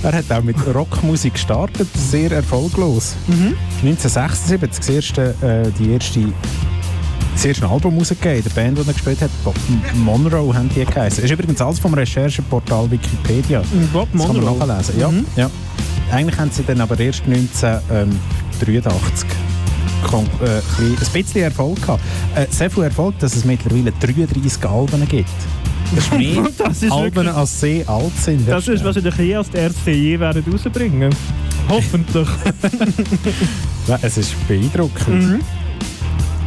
[0.02, 3.14] Er hat auch mit Rockmusik gestartet, sehr erfolglos.
[3.26, 3.54] Mhm.
[3.82, 6.20] 1976 das erste, äh, die erste,
[7.34, 9.54] das erste Album rausgegeben, der Band, die er gespielt hat, Bob
[9.94, 11.16] Monroe haben die geheißen.
[11.22, 13.62] Das ist übrigens alles vom Rechercheportal Wikipedia.
[13.92, 14.66] Bob Das kann man Monroe.
[14.66, 15.00] nachlesen.
[15.00, 15.24] Ja, Mhm.
[15.36, 15.50] ja.
[16.12, 19.28] Eigentlich haben sie dann aber erst 1983
[20.04, 22.02] kon- äh, ein bisschen Erfolg gehabt.
[22.34, 25.28] Äh, sehr viel Erfolg, dass es mittlerweile 33 Alben gibt.
[25.94, 28.48] Das ist mehr Das ist Alben, wirklich- als sie alt sind.
[28.48, 31.14] Das ist wahrscheinlich eher als die Ärzte je werden rausbringen.
[31.68, 32.28] Hoffentlich.
[34.02, 35.22] Es ist beeindruckend.
[35.22, 35.40] Mhm.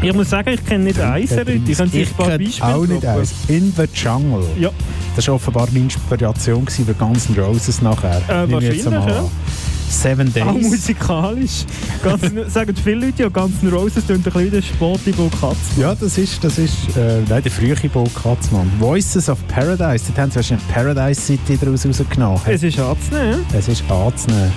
[0.02, 1.32] Ich muss sagen, ich kenne nicht eins.
[1.32, 3.34] Ich kann Sie ein paar Beispiele auch nicht eins.
[3.48, 4.46] In the Jungle.
[4.60, 4.70] Ja.
[5.16, 8.22] Das war offenbar eine Inspiration für Guns N' Roses nachher.
[8.28, 9.30] Äh, wahrscheinlich, ja.
[9.90, 10.44] Seven Days.
[10.46, 11.66] Auch musikalisch.
[12.04, 12.22] Ganz,
[12.54, 15.58] sagen viele Leute ja, ganz Roses tönt ein bisschen der Sportlibo Katz.
[15.78, 18.70] Ja, das ist, das ist äh, nein, der frühe Bo Katzmann.
[18.80, 22.42] Voices of Paradise, dort haben sie wahrscheinlich Paradise City daraus rausgenommen.
[22.46, 23.46] Es ist anzunehmen.
[23.54, 24.52] Es ist anzunehmen.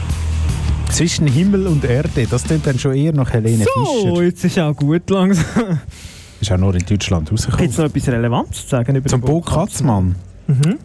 [0.90, 4.22] Zwischen Himmel und Erde, das klingt dann schon eher nach Helene So, Fischer.
[4.24, 5.78] jetzt ist auch gut langsam.
[6.40, 7.70] Ist auch nur in Deutschland Gibt rausgekommen.
[7.70, 10.14] es noch etwas Relevantes zu sagen über Zum Bo Katzmann.
[10.46, 10.78] Mhm.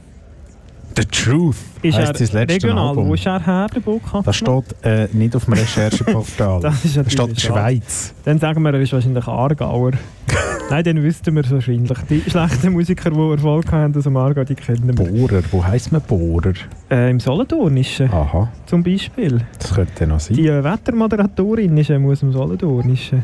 [0.97, 2.89] The Truth Ist heisst sein letztes regional?
[2.89, 3.09] Album.
[3.09, 4.23] Wo ist er her, der Katzmann?
[4.23, 6.61] Das steht äh, nicht auf dem Rechercheportal.
[6.61, 7.41] Das ist da steht.
[7.41, 8.13] Schweiz.
[8.23, 9.91] Dann sagen wir, er ist wahrscheinlich Aargauer.
[10.69, 11.97] Nein, dann wüssten wir es wahrscheinlich.
[12.09, 15.05] Die schlechten Musiker, die Erfolg haben aus dem Aargau, die kennen wir.
[15.05, 16.53] Bohrer, wo heisst man Bohrer?
[16.89, 19.41] Äh, Im Solothurnischen Aha, zum Beispiel.
[19.59, 20.37] das könnte noch sein.
[20.37, 23.23] Die äh, Wettermoderatorin ist ähm, aus dem Solothurnischen.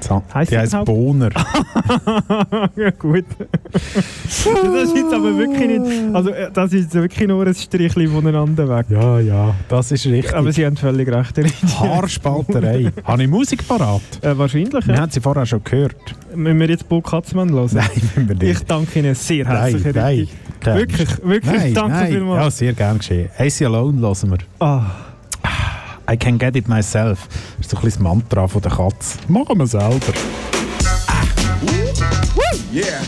[0.00, 1.30] So, Heisst die das heisst überhaupt- Bohner.
[2.76, 3.24] ja, gut.
[4.24, 4.46] das
[4.84, 6.14] ist jetzt aber wirklich nicht.
[6.14, 8.86] Also, äh, das ist wirklich nur ein Strichchen voneinander weg.
[8.88, 10.34] Ja, ja, das ist richtig.
[10.34, 11.38] Aber Sie haben völlig recht.
[11.78, 12.92] Haarspalterei.
[13.04, 14.00] Habe ich Musik parat?
[14.22, 15.00] Äh, wahrscheinlich, Wir ja.
[15.02, 15.96] haben sie vorher schon gehört.
[16.34, 17.70] Müssen wir jetzt Bo Katzmann hören?
[17.72, 18.60] Nein, müssen wir nicht.
[18.60, 20.28] Ich danke Ihnen sehr herzlich, Nein,
[20.64, 20.76] nein.
[20.76, 22.12] Wirklich, wirklich, nein, danke nein.
[22.12, 22.42] vielmals.
[22.44, 23.28] Ja, sehr gern geschehen.
[23.38, 24.38] AC Alone hören wir.
[24.66, 24.86] Ah.
[26.10, 27.28] I can get it myself.
[27.58, 29.18] Das ist so ein bisschen das Mantra von der Katze.
[29.28, 30.12] Machen wir selber.
[32.72, 33.00] Yeah.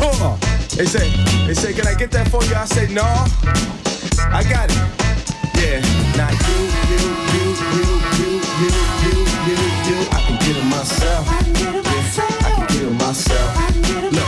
[0.00, 0.38] Oh.
[0.74, 1.10] They say,
[1.46, 2.54] they say, can I get that for you?
[2.54, 3.04] I say, no.
[4.32, 4.76] I got it.
[5.60, 5.80] Yeah.
[6.16, 7.00] Now you, you,
[7.32, 7.44] you,
[7.76, 8.72] you, you, you,
[9.04, 9.56] you, you,
[9.88, 9.98] you.
[10.10, 11.26] I can get it myself.
[11.28, 13.52] Yeah, I can get it myself.
[14.12, 14.26] Look.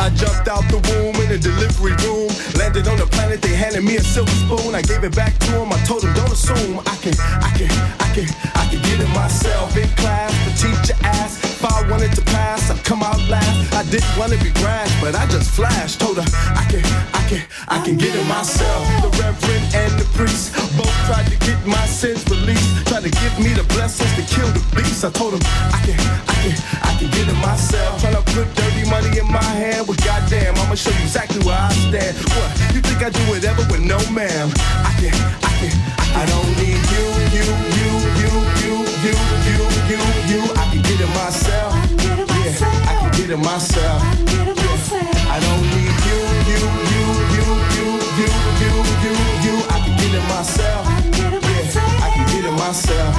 [0.00, 2.17] I jumped out the womb in the delivery room.
[2.68, 4.74] Landed on the planet, they handed me a silver spoon.
[4.74, 5.72] I gave it back to them.
[5.72, 6.80] I told them, don't assume.
[6.80, 9.74] I can, I can, I can, I can get it myself.
[9.74, 11.47] In class, the teacher asked
[11.88, 12.70] if I wanted to pass.
[12.70, 13.72] I'd come out last.
[13.74, 16.00] I didn't want to be brash, but I just flashed.
[16.00, 16.84] Told her, I can,
[17.14, 18.84] I can, I can get it myself.
[19.02, 22.86] The reverend and the priest both tried to get my sins released.
[22.86, 25.04] Tried to give me the blessings to kill the beast.
[25.04, 28.00] I told them, I can, I can, I can get it myself.
[28.00, 29.88] Trying to put dirty money in my hand.
[29.88, 32.16] Well, goddamn, I'ma show you exactly where I stand.
[32.36, 32.50] What?
[32.74, 34.52] You think I do whatever with no ma'am?
[34.84, 35.72] I can, I can,
[36.12, 37.46] I don't need you, you,
[37.78, 37.88] you,
[38.20, 38.74] you, you,
[39.04, 39.14] you,
[39.46, 39.56] you,
[39.88, 40.40] you, you.
[40.58, 41.77] I can get it myself.
[43.28, 45.12] Yeah, I can get it myself.
[45.28, 46.16] I don't need you,
[46.48, 47.04] you, you,
[47.36, 47.44] you,
[48.16, 48.72] you, you, you,
[49.04, 49.12] you,
[49.44, 49.54] you.
[49.68, 50.88] I can get it myself.
[51.12, 51.36] Yeah,
[52.00, 53.12] I can get it myself.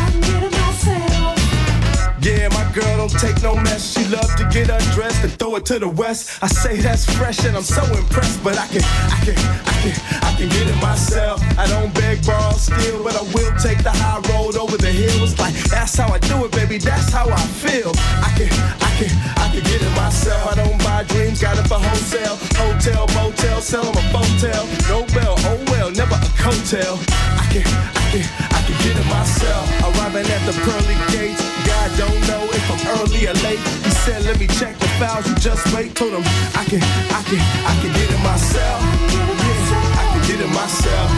[2.22, 3.94] Yeah, my girl don't take no mess.
[3.94, 6.44] She love to get undressed and throw it to the west.
[6.44, 9.94] I say that's fresh and I'm so impressed, but I can, I can, I can,
[10.24, 11.40] I can get it myself.
[11.58, 15.38] I don't beg, borrow, steal, but I will take the high road over the hills.
[15.38, 16.80] Like that's how I do it, baby.
[16.80, 17.92] That's how I feel.
[17.96, 18.50] I can,
[18.82, 20.40] I can, Can get it myself.
[20.48, 22.40] I don't buy dreams, got it for wholesale.
[22.56, 24.64] Hotel, motel, sell 'em a motel.
[24.88, 26.96] No bell, oh well, never a coattail.
[27.36, 28.24] I can, I can,
[28.56, 29.68] I can get it myself.
[29.84, 31.44] Arriving at the pearly gates.
[31.68, 33.60] God don't know if I'm early or late.
[33.84, 35.28] He said, let me check the files.
[35.28, 35.94] You just wait.
[35.94, 36.24] Told him
[36.56, 36.80] I can,
[37.12, 38.80] I can, I can get it myself.
[39.12, 41.10] Yeah, I can get it myself.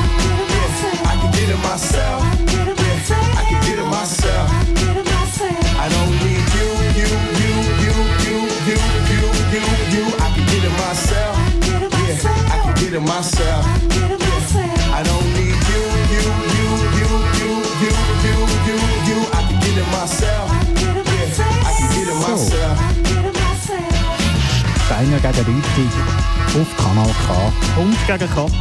[0.49, 2.50] Yeah, I can get it myself.
[12.91, 13.65] Get it myself.
[14.91, 16.23] I don't need you, you,
[16.55, 16.67] you,
[16.99, 17.93] you, you, you,
[18.25, 18.35] you,
[18.67, 18.77] you,
[19.07, 19.17] you.
[19.31, 20.47] I can get it myself.
[20.75, 20.99] Yeah,
[21.63, 22.77] I can get it myself.
[24.85, 25.87] Steiner gegen Rüti
[26.59, 27.79] auf Kanal K.
[27.79, 28.51] Und gegen Katz.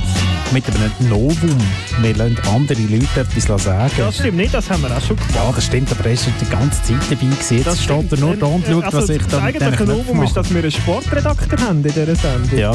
[0.53, 1.57] Mit einem Novum.
[2.01, 3.93] Wir lassen andere Leute etwas sagen.
[3.97, 5.35] Das stimmt nicht, das haben wir auch schon gemacht.
[5.35, 7.57] Ja, das stimmt, aber er ist die ganze Zeit dabei gewesen.
[7.57, 10.07] Jetzt Das steht er nur da und schaut, also, was ich da mit eigentliche Knöpfen
[10.07, 12.59] Novum ist, dass wir einen Sportredakteur haben in dieser Sendung.
[12.59, 12.73] Ja,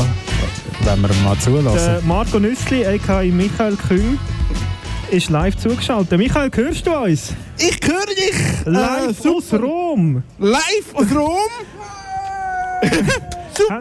[0.85, 2.07] wenn wir mal Der zulassen.
[2.07, 3.23] Marco Nüssli, a.k.a.
[3.23, 4.19] Michael Küng,
[5.09, 6.17] ist live zugeschaltet.
[6.17, 7.33] Michael, hörst du uns?
[7.57, 8.65] Ich höre dich!
[8.65, 10.21] Live aus Rom!
[10.37, 11.37] Live aus Rom!
[13.57, 13.79] Super!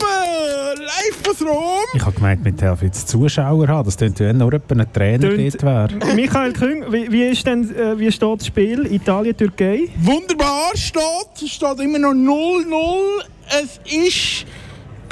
[0.78, 1.84] Live aus Rom!
[1.94, 3.84] Ich habe gemeint, mit helfen jetzt Zuschauer haben.
[3.84, 6.14] Das könnte ja nur ein Trainer dort wäre.
[6.14, 9.88] Michael Küng, wie, wie, ist denn, äh, wie steht das Spiel Italien-Türkei?
[9.98, 13.24] Wunderbar steht, es steht immer noch 0-0.
[13.60, 14.46] Es ist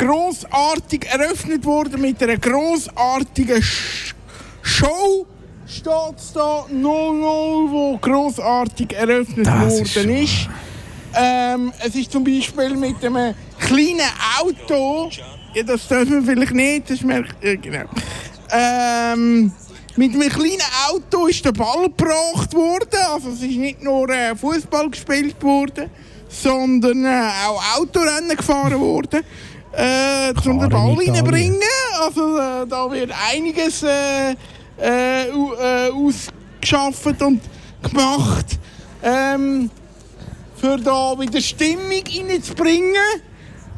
[0.02, 4.14] grossartig eröffnet worden mit einer grossartigen Sch
[4.62, 5.26] Show.
[5.66, 10.48] Steht es da 0-0, wo grossartig eröffnet Das worden ist ist.
[11.14, 14.00] Ähm, es ist zum Beispiel mit einem kleinen
[14.40, 15.10] Auto.
[15.54, 17.84] Ja, das dürfen wir vielleicht nicht, das mir, äh, genau.
[18.50, 19.52] Ähm,
[19.96, 22.98] mit einem kleinen Auto ist der Ball gebracht worden.
[23.12, 25.90] Also es ist nicht nur äh, Fußball gespielt worden,
[26.28, 29.22] sondern äh, auch Autorennen gefahren worden.
[29.72, 31.60] Äh, um den Ball reinbringen.
[32.00, 34.32] Also äh, da wird einiges äh,
[34.78, 35.30] äh,
[35.90, 37.40] ausgeschafft und
[37.82, 38.58] gemacht.
[39.02, 39.70] Ähm,
[40.56, 42.94] für da wieder Stimmung reinzubringen.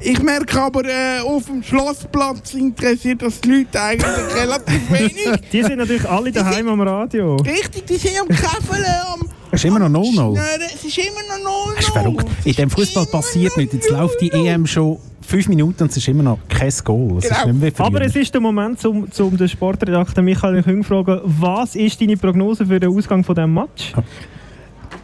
[0.00, 5.40] Ich merke aber, äh, auf dem Schlossplatz interessiert das die Leute eigentlich relativ wenig.
[5.50, 7.36] Die sind natürlich alle daheim am Radio.
[7.36, 9.28] Richtig, die sind am Käfeln, am...
[9.54, 10.34] Es ist immer noch 0-0.
[10.34, 10.44] Nein,
[10.74, 11.76] Es ist immer noch 0-0.
[11.76, 12.26] Das ist verrückt.
[12.44, 13.74] In dem Fußball passiert nichts.
[13.74, 17.18] Jetzt läuft die EM schon fünf Minuten und es ist immer noch kein Goal.
[17.18, 17.70] Es ist Genau.
[17.78, 22.00] Aber es ist der Moment, um, um den Sportredakteur Michael Küng zu fragen, was ist
[22.00, 23.92] deine Prognose für den Ausgang von diesem Match?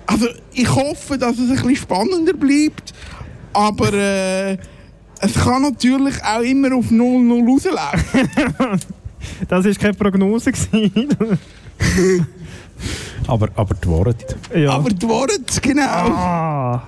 [0.07, 2.93] Also, ich hoffe, dass es ein bisschen spannender bleibt.
[3.53, 4.59] Aber äh,
[5.21, 8.81] es kann natürlich auch immer auf 0-0 rauslaufen.
[9.49, 10.51] Das war keine Prognose.
[13.27, 14.37] aber, aber die Worte.
[14.55, 14.71] ja.
[14.71, 15.83] Aber die Worte, genau.
[15.85, 16.83] Ah,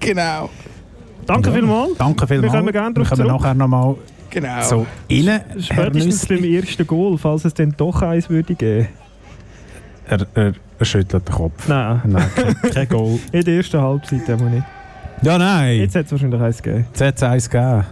[0.00, 0.50] Genau.
[1.26, 1.96] Danke vielmals.
[1.96, 2.52] Danke vielmals.
[2.52, 3.40] Wir kommen gerne Wir drauf kommen zurück.
[3.40, 3.96] nachher nochmal
[4.30, 4.62] Genau.
[4.62, 5.40] so rein.
[5.58, 8.88] Spätestens beim ersten Goal, falls es dann doch eins würde geben.
[10.06, 11.66] Er, er, er schüttelt den Kopf.
[11.68, 12.00] Nein.
[12.04, 13.18] Nein, kein, kein Goal.
[13.32, 14.64] In der ersten Halbzeit aber nicht.
[15.22, 15.78] Ja, nein.
[15.78, 16.86] Jetzt hat es wahrscheinlich eins gegeben.
[16.90, 17.84] Jetzt hat es eins gegeben.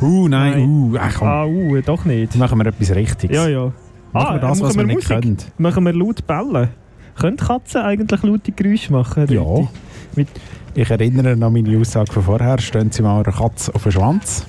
[0.00, 1.28] Uh, nein, uh, ach komm.
[1.28, 2.34] Ah, uh, doch nicht.
[2.34, 3.36] Machen wir etwas Richtiges.
[3.36, 3.72] Ja, ja.
[4.14, 5.36] Machen wir das, was wir nicht können.
[5.58, 6.68] Machen wir laut bellen?
[7.16, 9.26] Können Katzen eigentlich laute Geräusche machen?
[9.28, 9.68] Ja.
[10.16, 10.28] Mit
[10.74, 12.58] Ich erinnere an meine Aussage von vorher.
[12.60, 14.46] Stehen Sie mal einer Katze auf den Schwanz.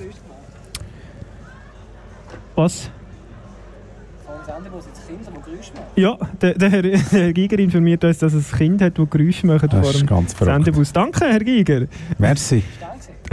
[2.54, 2.90] was?
[5.96, 9.10] Ja, der, der, Herr, der Herr Giger informiert uns, dass es ein Kind hat, das
[9.10, 10.54] Geräusche macht Das vor ist dem ganz verrückt.
[10.54, 10.92] Sendebus.
[10.92, 11.86] Danke, Herr Giger.
[12.18, 12.62] Merci.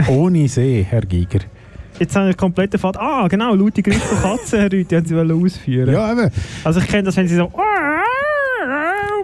[0.08, 1.40] Ohne See, Herr Giger.
[1.98, 3.00] Jetzt habe ich komplett Faden.
[3.00, 5.92] Ah, genau, laute Geräusche von Katzen, Herr Rüthi, haben Sie ausführen.
[5.92, 6.30] Ja, eben.
[6.64, 7.50] Also ich kenne das, wenn Sie so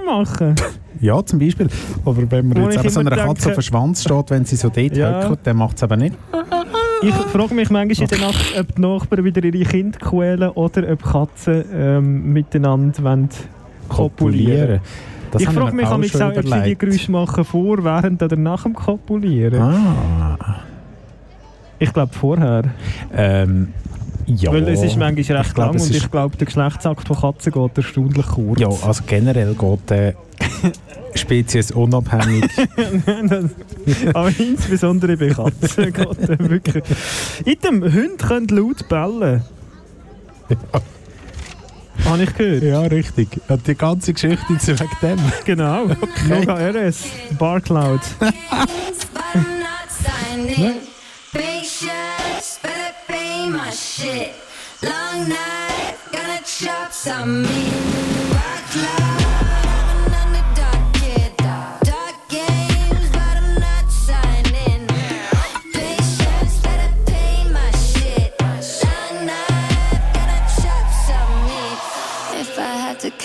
[0.07, 0.55] machen.
[1.01, 1.69] Ja, zum Beispiel.
[2.05, 4.45] Aber wenn man Wo jetzt eben so einer Katze denke- auf den Schwanz steht, wenn
[4.45, 5.23] sie so dort Ja.
[5.23, 6.15] höckelt, dann macht es eben nicht.
[7.03, 10.93] Ich frage mich manchmal in der Nacht, ob die Nachbarn wieder ihre Kinder quälen oder
[10.93, 13.31] ob Katzen ähm, miteinander wollen
[13.89, 14.81] kopulieren.
[15.31, 16.77] Das ich frage mich auch auch, schon ob sie die.
[16.77, 19.61] Geräusche machen vor, während oder nach dem Kopulieren.
[19.61, 20.37] Ah.
[21.81, 22.65] Ich glaube vorher.
[23.13, 23.73] Ähm,
[24.27, 24.53] ja.
[24.53, 27.53] Weil es ist manchmal Ich recht glaub, lang und ich glaube, der Geschlechtsakt von Katzen
[27.53, 28.61] geht erstaunlich kurz.
[28.61, 30.15] Ja, also generell geht der
[31.15, 32.45] Spezies unabhängig.
[34.15, 36.85] Aber insbesondere bei Katzen geht der wirklich.
[37.45, 39.43] Item, Hunde können laut bellen.
[42.05, 42.63] Habe ich gehört.
[42.63, 43.29] Ja, richtig.
[43.49, 45.19] Und die ganze Geschichte ist wegen dem.
[45.45, 45.87] Genau.
[46.29, 47.05] Mega RS.
[47.39, 48.01] Barcloud.
[51.33, 54.35] Patience, better pay the famous shit.
[54.83, 58.20] Long night, gonna chop some meat.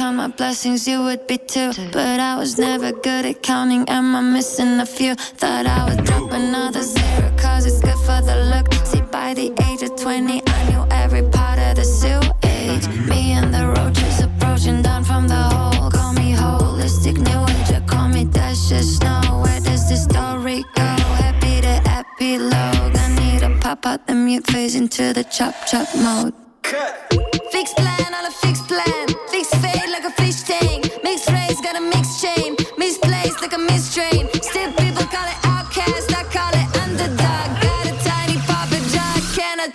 [0.06, 1.72] Count my blessings, you would be too.
[1.92, 3.84] But I was never good at counting.
[3.90, 5.16] Am I missing a few?
[5.16, 8.68] Thought I would drop another zero, cause it's good for the look.
[8.86, 12.86] See, by the age of 20, I knew every part of the sewage.
[13.10, 15.90] Me and the roaches approaching down from the hole.
[15.90, 19.42] Call me holistic new age, call me Dash Snow.
[19.44, 20.90] Where does this story go?
[21.24, 22.96] Happy to epilogue.
[23.06, 26.34] I need to pop out the mute phase into the chop chop mode.
[26.62, 26.94] Cut.
[27.52, 29.08] Fix plan on a fixed plan.
[29.30, 29.85] Fix fade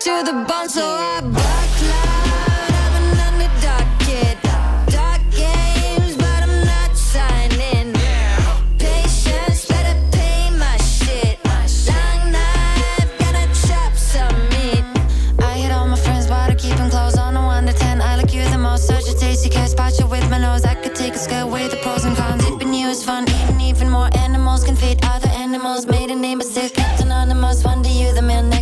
[0.01, 1.60] to the bone so I buck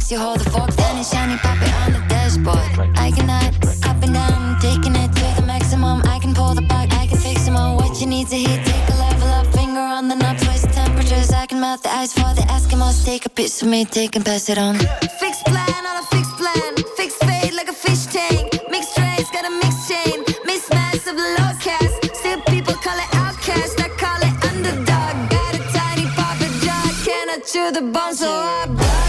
[0.08, 0.70] the you hold the fork.
[0.70, 2.96] Then it's shiny, pop it on the dashboard.
[2.96, 3.54] I can hide
[3.84, 6.02] up and down, taking it to the maximum.
[6.04, 7.76] I can pull the plug, I can fix them all.
[7.76, 9.46] What you need to heat, take a level up.
[9.48, 11.32] Finger on the knob, twist temperatures.
[11.32, 13.04] I can melt the ice for the Eskimos.
[13.04, 14.76] Take a piece of me, take and pass it on.
[15.20, 16.72] Fixed plan on a fixed plan.
[16.96, 18.46] Fixed fade like a fish tank.
[18.70, 20.24] Mixed race, got a mixed chain.
[20.48, 22.16] Mismatch of the low cast.
[22.16, 23.80] Still people call it outcast.
[23.80, 25.14] I call it underdog.
[25.30, 26.86] Got a tiny papa jaw.
[27.04, 29.07] Can I chew the bone so I buck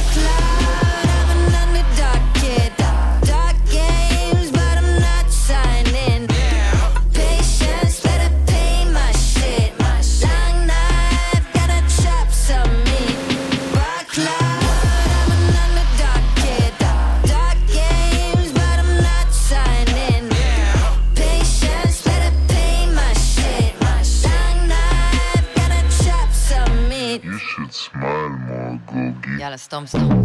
[29.39, 29.51] Googie.
[29.51, 30.23] Ja, stom stom.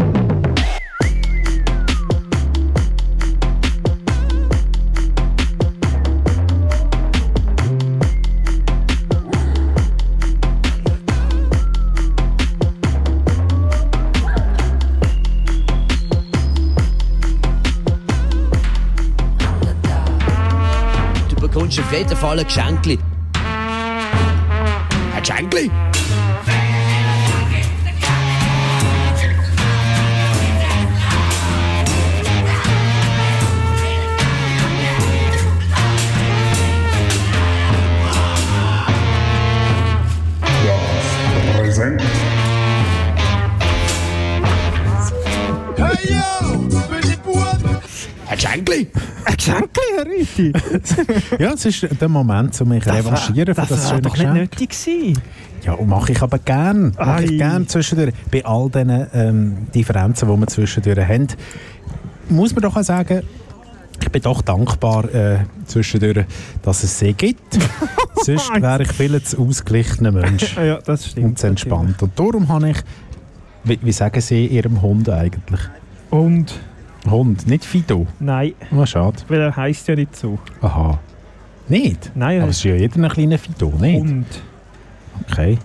[21.28, 22.98] Du bekommst auf jeden Fall ein Geschenkli.
[25.14, 25.70] Ein Geschenkli?
[50.38, 50.52] Rüti.
[51.38, 54.32] ja, es ist der Moment, um mich revanchieren für das das war schöne doch nicht
[54.32, 55.22] nötig gewesen.
[55.62, 56.94] Ja, mache ich aber gern.
[56.98, 58.12] Mache ich gern zwischendurch.
[58.30, 61.28] Bei all diesen ähm, Differenzen, die wir zwischendurch haben,
[62.28, 63.22] muss man doch auch sagen,
[64.00, 66.26] ich bin doch dankbar äh, zwischendurch,
[66.62, 67.58] dass es sie gibt.
[68.16, 70.56] Sonst wäre ich viel zu ausgeglichener Mensch.
[70.64, 71.26] Ja, das stimmt.
[71.26, 72.02] Und zu entspannt.
[72.02, 72.76] Und darum habe ich,
[73.64, 75.60] wie, wie sagen Sie Ihrem Hund eigentlich?
[76.10, 76.54] Und?
[77.10, 78.06] Hund, nicht Fido.
[78.18, 78.54] Nein.
[78.74, 79.18] Oh, schade.
[79.28, 80.38] Weil er heisst ja nicht so.
[80.60, 80.98] Aha.
[81.68, 82.12] Nicht?
[82.14, 82.40] Nein.
[82.40, 84.00] Aber es ist ja jeder ein kleiner Fido, nicht?
[84.00, 84.26] Hund.
[85.30, 85.58] Okay.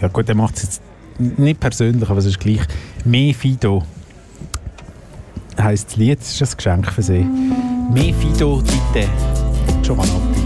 [0.00, 0.82] Ja gut, der macht es jetzt
[1.18, 2.60] nicht persönlich, aber es ist gleich.
[3.04, 3.82] Mehr Fido
[5.60, 7.26] heisst das Lied, das ist ein Geschenk für Sie.
[7.92, 9.08] Mehr Fido Dite.
[9.82, 10.45] Giovanotti.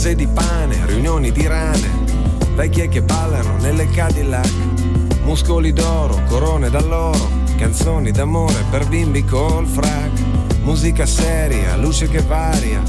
[0.00, 1.90] Case di pane, riunioni di rane,
[2.54, 4.50] vecchie che ballano nelle Cadillac,
[5.24, 7.28] muscoli d'oro, corone d'alloro,
[7.58, 10.10] canzoni d'amore per bimbi col frac,
[10.62, 12.80] musica seria, luce che varia,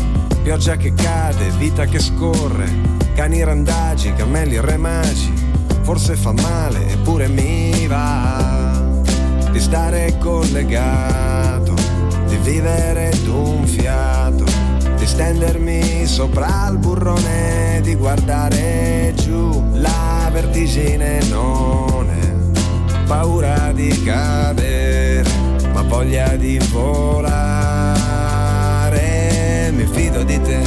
[0.41, 2.71] pioggia che cade, vita che scorre,
[3.13, 5.33] cani randagi, cammelli remaci,
[5.81, 9.01] forse fa male eppure mi va
[9.51, 11.73] di stare collegato,
[12.25, 14.45] di vivere d'un fiato,
[15.11, 22.33] stendermi sopra il burrone, di guardare giù la vertigine non è
[23.05, 25.29] paura di cadere,
[25.73, 27.29] ma voglia di volare.
[29.73, 30.59] Mi fido di te,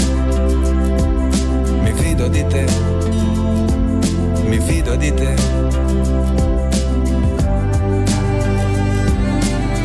[1.80, 2.66] mi fido di te,
[4.44, 5.34] mi fido di te.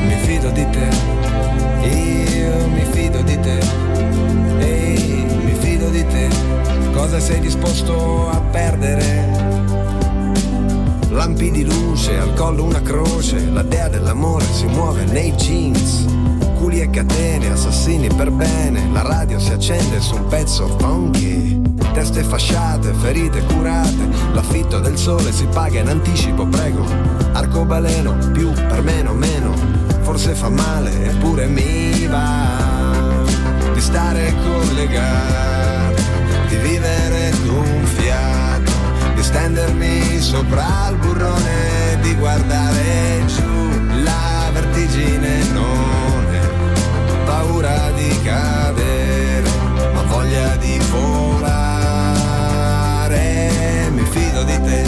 [0.05, 0.87] Mi fido di te,
[1.87, 3.78] io mi fido di te,
[6.93, 9.27] cosa sei disposto a perdere?
[11.09, 16.05] Lampi di luce, al collo una croce, la dea dell'amore si muove nei jeans.
[16.57, 21.61] Culi e catene, assassini per bene, la radio si accende su un pezzo funky.
[21.93, 26.85] Teste fasciate, ferite curate, l'affitto del sole si paga in anticipo, prego.
[27.33, 29.53] Arcobaleno, più per meno, meno,
[30.01, 32.87] forse fa male, eppure mi va
[33.73, 35.58] di stare collegato,
[36.49, 38.71] di vivere d'un fiato,
[39.13, 43.69] di stendermi sopra il burrone, di guardare giù
[44.03, 46.39] la vertigine non è
[47.25, 49.47] paura di cadere,
[49.93, 51.59] ma voglia di volare.
[53.91, 54.83] Mi fido di te,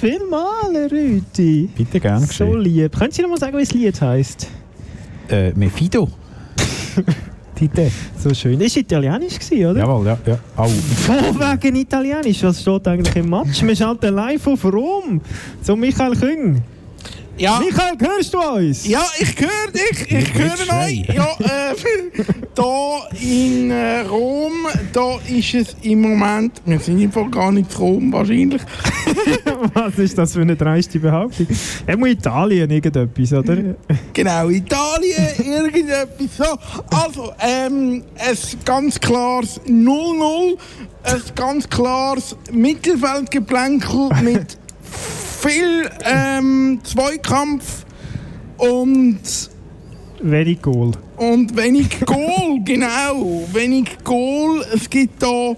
[0.00, 1.68] vielmals, Rüti.
[1.76, 2.60] Bitte gern So geschehen.
[2.60, 2.98] lieb.
[2.98, 4.48] Können Sie noch mal sagen, wie das Lied heisst?
[5.28, 6.08] Äh, Mefido.
[7.54, 7.90] Tite.
[8.18, 8.58] So schön.
[8.60, 9.80] Ist italienisch gewesen, oder?
[9.80, 10.18] Jawohl, ja.
[10.26, 10.38] ja.
[10.56, 10.66] Au.
[10.66, 12.42] Von wegen Italienisch.
[12.42, 13.62] Was steht eigentlich im Match?
[13.62, 15.20] Wir schalten live auf Rom
[15.62, 16.62] zu Michael Küng.
[17.36, 17.58] Ja.
[17.58, 18.86] Michael, hörst du uns?
[18.86, 21.06] Ja, ich höre dich, ich höre euch.
[21.14, 21.74] Ja, äh,
[22.54, 24.52] da in äh, Rom,
[24.92, 28.60] da ist es im Moment, wir sind einfach gar nicht in Rom wahrscheinlich.
[29.74, 31.46] Was ist das für eine dreiste Behauptung?
[31.86, 33.56] Immer Italien, irgendetwas, oder?
[34.12, 36.96] Genau, Italien, irgendetwas so.
[36.96, 40.56] Also, ähm, ein ganz klares 0-0,
[41.04, 44.58] ein ganz klares Mittelfeldgeplänkel mit
[45.40, 47.84] viel ähm, Zweikampf
[48.58, 49.20] und
[50.22, 50.92] Wenig Goal.
[51.16, 53.46] Und wenig Goal, genau.
[53.52, 54.62] Wenig Goal.
[54.74, 55.54] Es gibt da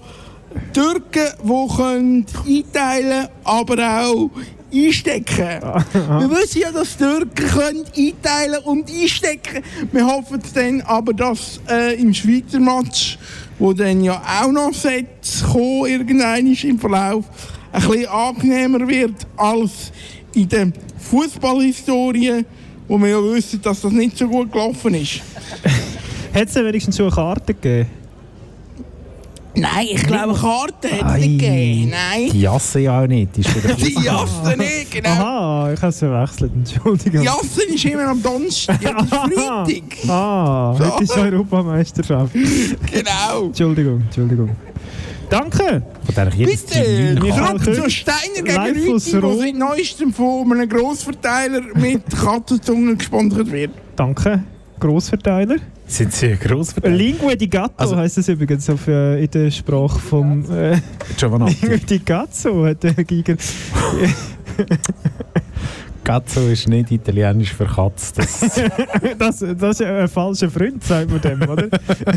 [0.73, 4.29] Türken, die können einteilen aber auch
[4.73, 5.61] einstecken.
[5.93, 11.99] Wir wissen ja, dass Türken können einteilen und einstecken Wir hoffen dann aber, dass äh,
[12.01, 13.17] im Schweizer Match,
[13.59, 17.25] wo dann ja auch noch Sets kommen, irgendwann im Verlauf,
[17.71, 19.91] ein bisschen angenehmer wird als
[20.33, 22.45] in der Fußballhistorie,
[22.87, 25.21] wo wir ja wissen, dass das nicht so gut gelaufen ist.
[26.33, 28.02] Hat es wenigstens schon eine Karte gegeben?
[29.55, 31.89] Nein, ich glaube, Karten hat es nicht gegeben.
[31.91, 32.29] Nein.
[32.31, 33.37] Die Jasse ja auch nicht.
[33.37, 33.41] Die
[33.77, 35.09] Die Jassen nicht, genau.
[35.09, 37.21] Aha, ich habe es verwechselt, Entschuldigung.
[37.23, 40.09] Jassen ist immer am Donnerstag, ja, Freitag.
[40.09, 40.85] Ah, So.
[40.91, 42.33] heute ist Europameisterschaft.
[42.33, 43.45] Genau.
[43.45, 44.49] Entschuldigung, Entschuldigung.
[45.29, 45.81] Danke!
[46.05, 53.51] Bitte, zurück zu Steiner gegen Rüti, wo seit neuestem von einem Grossverteiler mit Katzenzungen gesponsert
[53.51, 53.71] wird.
[53.95, 54.43] Danke,
[54.79, 55.55] Grossverteiler.
[55.87, 56.95] Sind Sie ein Grossverteiler?
[56.95, 60.77] Lingua di Gatto Also- heisst es übrigens auf, äh, in der Sprache vom äh,
[61.17, 61.57] Giovannotti.
[61.61, 63.35] Lingua di Cazzo, hat der Giger.
[66.03, 68.13] Cazzo ist nicht italienisch für Katz.
[68.13, 68.41] Das
[69.17, 71.67] das, das ist ein falscher Freund, sagt man dem, oder?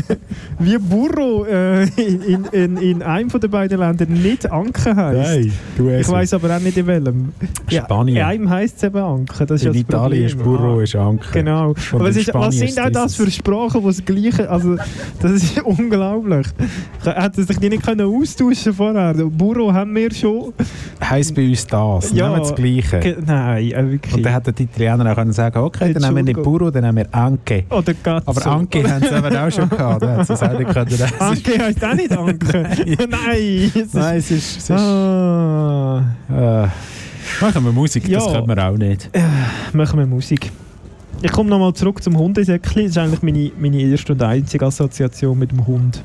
[0.59, 5.29] Wie Burro äh, in, in, in einem von den beiden Ländern nicht Anke heisst.
[5.29, 7.31] Nein, du Ich weiß aber auch nicht in welchem.
[7.69, 8.15] Spanien.
[8.17, 9.45] Ja, in einem heisst es eben Anke.
[9.45, 10.37] Das ist in ja Italien ist.
[10.37, 11.27] Burro ist Anke.
[11.31, 11.69] Genau.
[11.69, 14.49] Und Aber ist, was sind auch das für Sprachen, die das Gleiche.
[14.49, 14.75] Also,
[15.21, 16.47] das ist unglaublich.
[17.03, 19.13] Hätten sich die nicht können austauschen vorher?
[19.13, 20.53] Burro haben wir schon.
[21.01, 22.11] Heißt bei uns das.
[22.11, 23.17] Ja, Nehmen das Gleiche.
[23.25, 24.13] Nein, wirklich.
[24.15, 26.43] Und dann hätten die Italiener auch können sagen, okay, dann nehmen wir nicht.
[26.43, 27.65] Burro, dann nehmen wir Anke.
[27.69, 28.29] Oder Cazzo.
[28.31, 30.01] Aber Anke haben sie eben auch schon gehabt.
[30.01, 30.33] Da sie
[30.65, 30.95] können.
[30.97, 32.63] Das Anke heisst auch nicht Anke.
[33.09, 33.71] Nein.
[33.73, 34.57] es ist- Nein, es ist...
[34.57, 36.03] Es ist Ah.
[36.29, 36.67] äh,
[37.41, 38.31] machen wir Musik, das Ja.
[38.33, 39.09] können wir auch nicht.
[39.13, 39.21] Äh,
[39.73, 40.51] machen wir Musik.
[41.21, 42.83] Ich komme nochmal zurück zum Hundesäckchen.
[42.83, 46.03] Das ist eigentlich meine, meine erste und einzige Assoziation mit dem Hund.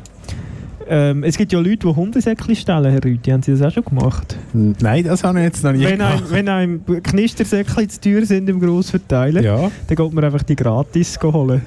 [0.95, 3.31] Ähm, es gibt ja Leute, die Hundesäckchen stellen, Herr Rüthi.
[3.31, 4.37] Haben Sie das auch schon gemacht?
[4.53, 6.33] Nein, das habe ich jetzt noch nie Wenn einem, gemacht.
[6.33, 9.71] wenn einem Knistersäckchen zu teuer sind im Grossverteiler, Ja.
[9.87, 11.63] dann geht man einfach die gratis holen.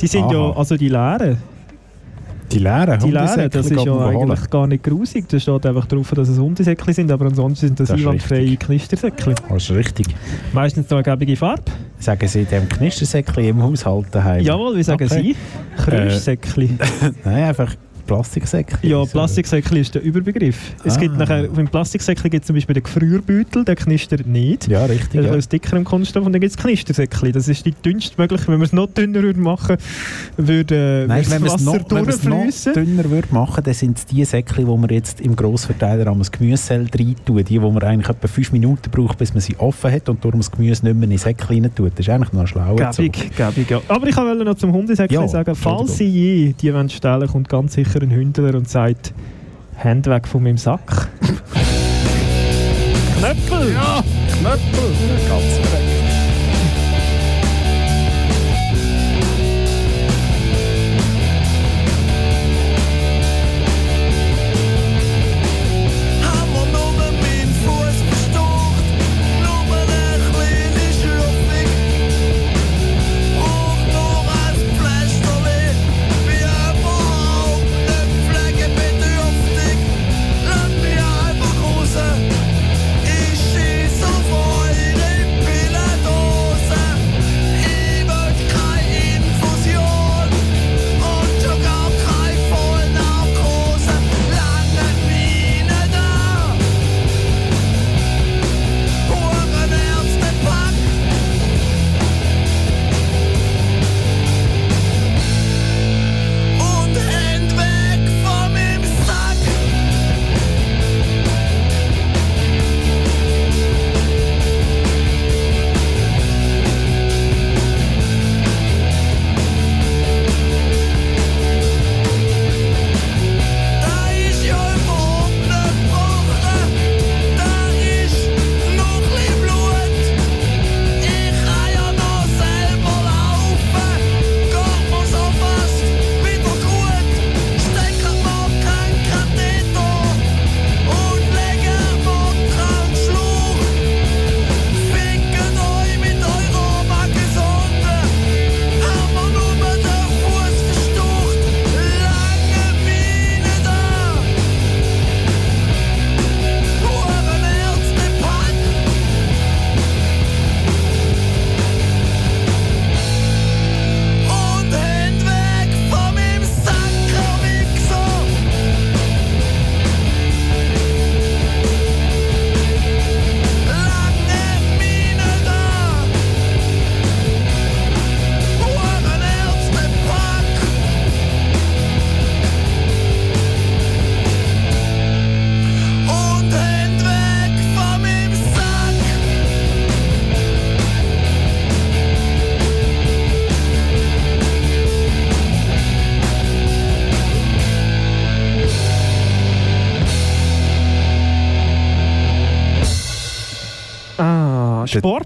[0.00, 0.56] Die sind ja, Aha.
[0.56, 1.38] also die leeren.
[2.52, 4.16] Die leeren Die leeren, das ist ja holen.
[4.30, 5.28] eigentlich gar nicht grusig.
[5.28, 9.34] Da steht einfach drauf, dass es Hundesäckchen sind, aber ansonsten sind das, Das einwandfreie Knistersäckchen.
[9.48, 10.06] Das ist richtig.
[10.52, 11.64] Meistens eine gebige Farbe.
[11.98, 14.44] Sagen Sie dem Knistersäckchen im Haushalt daheim?
[14.44, 15.34] Jawohl, wie sagen Okay.
[15.34, 15.36] Sie?
[15.82, 16.78] Kröschsäckchen.
[17.24, 17.74] Nein, einfach
[18.06, 18.88] Plastiksäckchen.
[18.88, 20.74] Ja, Plastiksäckchen ist der Überbegriff.
[20.84, 21.00] Es Ah.
[21.00, 24.68] gibt nachher, im Plastiksäckchen gibt es zum Beispiel den Gefrierbeutel, der knistert nicht.
[24.68, 25.22] Ja, richtig.
[25.22, 25.58] Der ist Ja.
[25.58, 27.32] dicker im Kunststoff und dann gibt es Knistersäckchen.
[27.32, 28.48] Das ist die dünnste mögliche.
[28.48, 29.76] Wenn wir es noch dünner würden machen
[30.36, 30.74] würde,
[31.04, 32.72] äh, Nein, würde wenn das es Wasser noch, wenn wir es noch durchfließen.
[32.74, 36.86] dünner würde machen, dann sind es die Säckchen, die wir jetzt im Grossverteiler am Gemüsesel
[36.98, 37.44] rein tun.
[37.44, 40.40] Die, wo man eigentlich etwa 5 Minuten braucht, bis man sie offen hat und darum
[40.40, 41.92] das Gemüse nicht mehr in die Säckchen rein tut.
[41.92, 43.12] Das ist eigentlich noch ein schlauer Zug.
[43.12, 43.80] Gäbig, gäbig, ja.
[43.88, 45.96] Aber ich wollte noch zum Hundesäckchen Ja, sagen, falls.
[45.98, 49.14] Sie je die stellen, kommt ganz sicher ein Hündler und sagt,
[49.76, 51.08] Hände weg von meinem Sack.
[53.18, 53.72] Knöppel!
[53.72, 54.02] Ja,
[54.38, 54.92] Knöppel!
[55.28, 55.63] Ganz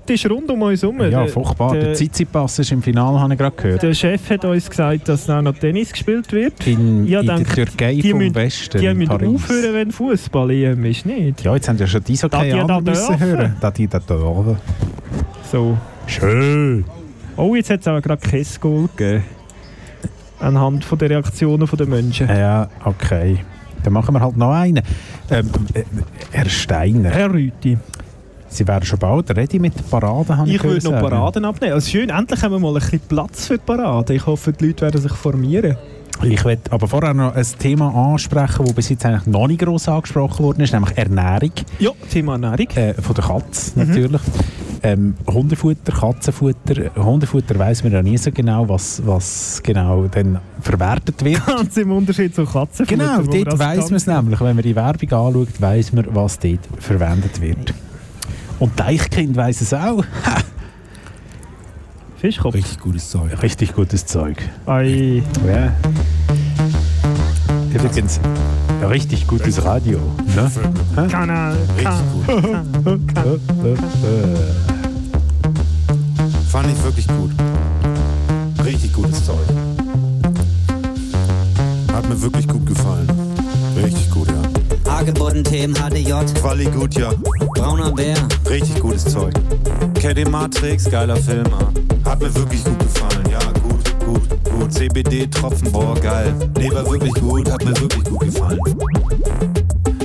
[0.08, 1.00] Sport ist rund um uns herum.
[1.00, 1.72] Ja, Der- furchtbar.
[1.72, 3.82] Der der- Tsitsipas ist im Finale, habe ich gerade gehört.
[3.82, 6.66] Der Chef hat uns gesagt, dass auch noch Tennis gespielt wird.
[6.66, 9.28] In, Ja, in der denke, Türkei die vom müssen- Westen, Die müssen Paris.
[9.28, 11.44] aufhören, wenn Fußball EM ist, nicht?
[11.44, 13.56] Ja, jetzt haben ja schon die so Da die keine da anderen müssen hören.
[13.60, 14.56] Da die da dürfen.
[15.50, 15.76] So.
[16.06, 16.84] Schön.
[17.36, 19.24] Oh, jetzt hat es aber gerade kein Goal gegeben.
[20.40, 22.28] Anhand von der Reaktionen der Menschen.
[22.28, 23.38] Ja, okay.
[23.82, 24.82] Dann machen wir halt noch einen.
[25.30, 25.82] Ähm, äh,
[26.32, 27.10] Herr Steiner.
[27.10, 27.76] Herr Rüti.
[28.48, 31.00] Sie wären schon bald ready mit der Parade, habe ich, Ich würde noch.
[31.00, 31.74] Paraden abnehmen.
[31.74, 34.14] Also schön, endlich haben wir mal ein bisschen Platz für die Parade.
[34.14, 35.76] Ich hoffe, die Leute werden sich formieren.
[36.24, 39.86] Ich will aber vorher noch ein Thema ansprechen, das bis jetzt eigentlich noch nicht gross
[39.88, 41.52] angesprochen worden ist, nämlich Ernährung.
[41.78, 42.66] Ja, Thema Ernährung.
[42.74, 43.86] Äh, von der Katze Mhm.
[43.86, 44.20] natürlich.
[44.82, 46.90] Ähm, Hundefutter, Katzenfutter.
[46.96, 51.44] Hundefutter weiss man ja nie so genau, was, was genau dann verwertet wird.
[51.46, 52.96] Ganz im Unterschied zu Katzenfutter.
[52.96, 54.40] Genau, dort weiss man es nämlich.
[54.40, 57.74] Wenn man die Werbung anschaut, weiss man, was dort verwendet wird.
[58.58, 60.04] Und Deichkind weiss es auch.
[62.16, 62.54] Fischkopf.
[62.54, 63.42] Richtig gutes Zeug.
[63.42, 64.36] Richtig gutes Zeug.
[64.66, 65.22] Ei.
[65.46, 65.72] Ja.
[67.72, 68.18] Übrigens,
[68.82, 70.00] richtig gutes Radio.
[70.34, 70.50] Ne?
[71.08, 71.56] Kanal.
[76.50, 77.30] Fand ich wirklich gut.
[78.64, 79.36] Richtig gutes Zeug.
[81.92, 83.08] Hat mir wirklich gut gefallen.
[83.76, 84.47] Richtig gut, ja.
[84.86, 86.12] Hagebutten-Themen, HDJ.
[86.40, 87.10] Quali gut, ja.
[87.54, 88.16] Brauner Bär.
[88.48, 89.34] Richtig gutes Zeug.
[89.94, 92.08] KD Matrix, geiler Film, ah.
[92.08, 94.72] Hat mir wirklich gut gefallen, ja, gut, gut, gut.
[94.72, 96.34] CBD, Tropfen, boah, geil.
[96.56, 98.58] Nee, war wirklich gut, hat mir wirklich gut gefallen.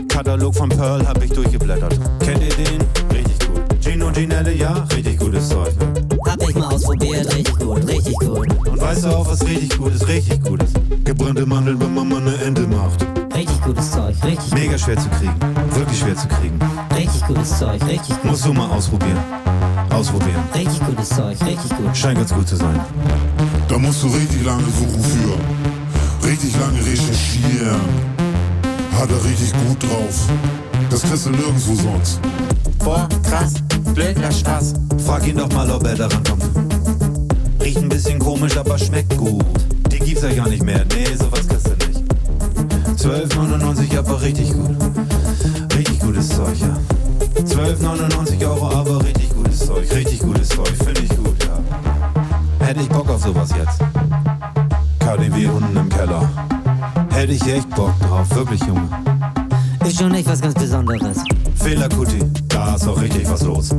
[0.07, 1.97] Katalog von Pearl hab ich durchgeblättert.
[2.19, 2.81] Kennt ihr den?
[3.11, 3.83] Richtig gut.
[3.83, 5.73] Gino Ginelle, ja, richtig gutes Zeug.
[6.25, 8.47] Hab ich mal ausprobiert, richtig gut, richtig gut.
[8.67, 10.07] Und weißt du auch, was richtig gut ist?
[10.07, 10.75] Richtig gut ist.
[11.03, 13.05] Gebrannte Mandeln, wenn man mal eine Ente macht.
[13.43, 15.35] Richtig gutes Zeug, richtig Mega schwer zu kriegen.
[15.75, 16.57] Wirklich schwer zu kriegen.
[16.95, 18.31] Richtig gutes Zeug, richtig gut.
[18.31, 19.19] Musst du mal ausprobieren.
[19.89, 20.41] Ausprobieren.
[20.55, 21.97] Richtig gutes Zeug, richtig gut.
[21.97, 22.79] Scheint ganz gut zu sein.
[23.67, 26.25] Da musst du richtig lange suchen für.
[26.25, 27.81] Richtig lange recherchieren.
[28.97, 30.29] Hat er richtig gut drauf.
[30.89, 32.21] Das kriegst du nirgendwo sonst.
[32.79, 33.55] Boah, krass,
[33.93, 34.75] blöder Spaß.
[35.05, 36.45] Frag ihn doch mal, ob er daran kommt.
[37.61, 39.43] Riecht ein bisschen komisch, aber schmeckt gut.
[39.91, 40.85] Die gibt's ja gar nicht mehr.
[40.95, 41.52] Nee, sowas nicht.
[42.95, 44.75] 12,99 aber richtig gut.
[45.75, 46.77] Richtig gutes Zeug, ja.
[47.43, 49.91] 12,99 Euro, aber richtig gutes Zeug.
[49.93, 52.65] Richtig gutes Zeug, finde ich gut, ja.
[52.65, 53.79] Hätte ich Bock auf sowas jetzt.
[54.99, 56.29] KDW unten im Keller.
[57.09, 58.87] Hätte ich echt Bock drauf, wirklich, Junge.
[59.85, 61.17] Ist schon echt was ganz Besonderes.
[61.55, 63.69] Fehler, Kuti, da ist auch richtig was los.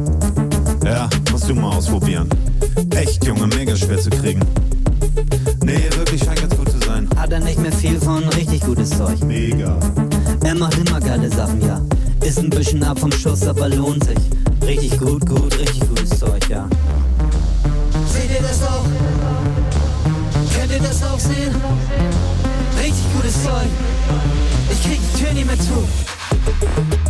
[0.85, 2.29] Ja, musst du mal ausprobieren.
[2.91, 4.41] Echt, Junge, mega schwer zu kriegen.
[5.65, 6.84] Nee, wirklich scheint ganz gut zu sein.
[7.17, 9.23] Hat er nicht mehr viel von richtig gutes Zeug.
[9.25, 9.79] Mega.
[10.45, 11.81] Er macht immer geile Sachen, ja.
[12.23, 14.19] Ist ein bisschen ab vom Schuss, aber lohnt sich.
[14.67, 16.69] Richtig gut, gut, richtig gutes Zeug, ja.
[18.13, 18.85] Seht ihr das auch?
[20.57, 21.55] Könnt ihr das auch sehen?
[22.79, 23.69] Richtig gutes Zeug.
[24.71, 27.04] Ich krieg die Tür nicht mehr zu.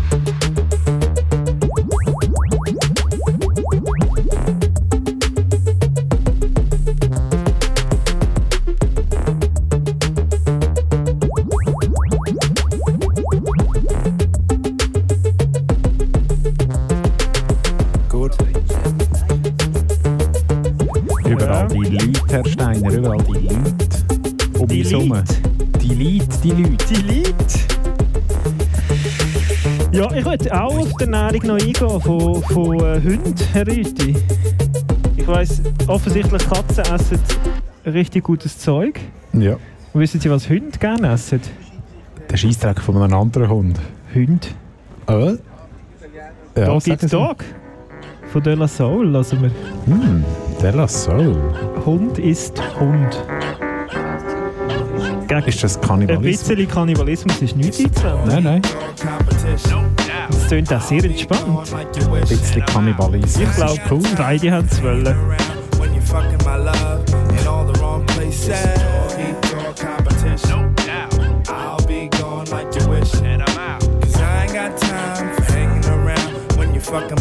[31.34, 34.14] Ernährung noch eingehen von, von äh, Hunden, Herr Rüti.
[35.16, 37.18] Ich weiss, offensichtlich Katzen essen
[37.86, 39.00] richtig gutes Zeug.
[39.32, 39.56] Ja.
[39.92, 41.40] Und wissen Sie, was Hunde gerne essen?
[42.30, 43.80] Der Scheissdreck von einem anderen Hund.
[44.14, 44.54] Hund?
[45.08, 45.36] Äh?
[46.56, 47.08] Ja, sagen Eat Sie.
[47.08, 47.44] Dog.
[48.32, 49.50] Von De La Soul lassen wir.
[49.86, 50.24] Hm,
[50.62, 51.36] De La Soul.
[51.84, 53.22] Hund ist Hund.
[55.46, 56.48] Ist das Ein Kannibalismus?
[56.48, 58.28] bisschen Kannibalismus ist nichts einzuwenden.
[58.28, 58.62] Nein, nein.
[60.44, 61.72] Das klingt auch sehr entspannt.
[61.72, 63.48] Ein bisschen Kannibalismus.
[63.48, 64.02] Ich glaube, cool.
[64.14, 65.16] beide haben es wollen.
[65.78, 66.36] When you fucking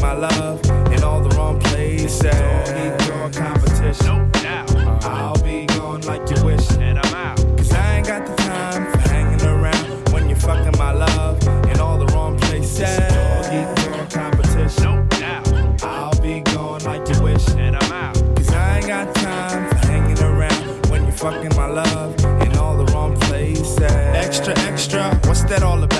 [0.02, 0.53] my love
[25.50, 25.93] that all about?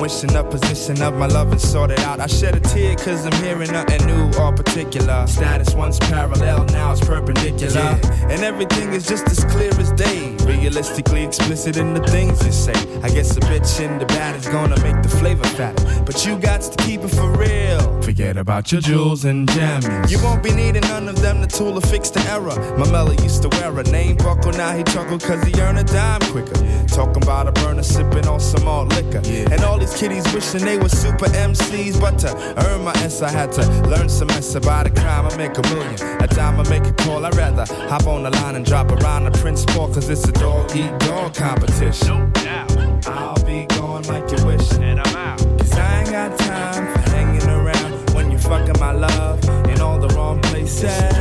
[0.00, 2.20] Wishing the position of my love and sort it out.
[2.20, 5.26] I shed a tear cause I'm hearing nothing new or particular.
[5.26, 8.00] Status once parallel, now it's perpendicular.
[8.30, 10.34] And everything is just as clear as day.
[10.46, 12.72] Realistically explicit in the things you say.
[13.02, 16.02] I guess a bitch in the bad is gonna make the flavor fatter.
[16.06, 18.00] But you got to keep it for real.
[18.00, 20.10] Forget about your jewels and gems.
[20.10, 22.56] You won't be needing none of them, the tool to fix the error.
[22.78, 25.84] My Melly used to wear a name buckle, now he chuckle cause he earn a
[25.84, 26.56] dime quicker.
[26.88, 29.22] Talking about a burner sipping on some malt liquor.
[29.52, 32.00] And all these kiddies wishing they were super MCs.
[32.00, 32.30] But to
[32.66, 35.26] earn my S, I had to learn some mess about a crime.
[35.26, 37.24] I make a million, a dime, I make a call.
[37.24, 40.32] I'd rather hop on the line and drop around the Prince Paul cause it's a
[40.32, 42.08] dog eat dog competition.
[42.08, 43.08] No doubt.
[43.08, 44.72] I'll be going like you wish.
[44.74, 45.38] And I'm out.
[45.38, 49.98] Cause I ain't got time for hanging around when you're fucking my love in all
[49.98, 51.19] the wrong places.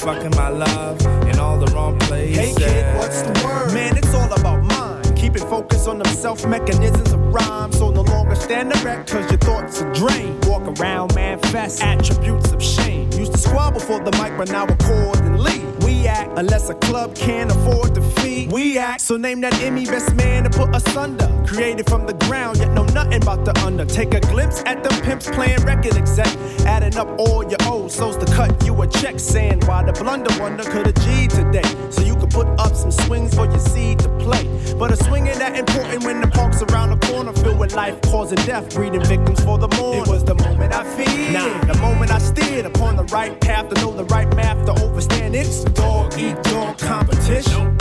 [0.00, 2.36] Fucking my love in all the wrong places.
[2.36, 3.74] Hey kid, what's the word?
[3.74, 5.16] Man, it's all about mind.
[5.16, 7.70] Keeping focus on them self mechanisms of rhyme.
[7.72, 10.44] So no longer stand erect cause your thoughts are drained.
[10.46, 13.12] Walk around, manifest attributes of shame.
[13.12, 15.79] Used to squabble for the mic, but now record and leave.
[16.00, 18.50] We act unless a club can't afford to feed.
[18.50, 21.28] We act, so name that Emmy best man to put us under.
[21.46, 23.84] Created from the ground, yet know nothing about the under.
[23.84, 26.34] Take a glimpse at them pimps playing record exec.
[26.64, 29.18] Adding up all your O's, so's to cut you a check.
[29.20, 31.68] Saying why the blunder wonder could have G today.
[31.90, 34.48] So you could put up some swings for your seed to play.
[34.78, 38.00] But a swing ain't that important when the park's around the corner filled with life
[38.02, 40.02] causing death, breeding victims for the morning.
[40.04, 43.68] It was the moment I feared, nah, the moment I steered upon the right path
[43.68, 45.34] to know the right math to overstand.
[45.34, 47.76] It's dog eat dog competition.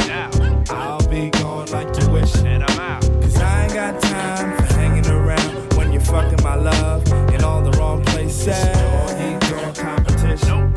[0.70, 2.36] I'll be going like you wish.
[2.38, 3.02] And I'm out.
[3.22, 7.02] Cause I ain't got time for hanging around when you're fucking my love
[7.34, 8.48] in all the wrong places.
[8.48, 10.74] Dog eat dog competition.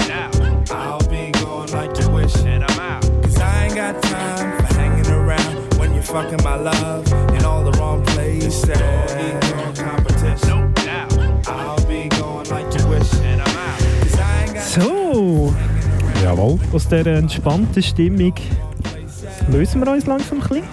[0.70, 2.36] I'll be going like you wish.
[2.52, 3.02] And I'm out.
[3.22, 7.64] Cause I ain't got time for hanging around when you're fucking my love in all
[7.64, 8.68] the wrong places.
[8.68, 10.74] Dog eat dog competition.
[11.46, 13.12] I'll be going like you wish.
[13.30, 13.78] And I'm out.
[14.02, 15.01] Cause I ain't got So,
[16.32, 16.58] Jawohl.
[16.72, 18.32] aus dieser entspannten Stimmung
[19.50, 20.64] lösen wir uns langsam ein bisschen.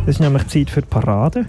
[0.00, 1.46] Das ist nämlich Zeit für die Parade.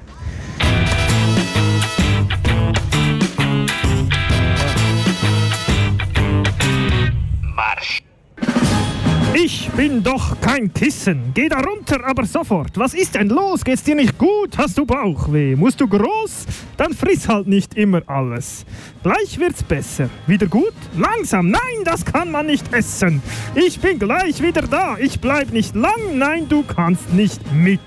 [9.43, 11.31] Ich bin doch kein Kissen.
[11.33, 12.77] Geh da runter, aber sofort.
[12.77, 13.63] Was ist denn los?
[13.63, 14.55] Geht's dir nicht gut?
[14.55, 15.55] Hast du Bauchweh?
[15.55, 16.45] Musst du groß?
[16.77, 18.65] Dann friss halt nicht immer alles.
[19.01, 20.11] Gleich wird's besser.
[20.27, 20.75] Wieder gut?
[20.95, 21.49] Langsam.
[21.49, 23.23] Nein, das kann man nicht essen.
[23.55, 24.97] Ich bin gleich wieder da.
[24.99, 26.19] Ich bleib nicht lang.
[26.19, 27.79] Nein, du kannst nicht mit.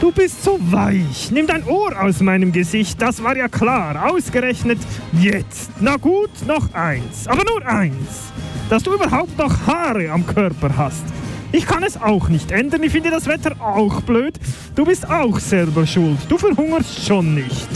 [0.00, 1.30] Du bist so weich.
[1.30, 3.00] Nimm dein Ohr aus meinem Gesicht.
[3.02, 4.10] Das war ja klar.
[4.10, 4.78] Ausgerechnet
[5.12, 5.70] jetzt.
[5.78, 7.28] Na gut, noch eins.
[7.28, 8.32] Aber nur eins.
[8.70, 11.04] Dass du überhaupt noch Haare am Körper hast.
[11.52, 12.82] Ich kann es auch nicht ändern.
[12.82, 14.40] Ich finde das Wetter auch blöd.
[14.74, 16.18] Du bist auch selber schuld.
[16.30, 17.68] Du verhungerst schon nicht.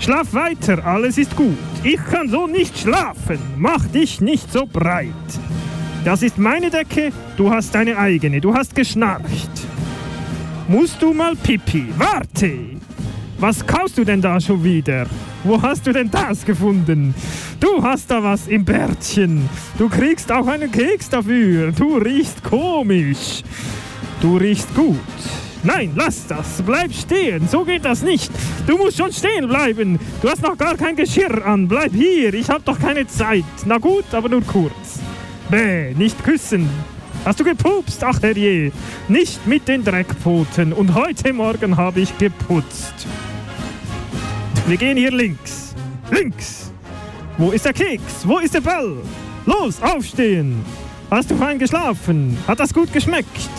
[0.00, 1.58] Schlaf weiter, alles ist gut.
[1.84, 3.38] Ich kann so nicht schlafen.
[3.56, 5.06] Mach dich nicht so breit.
[6.04, 8.40] Das ist meine Decke, du hast deine eigene.
[8.40, 9.50] Du hast geschnarcht.
[10.70, 11.86] Musst du mal pipi?
[11.98, 12.52] Warte!
[13.40, 15.04] Was kaufst du denn da schon wieder?
[15.42, 17.12] Wo hast du denn das gefunden?
[17.58, 19.48] Du hast da was im Bärtchen.
[19.78, 21.72] Du kriegst auch einen Keks dafür.
[21.72, 23.42] Du riechst komisch.
[24.20, 24.96] Du riechst gut.
[25.64, 26.62] Nein, lass das.
[26.64, 27.48] Bleib stehen.
[27.48, 28.30] So geht das nicht.
[28.68, 29.98] Du musst schon stehen bleiben.
[30.22, 31.66] Du hast noch gar kein Geschirr an.
[31.66, 32.32] Bleib hier.
[32.32, 33.44] Ich hab doch keine Zeit.
[33.66, 35.00] Na gut, aber nur kurz.
[35.50, 36.70] Bäh, nicht küssen.
[37.24, 38.02] Hast du gepupst?
[38.02, 38.72] Ach herrje.
[39.08, 40.72] Nicht mit den Dreckpfoten.
[40.72, 42.94] Und heute Morgen habe ich geputzt.
[44.66, 45.74] Wir gehen hier links.
[46.10, 46.72] Links.
[47.36, 48.26] Wo ist der Keks?
[48.26, 48.96] Wo ist der Ball?
[49.44, 50.64] Los, aufstehen.
[51.10, 52.38] Hast du fein geschlafen?
[52.46, 53.50] Hat das gut geschmeckt?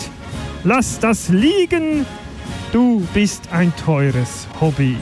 [0.64, 2.04] Lass das liegen.
[2.72, 4.96] Du bist ein teures Hobby.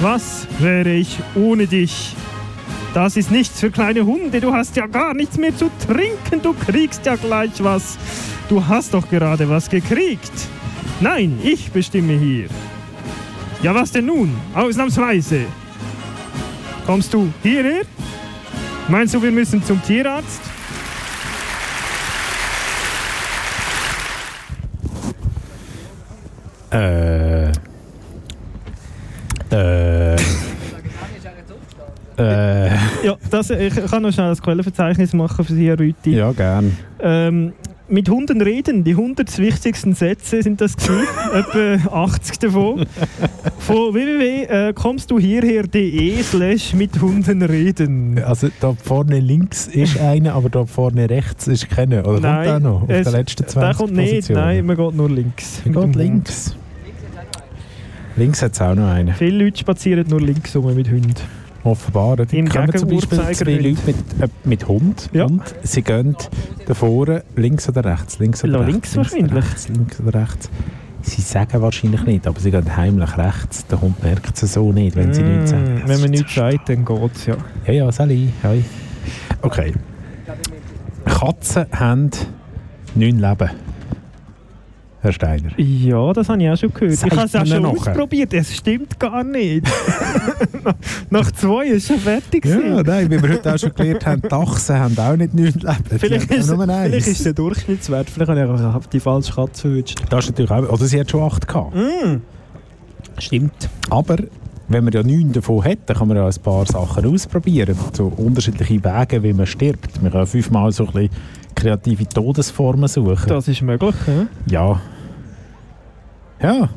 [0.00, 2.14] Was wäre ich ohne dich?
[2.94, 4.40] Das ist nichts für kleine Hunde.
[4.40, 6.42] Du hast ja gar nichts mehr zu trinken.
[6.42, 7.98] Du kriegst ja gleich was.
[8.48, 10.32] Du hast doch gerade was gekriegt.
[11.00, 12.48] Nein, ich bestimme hier.
[13.62, 14.34] Ja, was denn nun?
[14.54, 15.46] Ausnahmsweise.
[16.86, 17.82] Kommst du hierher?
[18.88, 20.40] Meinst du, wir müssen zum Tierarzt?
[26.70, 27.50] Äh.
[29.50, 30.16] Äh.
[32.18, 32.68] Äh.
[33.04, 36.10] Ja, das, ich kann noch schnell ein Quellenverzeichnis machen für Sie, Herr Rüti.
[36.16, 36.76] Ja, gern.
[37.00, 37.52] Ähm,
[37.90, 38.84] mit Hunden reden.
[38.84, 41.06] Die 100 wichtigsten Sätze sind das gewesen.
[41.80, 42.84] Etwa 80 davon.
[43.60, 48.22] Von www.kommst du hierher.de slash mit Hunden reden.
[48.22, 52.00] Also da vorne links ist einer, aber da vorne rechts ist keiner.
[52.06, 54.40] Oder kommt der noch auf es- den letzten 20 Der kommt nicht, Positionen?
[54.42, 55.62] nein, man geht nur links.
[55.64, 56.56] Man geht links.
[58.16, 59.14] Links hat es auch noch einen.
[59.14, 61.14] Viele Leute spazieren nur links rum mit Hunden.
[61.70, 62.16] Offenbar.
[62.16, 63.52] Die Im kommen zum Beispiel zwei.
[63.54, 66.16] Leute mit, äh, mit Hund und sie gehen
[66.66, 68.18] da vorne links oder rechts.
[68.18, 68.72] Links oder Ja, rechts.
[68.72, 69.34] links wahrscheinlich.
[69.34, 70.50] Rechts, links oder rechts.
[71.02, 73.66] Sie sagen wahrscheinlich nicht, aber sie gehen heimlich rechts.
[73.66, 75.82] Der Hund merkt es so nicht, wenn sie Mm, nichts sagen.
[75.86, 77.36] Wenn man nichts sagt, dann geht es ja.
[77.66, 78.30] Ja, ja, Sally.
[78.42, 78.64] Hi.
[79.42, 79.72] Okay.
[81.04, 82.10] Katzen haben
[82.94, 83.50] neun Leben.
[85.08, 85.58] Herr Steiner.
[85.58, 86.98] Ja, das habe ich auch schon gehört.
[86.98, 87.92] Sagt ich habe es auch schon nachher?
[87.92, 88.34] ausprobiert.
[88.34, 89.66] Es stimmt gar nicht.
[91.10, 92.44] Nach zwei ist schon fertig.
[92.44, 95.98] Ja, nein, wie wir heute auch schon gelernt haben, Dachsen haben auch nicht neun Leben.
[95.98, 98.10] Vielleicht ist, vielleicht ist der Durchschnittswert.
[98.10, 99.98] Vielleicht habe ich auch die falsche Katze verwünscht.
[100.10, 100.68] Das ist natürlich auch.
[100.68, 101.74] Oder sie hat schon acht gehabt.
[101.74, 102.16] Mm.
[103.18, 103.70] Stimmt.
[103.88, 104.18] Aber
[104.68, 107.74] wenn man ja neun davon hat, dann kann man ja ein paar Sachen ausprobieren.
[107.94, 110.02] So unterschiedliche Wege, wie man stirbt.
[110.02, 111.10] Man kann fünfmal so ein bisschen
[111.54, 113.26] kreative Todesformen suchen.
[113.26, 113.94] Das ist möglich.
[114.06, 114.26] Ja?
[114.50, 114.80] Ja.
[116.40, 116.68] Ja.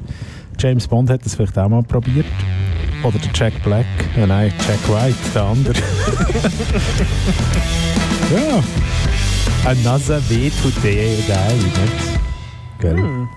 [0.57, 2.25] James Bond hat das vielleicht auch mal probiert.
[3.03, 3.85] Oder der Jack Black.
[4.15, 5.73] Ja, nein, Jack White, der andere.
[8.31, 8.63] ja.
[9.65, 12.19] Another way to die, die nicht?
[12.79, 12.97] Gell?
[12.97, 13.27] Hm.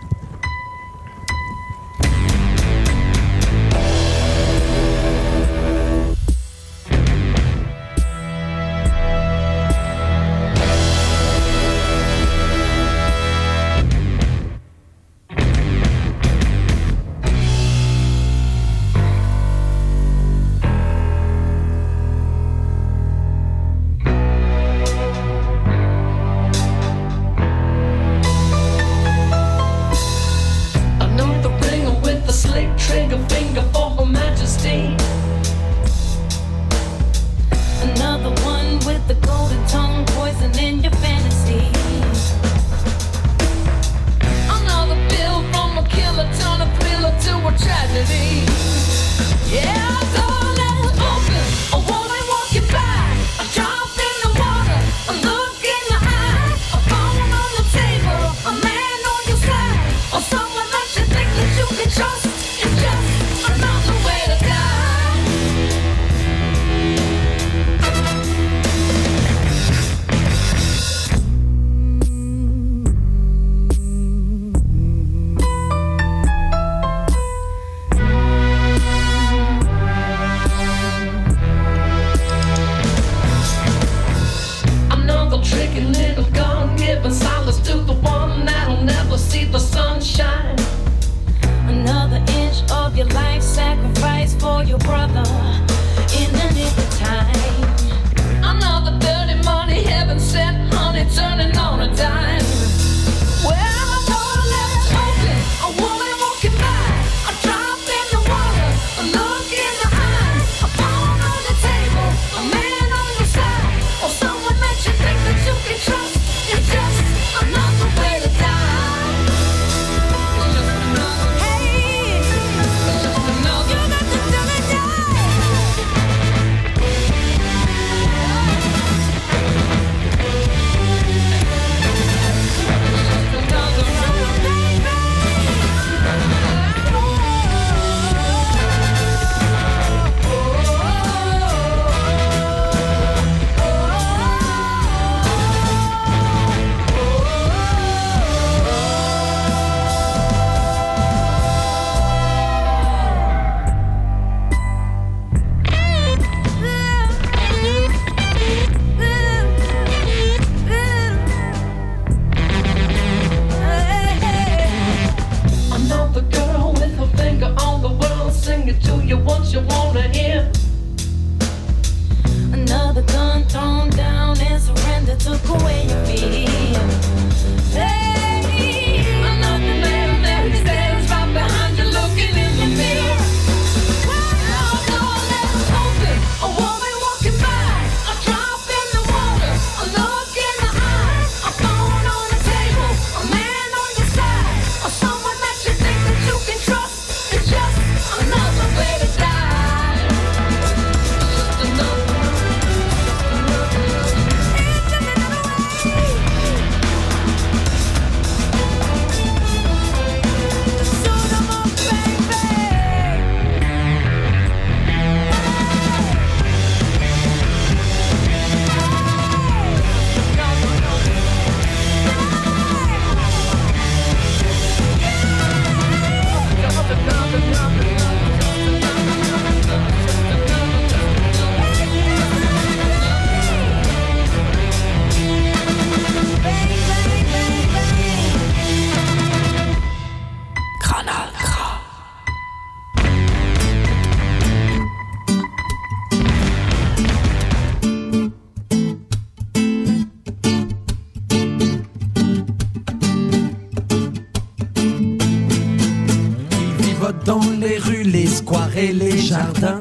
[258.92, 259.80] Les jardins.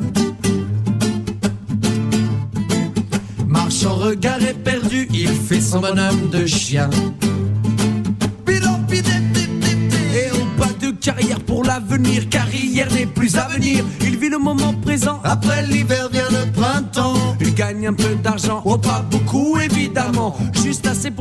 [3.48, 6.90] Marche en regard éperdu, il fait son bonhomme de chien.
[10.16, 13.84] Et au pas de carrière pour l'avenir, car hier n'est plus à venir.
[14.02, 17.36] Il vit le moment présent, après l'hiver vient le printemps.
[17.42, 19.03] Il gagne un peu d'argent, oh pas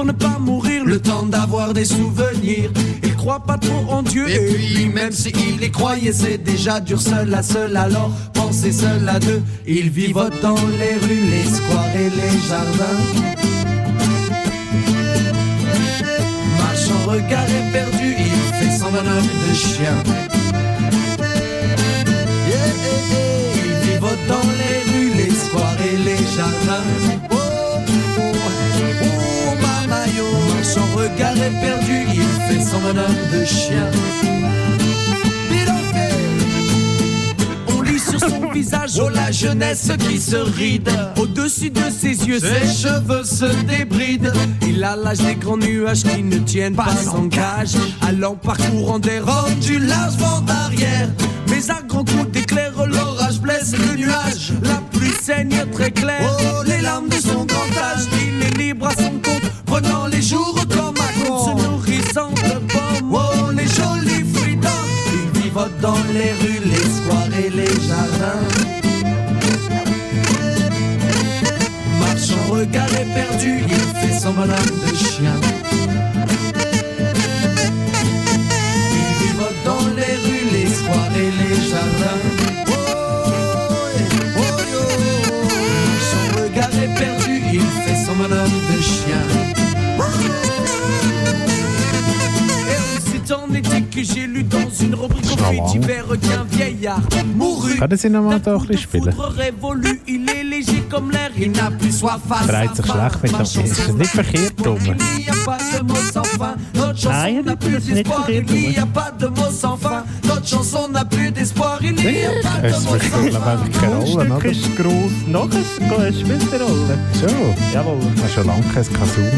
[0.03, 2.73] pour ne pas mourir, le temps d'avoir des souvenirs.
[3.05, 7.01] Il croit pas trop en Dieu, et puis même s'il y croyait, c'est déjà dur
[7.01, 9.41] seul à seul, alors pensez seul à deux.
[9.65, 13.03] Il vivote dans les rues, les squares et les jardins.
[16.59, 19.97] Marche en regard éperdu, il fait son bonhomme de chien.
[24.29, 27.12] Dans les rues, les squares et les jardins.
[31.37, 33.91] Il fait son bonhomme de chien.
[37.69, 40.91] On lit sur son visage, oh la jeunesse qui se ride.
[41.17, 44.33] Au-dessus de ses yeux, ses cheveux se débrident.
[44.67, 47.75] Il a l'âge des grands nuages qui ne tiennent pas en cage.
[48.07, 51.09] Allant parcourant des robes du large vent d'arrière.
[51.49, 54.53] Mais à grands coups d'éclair, l'orage blesse le nuage.
[54.63, 56.21] La pluie saigne très clair.
[56.23, 58.07] Oh, les larmes de son grand âge.
[58.25, 60.63] Il est libre à son compte, prenant les jours
[65.53, 68.43] vivote dans les rues, les squares et les jardins.
[72.01, 75.37] Marche en regard éperdu, il fait bonhomme de chien.
[78.99, 82.23] Il vivote dans les rues, les squares et les jardins.
[82.69, 82.73] Oh,
[84.39, 84.85] oh, yo.
[85.85, 89.42] Marche en regard éperdu, il fait bonhomme de chien.
[94.03, 97.01] Que j'ai lu dans une rubrique au fait d'hiver qu'un vieillard
[97.37, 97.77] mourut.
[97.79, 99.15] Können Sie noch mal da ein bisschen spielen?
[100.07, 103.41] il est léger comme l'air, il n'a plus soif à Verreiht sich schlecht mit dem.
[103.65, 104.79] Ist das nicht verkehrt rum?
[104.79, 104.97] Fin,
[107.05, 108.93] Nein, n'a plus das ist nicht d'espoir, verkehrt il n'y a rum.
[108.93, 112.67] pas de mots sans fin, notre chanson n'a plus d'espoir, il n'y a pas de
[112.67, 114.45] Es mots spielt, sans ich, Stück oder?
[114.51, 115.11] ist gross.
[115.29, 115.61] Nachher
[116.09, 116.99] es spielt eine Rolle.
[117.15, 117.27] So.
[117.73, 117.99] Jawohl.
[118.17, 118.85] Du hast schon lange kein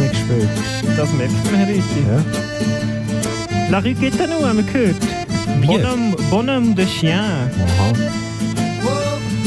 [0.01, 0.49] mehr gespielt.
[0.97, 2.01] Das merkt man, Rüthi.
[2.09, 2.94] Ja.
[3.70, 4.97] La Rue Guétanou haben wir gehört.
[5.66, 7.19] Bonhomme, Bonhomme de Chien.
[7.19, 7.93] Aha.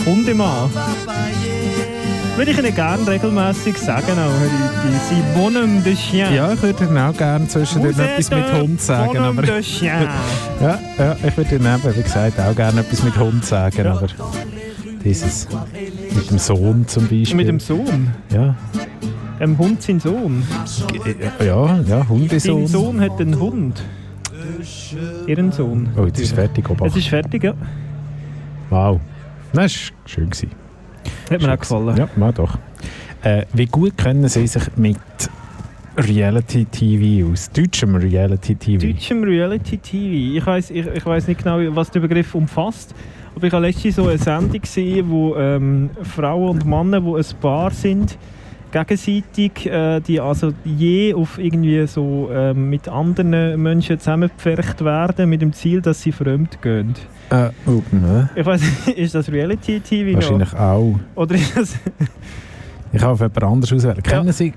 [0.06, 0.70] Hundemann.
[2.36, 5.10] Würde ich Ihnen gerne regelmäßig sagen, auch.
[5.10, 6.34] Sie Bonhomme de Chien.
[6.34, 9.08] Ja, ich würde Ihnen auch gerne zwischendurch etwas mit un Hund sagen.
[9.14, 10.08] bonhomme Aber de chien.
[10.62, 13.88] ja, ja, ich würde Ihnen eben, wie gesagt, auch gerne etwas mit Hund sagen.
[13.88, 14.08] Aber
[15.04, 15.48] dieses
[16.16, 17.36] mit dem Sohn zum Beispiel.
[17.36, 18.14] Mit dem Sohn.
[18.34, 18.56] Ja,
[19.40, 20.44] Ein Hund sein Sohn.
[21.40, 22.68] ja, ja Hundesohn.
[22.68, 23.82] Sein Sohn hat einen Hund.
[25.28, 25.90] Ihren Sohn.
[25.98, 26.90] Oh, jetzt ist es fertig, Obacht.
[26.90, 27.54] Es ist fertig, ja.
[28.70, 29.00] Wow.
[29.54, 29.70] Das war
[30.06, 30.30] schön.
[30.30, 30.52] Gewesen.
[31.30, 31.98] Hat mir auch gefallen.
[31.98, 32.58] Ja, mal doch.
[33.24, 34.98] Äh, wie gut kennen Sie sich mit
[35.98, 37.50] Reality-TV aus?
[37.50, 38.88] Deutschem Reality-TV?
[38.88, 40.38] Deutschem Reality TV.
[40.38, 42.94] Ich weiß ich, ich weiss nicht genau, was der Begriff umfasst.
[43.36, 47.40] Aber ich habe letztens so eine Sendung gesehen, wo ähm, Frauen und Männer, die ein
[47.40, 48.18] Paar sind,
[48.72, 55.42] gegenseitig, äh, die also je auf irgendwie so ähm, mit anderen Menschen zusammengepfercht werden, mit
[55.42, 56.96] dem Ziel, dass sie fremd gehen.
[57.30, 58.30] Äh, oh, ne?
[58.36, 58.62] Ich weiß
[58.96, 60.60] ist das Reality TV Wahrscheinlich noch?
[60.60, 61.00] auch.
[61.16, 61.80] Oder ist das...
[62.94, 64.02] Ich habe auf jemand anderes auswählen.
[64.02, 64.54] Kennen Sie,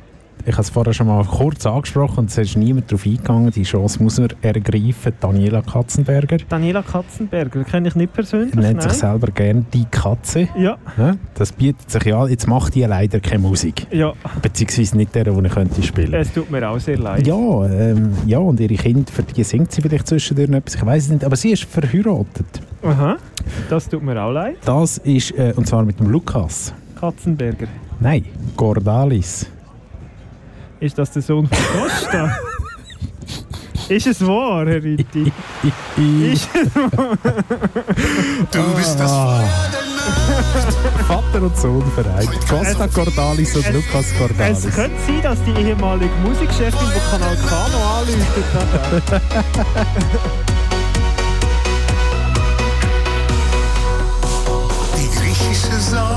[0.46, 3.62] ich habe es vorher schon mal kurz angesprochen und es ist niemand darauf eingegangen, die
[3.62, 6.38] Chance muss er ergreifen, Daniela Katzenberger.
[6.48, 8.54] Daniela Katzenberger, kenne ich nicht persönlich.
[8.54, 9.00] nennt sich nein.
[9.00, 10.48] selber gerne die Katze.
[10.56, 10.78] Ja.
[10.96, 13.86] Ja, das bietet sich ja, jetzt macht die leider keine Musik.
[13.90, 14.12] Ja.
[14.42, 16.14] Beziehungsweise nicht der, den ich könnte spielen.
[16.14, 17.26] Es tut mir auch sehr leid.
[17.26, 21.04] Ja, ähm, ja, und ihre Kinder, für die singt sie vielleicht zwischendurch etwas, ich weiß
[21.04, 22.60] es nicht, aber sie ist verheiratet.
[22.82, 23.16] Aha,
[23.68, 24.56] das tut mir auch leid.
[24.64, 26.72] Das ist, äh, und zwar mit dem Lukas.
[26.98, 27.66] Katzenberger.
[27.98, 28.24] Nein,
[28.56, 29.46] Gordalis.
[30.80, 32.38] Ist das der Sohn von Costa?
[33.90, 35.30] ist es wahr, Herr Ritti?
[36.32, 37.18] ist es wahr?
[38.50, 39.12] Du bist das
[41.06, 42.30] Vater und Sohn vereint.
[42.48, 44.64] Costa Gordalis und Lukas Gordalis.
[44.64, 49.20] Es könnte sein, dass die ehemalige Musikchefin von Kanal K noch anläutet hat.
[54.96, 56.09] Die griechische Sonne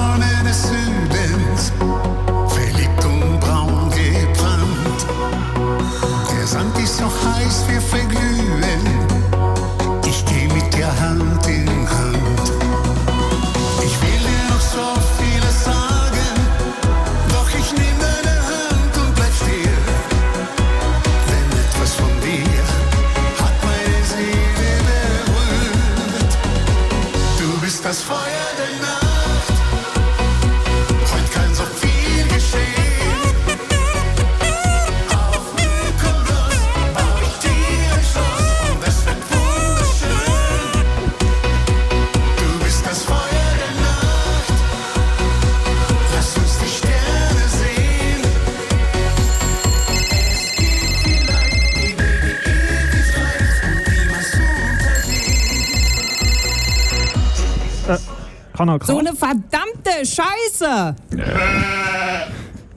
[58.64, 58.85] Kanal K.
[58.85, 60.95] So eine verdammte Scheiße!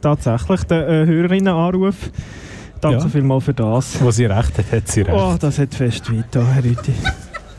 [0.00, 1.94] Tatsächlich, der äh, Hörerinnenanruf.
[2.80, 3.08] Danke Ja.
[3.08, 4.00] vielmals für das.
[4.00, 5.16] Wo sie recht hat, hat sie recht.
[5.16, 6.92] Oh, das hat fest weit, Herr Rüti.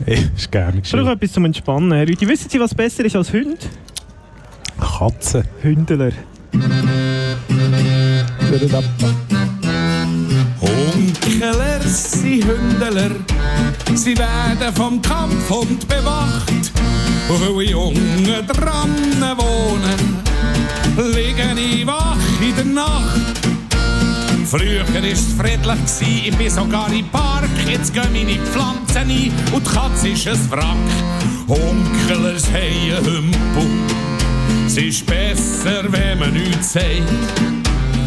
[0.36, 1.06] ist gerne geschehen.
[1.06, 2.28] etwas zum Entspannen, Herr Rüti.
[2.28, 3.68] Wissen Sie, was besser ist als Hund?
[4.78, 5.44] Katze.
[5.62, 6.12] Hündler.
[10.60, 13.10] Hunkeler sind Hündeler,
[13.94, 16.72] sie werden vom Kampfhund bewacht.
[17.28, 18.94] Weil Jungen dran
[19.36, 20.22] wohnen,
[21.14, 23.38] liegen ich wach in der Nacht.
[24.46, 27.50] Früher war es friedlich, ich bin sogar im Park.
[27.66, 30.88] Jetzt gehen meine Pflanzen ein und die Katze ist ein Wrack.
[31.46, 33.70] Hunkelers haben Hümpel,
[34.66, 36.92] es ist besser, wenn man nichts sagt.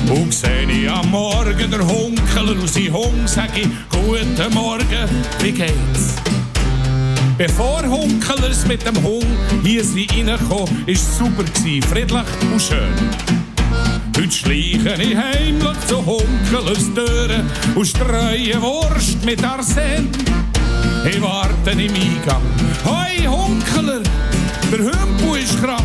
[0.10, 5.10] Und sehe ich am Morgen der Hunkeler und sein Hung, sag ich Guten Morgen,
[5.42, 6.16] wie geht's?
[7.48, 9.26] Bevor Hunkelers mit dem Hung
[9.64, 12.22] hier sind reingekommen, ist es super gsi, friedlich
[12.54, 12.94] und schön.
[14.16, 20.10] Heute schleiche ich heimlich zu Hunkelers Türen und streue Wurst mit Arsen.
[21.04, 22.44] Ich warte im Eingang.
[22.86, 24.04] Hoi Hunkeler,
[24.72, 25.82] der Hümpel ist krank,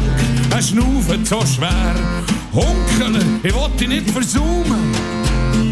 [0.51, 1.95] er schnauft so schwer.
[2.53, 4.93] Hunkeler, ich will dich nicht versaumen,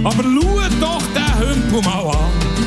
[0.03, 2.64] aber schau doch den Hümpel mal an.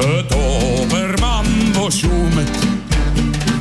[0.00, 2.48] Ein Dobermann, der schaumet,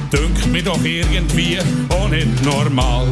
[0.10, 1.58] dünkt mir doch irgendwie
[1.90, 3.08] auch nicht normal.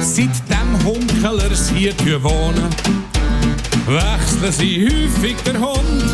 [0.00, 2.68] Seit dem Hunkelers hier wohnen,
[3.86, 6.04] wechseln sie häufig der Hund.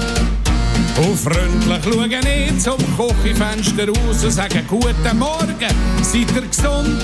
[0.98, 7.02] Und freundlich schauen ich zum Küchenfenster raus und sagen Guten Morgen, seid ihr gesund?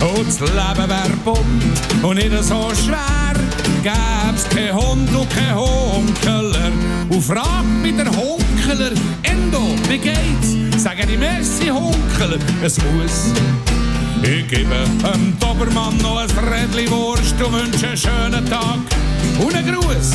[0.00, 3.33] Und das Leben wär bunt und nicht so schwer.
[3.84, 6.72] Gäb's kein Hund und kein Hunkeler.
[7.10, 8.92] Und fragt mich der Hunkeler,
[9.22, 10.82] Endo, wie geht's?
[10.82, 13.34] Sagen die Messi Hunkeler, es muss.
[14.22, 14.70] Ich gebe
[15.02, 18.78] dem Dobermann noch ein Rädli Wurst und wünsche einen schönen Tag
[19.38, 20.12] und einen Gruß.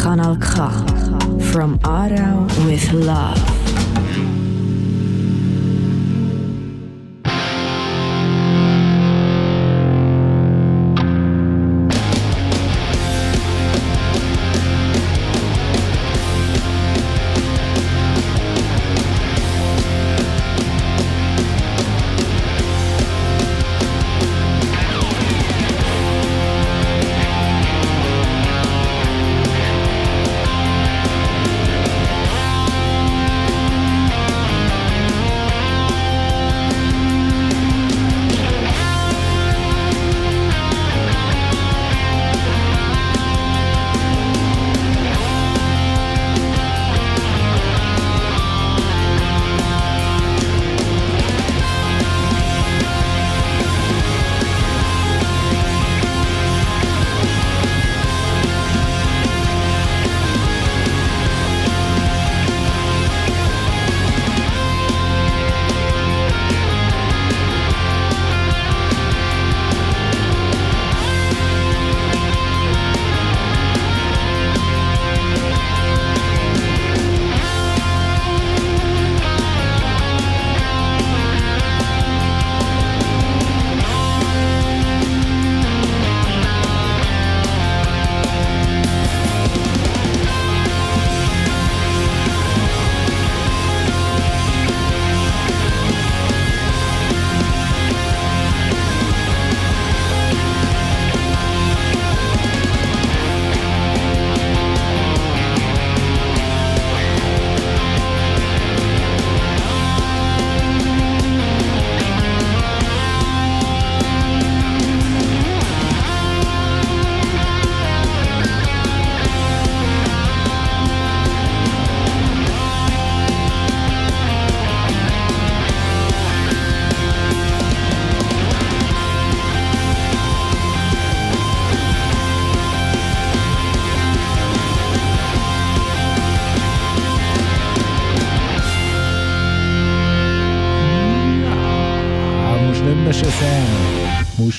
[0.00, 0.70] Kanal K.
[1.50, 3.57] From Aarau with love.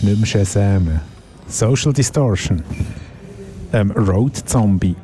[0.09, 0.99] Nicht mehr shazamen.
[1.47, 2.61] Social Distortion.
[3.71, 4.95] Ähm, Road Zombie.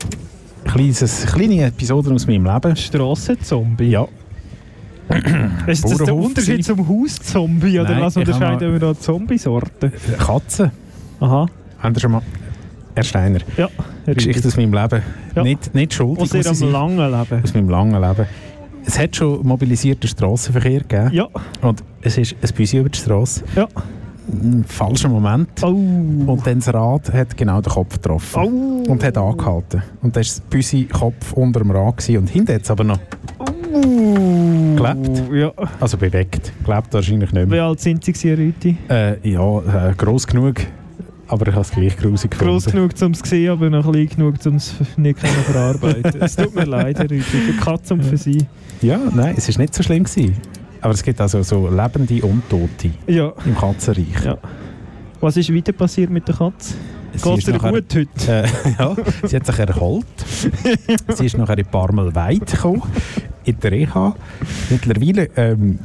[0.65, 2.75] Kleines, kleine Episode aus meinem Leben.
[2.75, 3.89] Strassenzombie?
[3.89, 4.07] Ja.
[5.67, 7.79] Ist das der Unterschied zum Hauszombie?
[7.79, 9.93] Oder Nein, was unterscheiden wir da Zombiesorten?
[10.17, 10.71] Katzen.
[11.19, 11.45] Aha.
[11.79, 12.21] Haben ihr schon mal...
[12.95, 13.39] Herr Steiner.
[13.57, 13.69] Ja,
[14.05, 15.01] Geschichte aus meinem Leben.
[15.35, 15.43] Ja.
[15.43, 16.23] Nicht, nicht schuldig.
[16.23, 16.71] Aus ihrem sein.
[16.71, 17.43] langen Leben.
[17.43, 18.25] Aus meinem langen Leben.
[18.85, 21.09] Es hat schon mobilisierten Strassenverkehr gegeben.
[21.11, 21.27] Ja.
[21.61, 23.43] Und es ist ein Büsi über die Straße.
[23.55, 23.67] Ja.
[24.41, 25.49] Ein falscher Moment.
[25.63, 25.67] Oh.
[25.67, 28.83] Und dann das Rad hat genau den Kopf getroffen.
[28.87, 28.91] Oh.
[28.91, 29.81] Und hat angehalten.
[30.01, 31.97] Und dann war das Büsi Kopf unter dem Rad.
[31.97, 32.17] Gewesen.
[32.17, 32.99] Und hinten hat es aber noch
[34.75, 35.23] gelebt.
[35.33, 35.51] Ja.
[35.79, 36.51] Also bewegt.
[36.63, 37.63] Gelebt wahrscheinlich nicht Wie mehr.
[37.63, 38.77] alt sind Sie, Rüti?
[38.89, 40.61] Äh, ja, äh, gross genug.
[41.27, 42.53] Aber ich habe es gleich grusig gefunden.
[42.53, 46.13] Gross genug, um es zu sehen, aber noch klein genug, um es nicht können verarbeiten
[46.21, 48.45] Es tut mir leid, Rüti, für Katze und für Sie.
[48.81, 50.03] Ja, nein, es war nicht so schlimm.
[50.03, 50.35] Gewesen.
[50.85, 53.33] Aber es gibt also so lebende und Tote Ja.
[53.43, 54.23] im Katzenreich.
[54.23, 54.37] Ja.
[55.19, 56.75] Was ist weiter passiert mit der Katze?
[57.11, 58.31] Geht nachher- gut heute?
[58.31, 58.47] Äh,
[58.79, 60.05] ja, sie hat sich erholt.
[61.15, 62.83] sie ist nachher in Parmelweid gekommen,
[63.45, 64.15] in der Reha.
[64.69, 65.79] Mittlerweile ähm,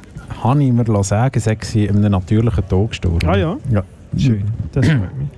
[0.45, 3.27] habe ich mir sagen, sei sie in einem natürlichen Tod gestorben.
[3.27, 3.57] Ah ja?
[3.71, 3.83] Ja.
[4.19, 5.29] Schön, das freut mich.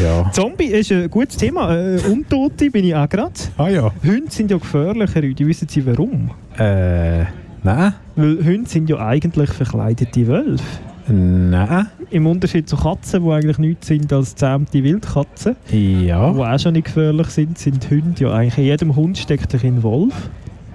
[0.00, 0.30] Ja.
[0.32, 1.74] Zombie ist ein gutes Thema.
[1.76, 3.32] Äh, Untote bin ich auch gerade.
[3.58, 3.92] Ah ja.
[4.02, 5.46] Hunde sind ja gefährlich, Herr Rüdi.
[5.46, 6.30] Wissen Sie warum?
[6.56, 7.24] Äh,
[7.66, 7.92] nein.
[8.14, 10.64] Weil Hunde sind ja eigentlich verkleidete Wölfe.
[11.08, 11.86] Nein.
[12.10, 16.32] Im Unterschied zu Katzen, die eigentlich nichts sind als zähmte Wildkatzen, Ja.
[16.32, 19.64] die auch schon nicht gefährlich sind, sind Hunde ja eigentlich in jedem Hund steckt sich
[19.64, 20.14] ein Wolf.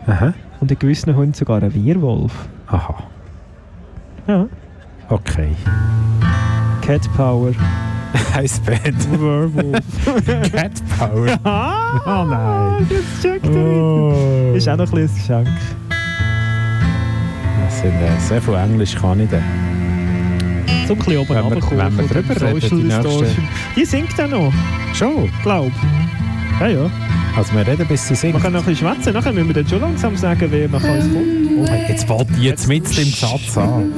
[0.08, 0.34] Aha.
[0.60, 2.34] Und in gewissen Hunden sogar ein Wehrwolf.
[2.68, 3.04] Aha.
[4.28, 4.48] Ja.
[5.10, 5.50] Okay.
[6.82, 7.52] Cat Power.
[8.66, 9.22] Bett.
[9.22, 9.84] Werewolf.
[10.52, 11.28] Cat Power.
[11.44, 12.88] Ah, oh nein.
[12.90, 14.54] Das checkt er Oh.
[14.56, 15.58] Ist auch noch ein bisschen ein Geschenk.
[17.72, 19.42] Das sind, äh, sehr viel Englisch kann ich dann.
[20.88, 23.26] So ein bisschen oben Wenn wir- runterkommen wenn wir drüber reden, die nächste-.
[23.78, 24.54] Die singt dann noch.
[24.94, 25.30] Schon?
[25.42, 25.72] Glaub.
[26.60, 26.90] Ja, ja.
[27.38, 28.34] Also wir reden, bis sie singt.
[28.34, 30.84] Man kann noch ein bisschen schwätzen, nachher müssen wir dann schon langsam sagen, wer nach
[30.84, 31.70] uns kommt.
[31.70, 33.94] Oh, jetzt fällt die jetzt mit dem Satz an.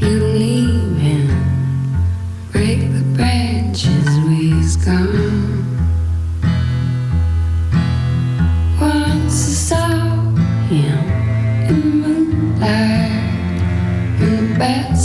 [0.00, 0.69] You leave
[14.60, 14.99] Bad.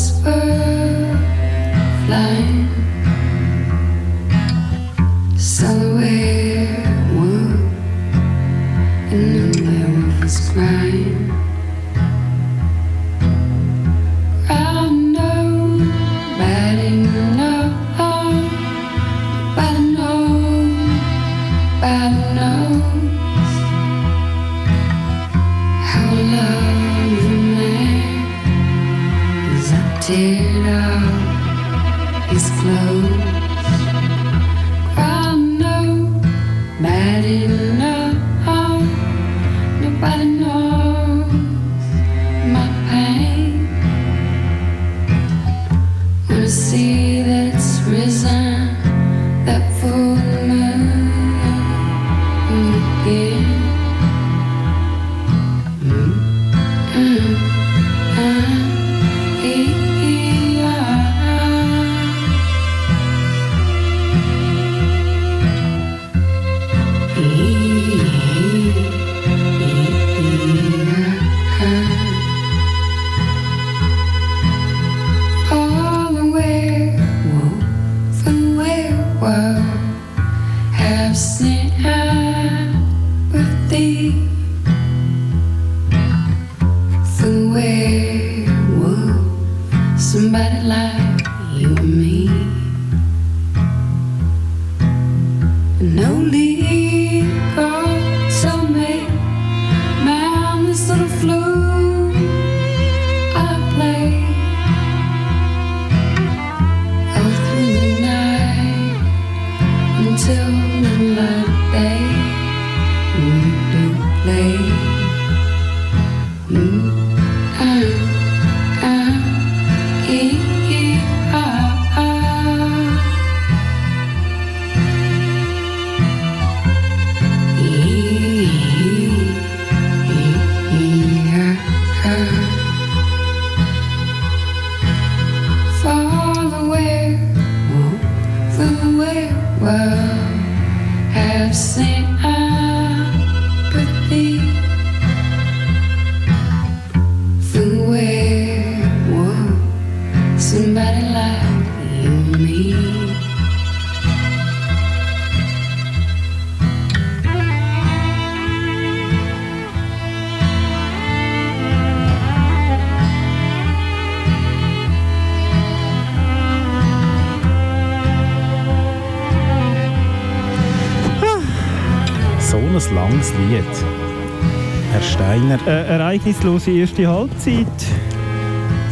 [176.25, 177.67] Ereignislose erste Halbzeit.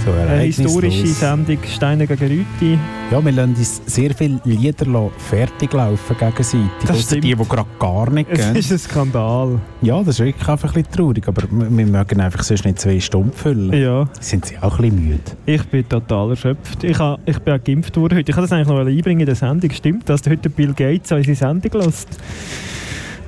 [0.06, 2.78] so Eine historische Sendung Steiner gegen Rüti.
[3.12, 6.60] Ja, wir lassen uns sehr viele Lieder fertig laufen gegenseitig.
[6.82, 7.24] Das Ausser stimmt.
[7.24, 8.56] die, die gerade gar nicht Es gehen.
[8.56, 9.60] ist ein Skandal.
[9.82, 13.00] Ja, das ist wirklich einfach ein bisschen traurig, aber wir mögen einfach sonst nicht zwei
[13.00, 13.74] Stunden füllen.
[13.74, 14.08] Ja.
[14.20, 15.22] Sind sie auch ein bisschen müde?
[15.48, 16.84] Ich bin total erschöpft.
[16.84, 18.30] Ich, ha, ich bin auch geimpft worden heute.
[18.30, 19.72] Ich wollte das eigentlich noch einbringen in der Sendung.
[19.72, 22.10] Stimmt, dass heute Bill Gates unsere Sendung lässt.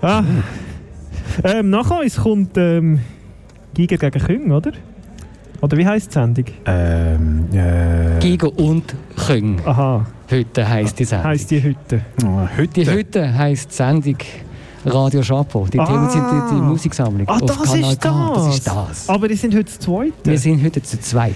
[0.01, 0.23] Ah.
[1.43, 2.99] Ähm, nach uns kommt ähm,
[3.75, 4.71] Giger gegen Küng, oder?
[5.61, 6.45] Oder wie heisst die Sendung?
[6.65, 8.95] Ähm, äh, Giga und
[9.27, 9.59] Küng.
[9.65, 10.05] Aha.
[10.31, 11.27] Heute heisst die Sendung.
[11.27, 12.01] Heisst die Hütte?
[12.57, 12.67] heute?
[12.85, 14.17] Die Heute heisst die Sendung
[14.85, 15.65] Radio Chapeau.
[15.71, 15.85] Die Ah.
[15.85, 17.27] Themen sind die, die Musiksammlung.
[17.27, 18.33] Ah, das Kanal ist das.
[18.35, 19.09] Das ist das.
[19.09, 20.13] Aber die sind heute zu zweit.
[20.23, 21.33] Wir sind heute zu zweit.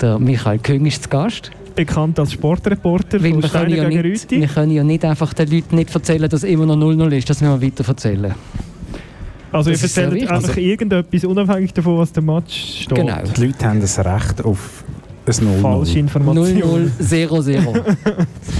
[0.00, 1.50] Der Michael Küng ist zu Gast.
[1.76, 5.34] Bekannt als Sportreporter Weil von wir, können ja gegen nicht, wir können ja nicht einfach
[5.34, 7.28] den Leuten nicht erzählen, dass immer noch 0-0 ist.
[7.28, 8.34] Das müssen wir weiter erzählen.
[9.54, 12.96] Also ihr Das sehr erzählt einfach Also- irgendetwas, unabhängig davon, was der Match steht.
[12.96, 13.18] Genau.
[13.36, 14.84] Die Leute haben das Recht auf
[15.26, 16.90] ein 0 Falsche Information.
[17.00, 17.82] 0-0-0-0.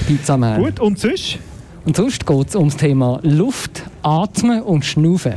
[0.07, 0.63] Pizza Man.
[0.63, 1.39] Gut, und sonst?
[1.85, 5.35] Und sonst geht es um das Thema Luft, Atmen und Schnaufen.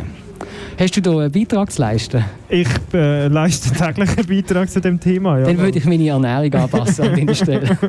[0.79, 2.23] Hast du da einen Beitrag zu leisten?
[2.49, 5.39] Ich äh, leiste täglich einen Beitrag zu dem Thema.
[5.39, 5.45] Ja.
[5.45, 7.77] Dann würde ich meine Ernährung anpassen an deiner Stelle.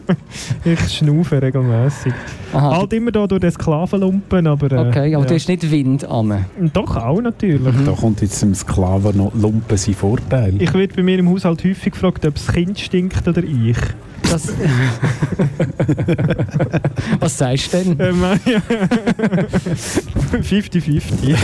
[0.65, 2.12] Ich schnaufe regelmäßig.
[2.53, 2.79] Aha.
[2.79, 4.73] Halt immer da durch den Sklavenlumpen, aber...
[4.73, 5.29] Äh, Okay, aber ja.
[5.29, 6.45] du hast nicht Wind an.
[6.73, 7.75] Doch, auch natürlich.
[7.85, 10.55] Da kommt jetzt dem Sklaven noch Lumpen sein Vorteil.
[10.61, 13.77] Ich werde bei mir im Haushalt häufig gefragt, ob das Kind stinkt oder ich.
[14.31, 14.53] Das
[17.21, 17.97] Was sagst du denn?
[18.01, 18.61] Ähm, ja.
[20.41, 21.37] 50-50.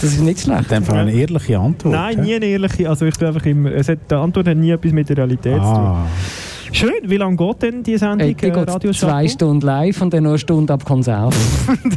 [0.00, 0.72] Das ist nicht schlecht.
[0.72, 1.94] Einfach eine ehrliche Antwort.
[1.94, 2.88] Nein, nie eine ehrliche.
[2.88, 3.72] Also ich bin einfach immer...
[3.72, 5.96] Es hat, die Antwort hat nie etwas mit der Realität zu tun.
[6.72, 9.28] Schön, wie lange geht denn die Sendung äh, geht Radio zwei?
[9.28, 11.34] Stunden live und dann noch eine Stunde ab Konserve.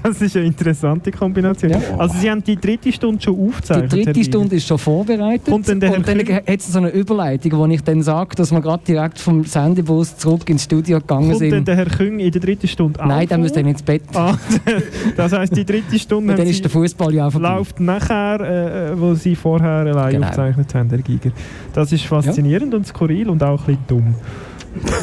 [0.03, 1.73] Das ist eine interessante Kombination.
[1.97, 3.91] Also Sie haben die dritte Stunde schon Die aufgezeichnet.
[3.91, 4.25] dritte Herr Giger.
[4.25, 5.49] Stunde ist schon vorbereitet.
[5.53, 8.61] Und dann und dann hat es so eine Überleitung, wo ich dann sage, dass wir
[8.61, 11.67] gerade direkt vom Sendebus zurück ins Studio gegangen Kommt dann sind.
[11.67, 13.69] der Herr Küng in der dritten Stunde Nein, auch dann müsst ihr vor?
[13.71, 14.03] ins Bett.
[14.13, 14.37] Ah,
[15.17, 18.99] das heisst, die dritte Stunde Und dann ist der Fußball ja läuft nachher, äh, äh,
[18.99, 20.27] wo Sie vorher allein Genau.
[20.27, 21.31] aufgezeichnet haben, Herr Giger.
[21.73, 24.15] Das ist faszinierend und skurril und auch ein bisschen dumm.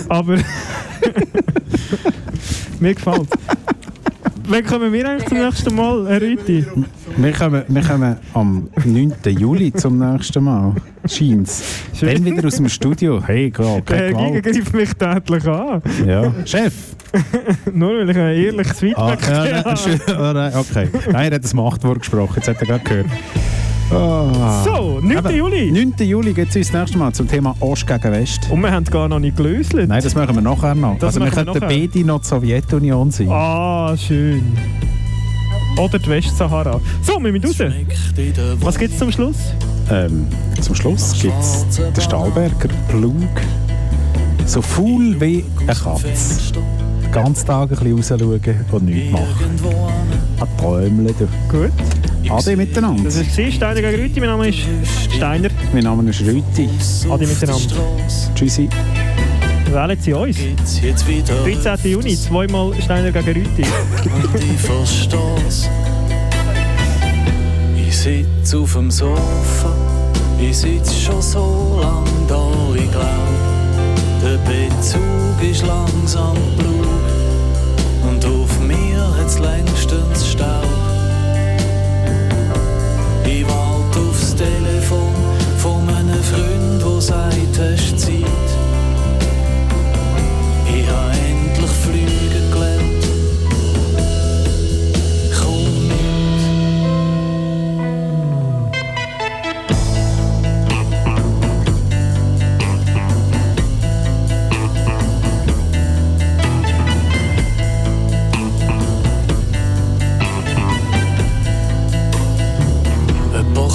[0.08, 0.36] Aber
[2.80, 3.28] mir gefällt
[4.48, 6.64] Wann kommen wir eigentlich zum nächsten Mal, Herr Rüti?
[7.16, 9.12] Wir kommen, wir kommen am 9.
[9.26, 10.72] Juli zum nächsten Mal.
[11.08, 11.62] Scheint's.
[12.00, 13.20] Dann wieder aus dem Studio.
[13.26, 15.82] Hey, klar, Der Herr greift mich tätlich an.
[16.06, 16.32] Ja.
[16.44, 16.74] Chef!
[17.72, 20.52] Nur weil ich ein ehrliches Ah, Feedback ja, gegeben nein, habe.
[20.54, 20.88] Ah, okay.
[21.10, 22.34] Nein, er hat das Machtwort gesprochen.
[22.36, 23.06] Jetzt hat er gerade gehört.
[23.90, 24.64] Ah.
[24.64, 25.18] So, 9.
[25.18, 25.70] Eben, Juli.
[25.70, 25.94] 9.
[26.06, 28.40] Juli geht es uns das nächste Mal zum Thema Ost gegen West.
[28.50, 29.74] Und wir haben gar noch nicht gelöst.
[29.74, 30.98] Nein, das machen wir nachher noch.
[30.98, 33.28] Das also wir könnten beide noch die Sowjetunion sein.
[33.30, 34.56] Ah, schön.
[35.78, 36.80] Oder die Westsahara.
[37.02, 37.72] So, wir müssen raus.
[38.60, 39.36] Was gibt es zum Schluss?
[39.90, 40.26] Ähm,
[40.60, 43.14] zum Schluss gibt es den Stahlberger Plug.
[44.46, 46.12] So faul wie eine Katze.
[47.06, 49.26] Den ganzen Tag ein bisschen rausschauen und nichts machen.
[50.40, 51.06] Ein Träumchen.
[51.06, 51.28] du.
[51.48, 51.72] Gut.
[52.28, 53.04] Ade miteinander.
[53.04, 54.20] Das ist sie, Steiner gegen Rüti.
[54.20, 54.58] Mein Name ist
[55.14, 55.48] Steiner.
[55.72, 56.68] Mein Name ist Rüti.
[57.08, 57.76] Ade miteinander.
[58.34, 58.68] Tschüssi.
[59.70, 60.38] Wählen Sie uns.
[60.82, 61.90] jetzt wieder 13.
[61.90, 63.62] Juni, zweimal Steiner gegen Rüti.
[63.62, 65.68] ich versteh's.
[67.76, 69.74] Ich sitz auf dem Sofa,
[70.40, 73.04] ich sitz schon so lang da, ich glaub,
[74.22, 76.85] der Bezug ist langsam auf
[79.26, 80.64] hat's längstens Staub.
[83.24, 85.14] Ich wart aufs Telefon
[85.58, 88.48] von einem Freund, wo sagt, hast Zeit.
[90.72, 91.25] Ich ha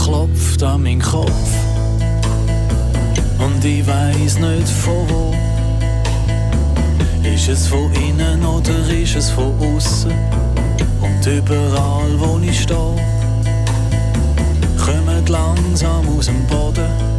[0.04, 1.50] klopft an meinen Kopf
[3.40, 5.36] und ich weiß nicht von wo.
[7.24, 10.12] Ist es von innen oder ist es von außen?
[11.02, 12.96] Und überall, wo ich stehe,
[14.78, 17.12] kommen langsam aus dem Boden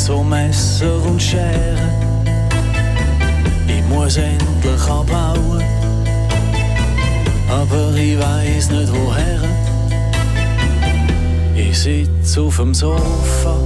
[0.00, 1.76] so Messer und Schere.
[3.66, 5.62] Ich muss endlich abhauen,
[7.48, 9.69] aber ich weiß nicht woher.
[11.70, 13.56] Ich sitze auf dem Sofa,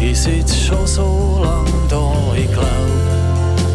[0.00, 2.68] ich sitze schon so lang da, ich glaube,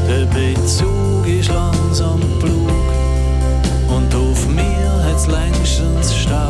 [0.08, 2.70] der Bezug ist langsam plug
[3.90, 6.48] und auf mir hat's längstens Stau.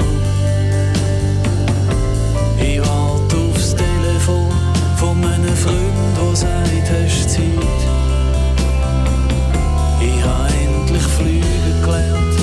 [2.59, 4.51] Ich warte aufs Telefon
[4.95, 7.41] von meinem Freund, der sagt, hast Zeit.
[9.99, 12.34] Ich habe endlich fliegen gelernt.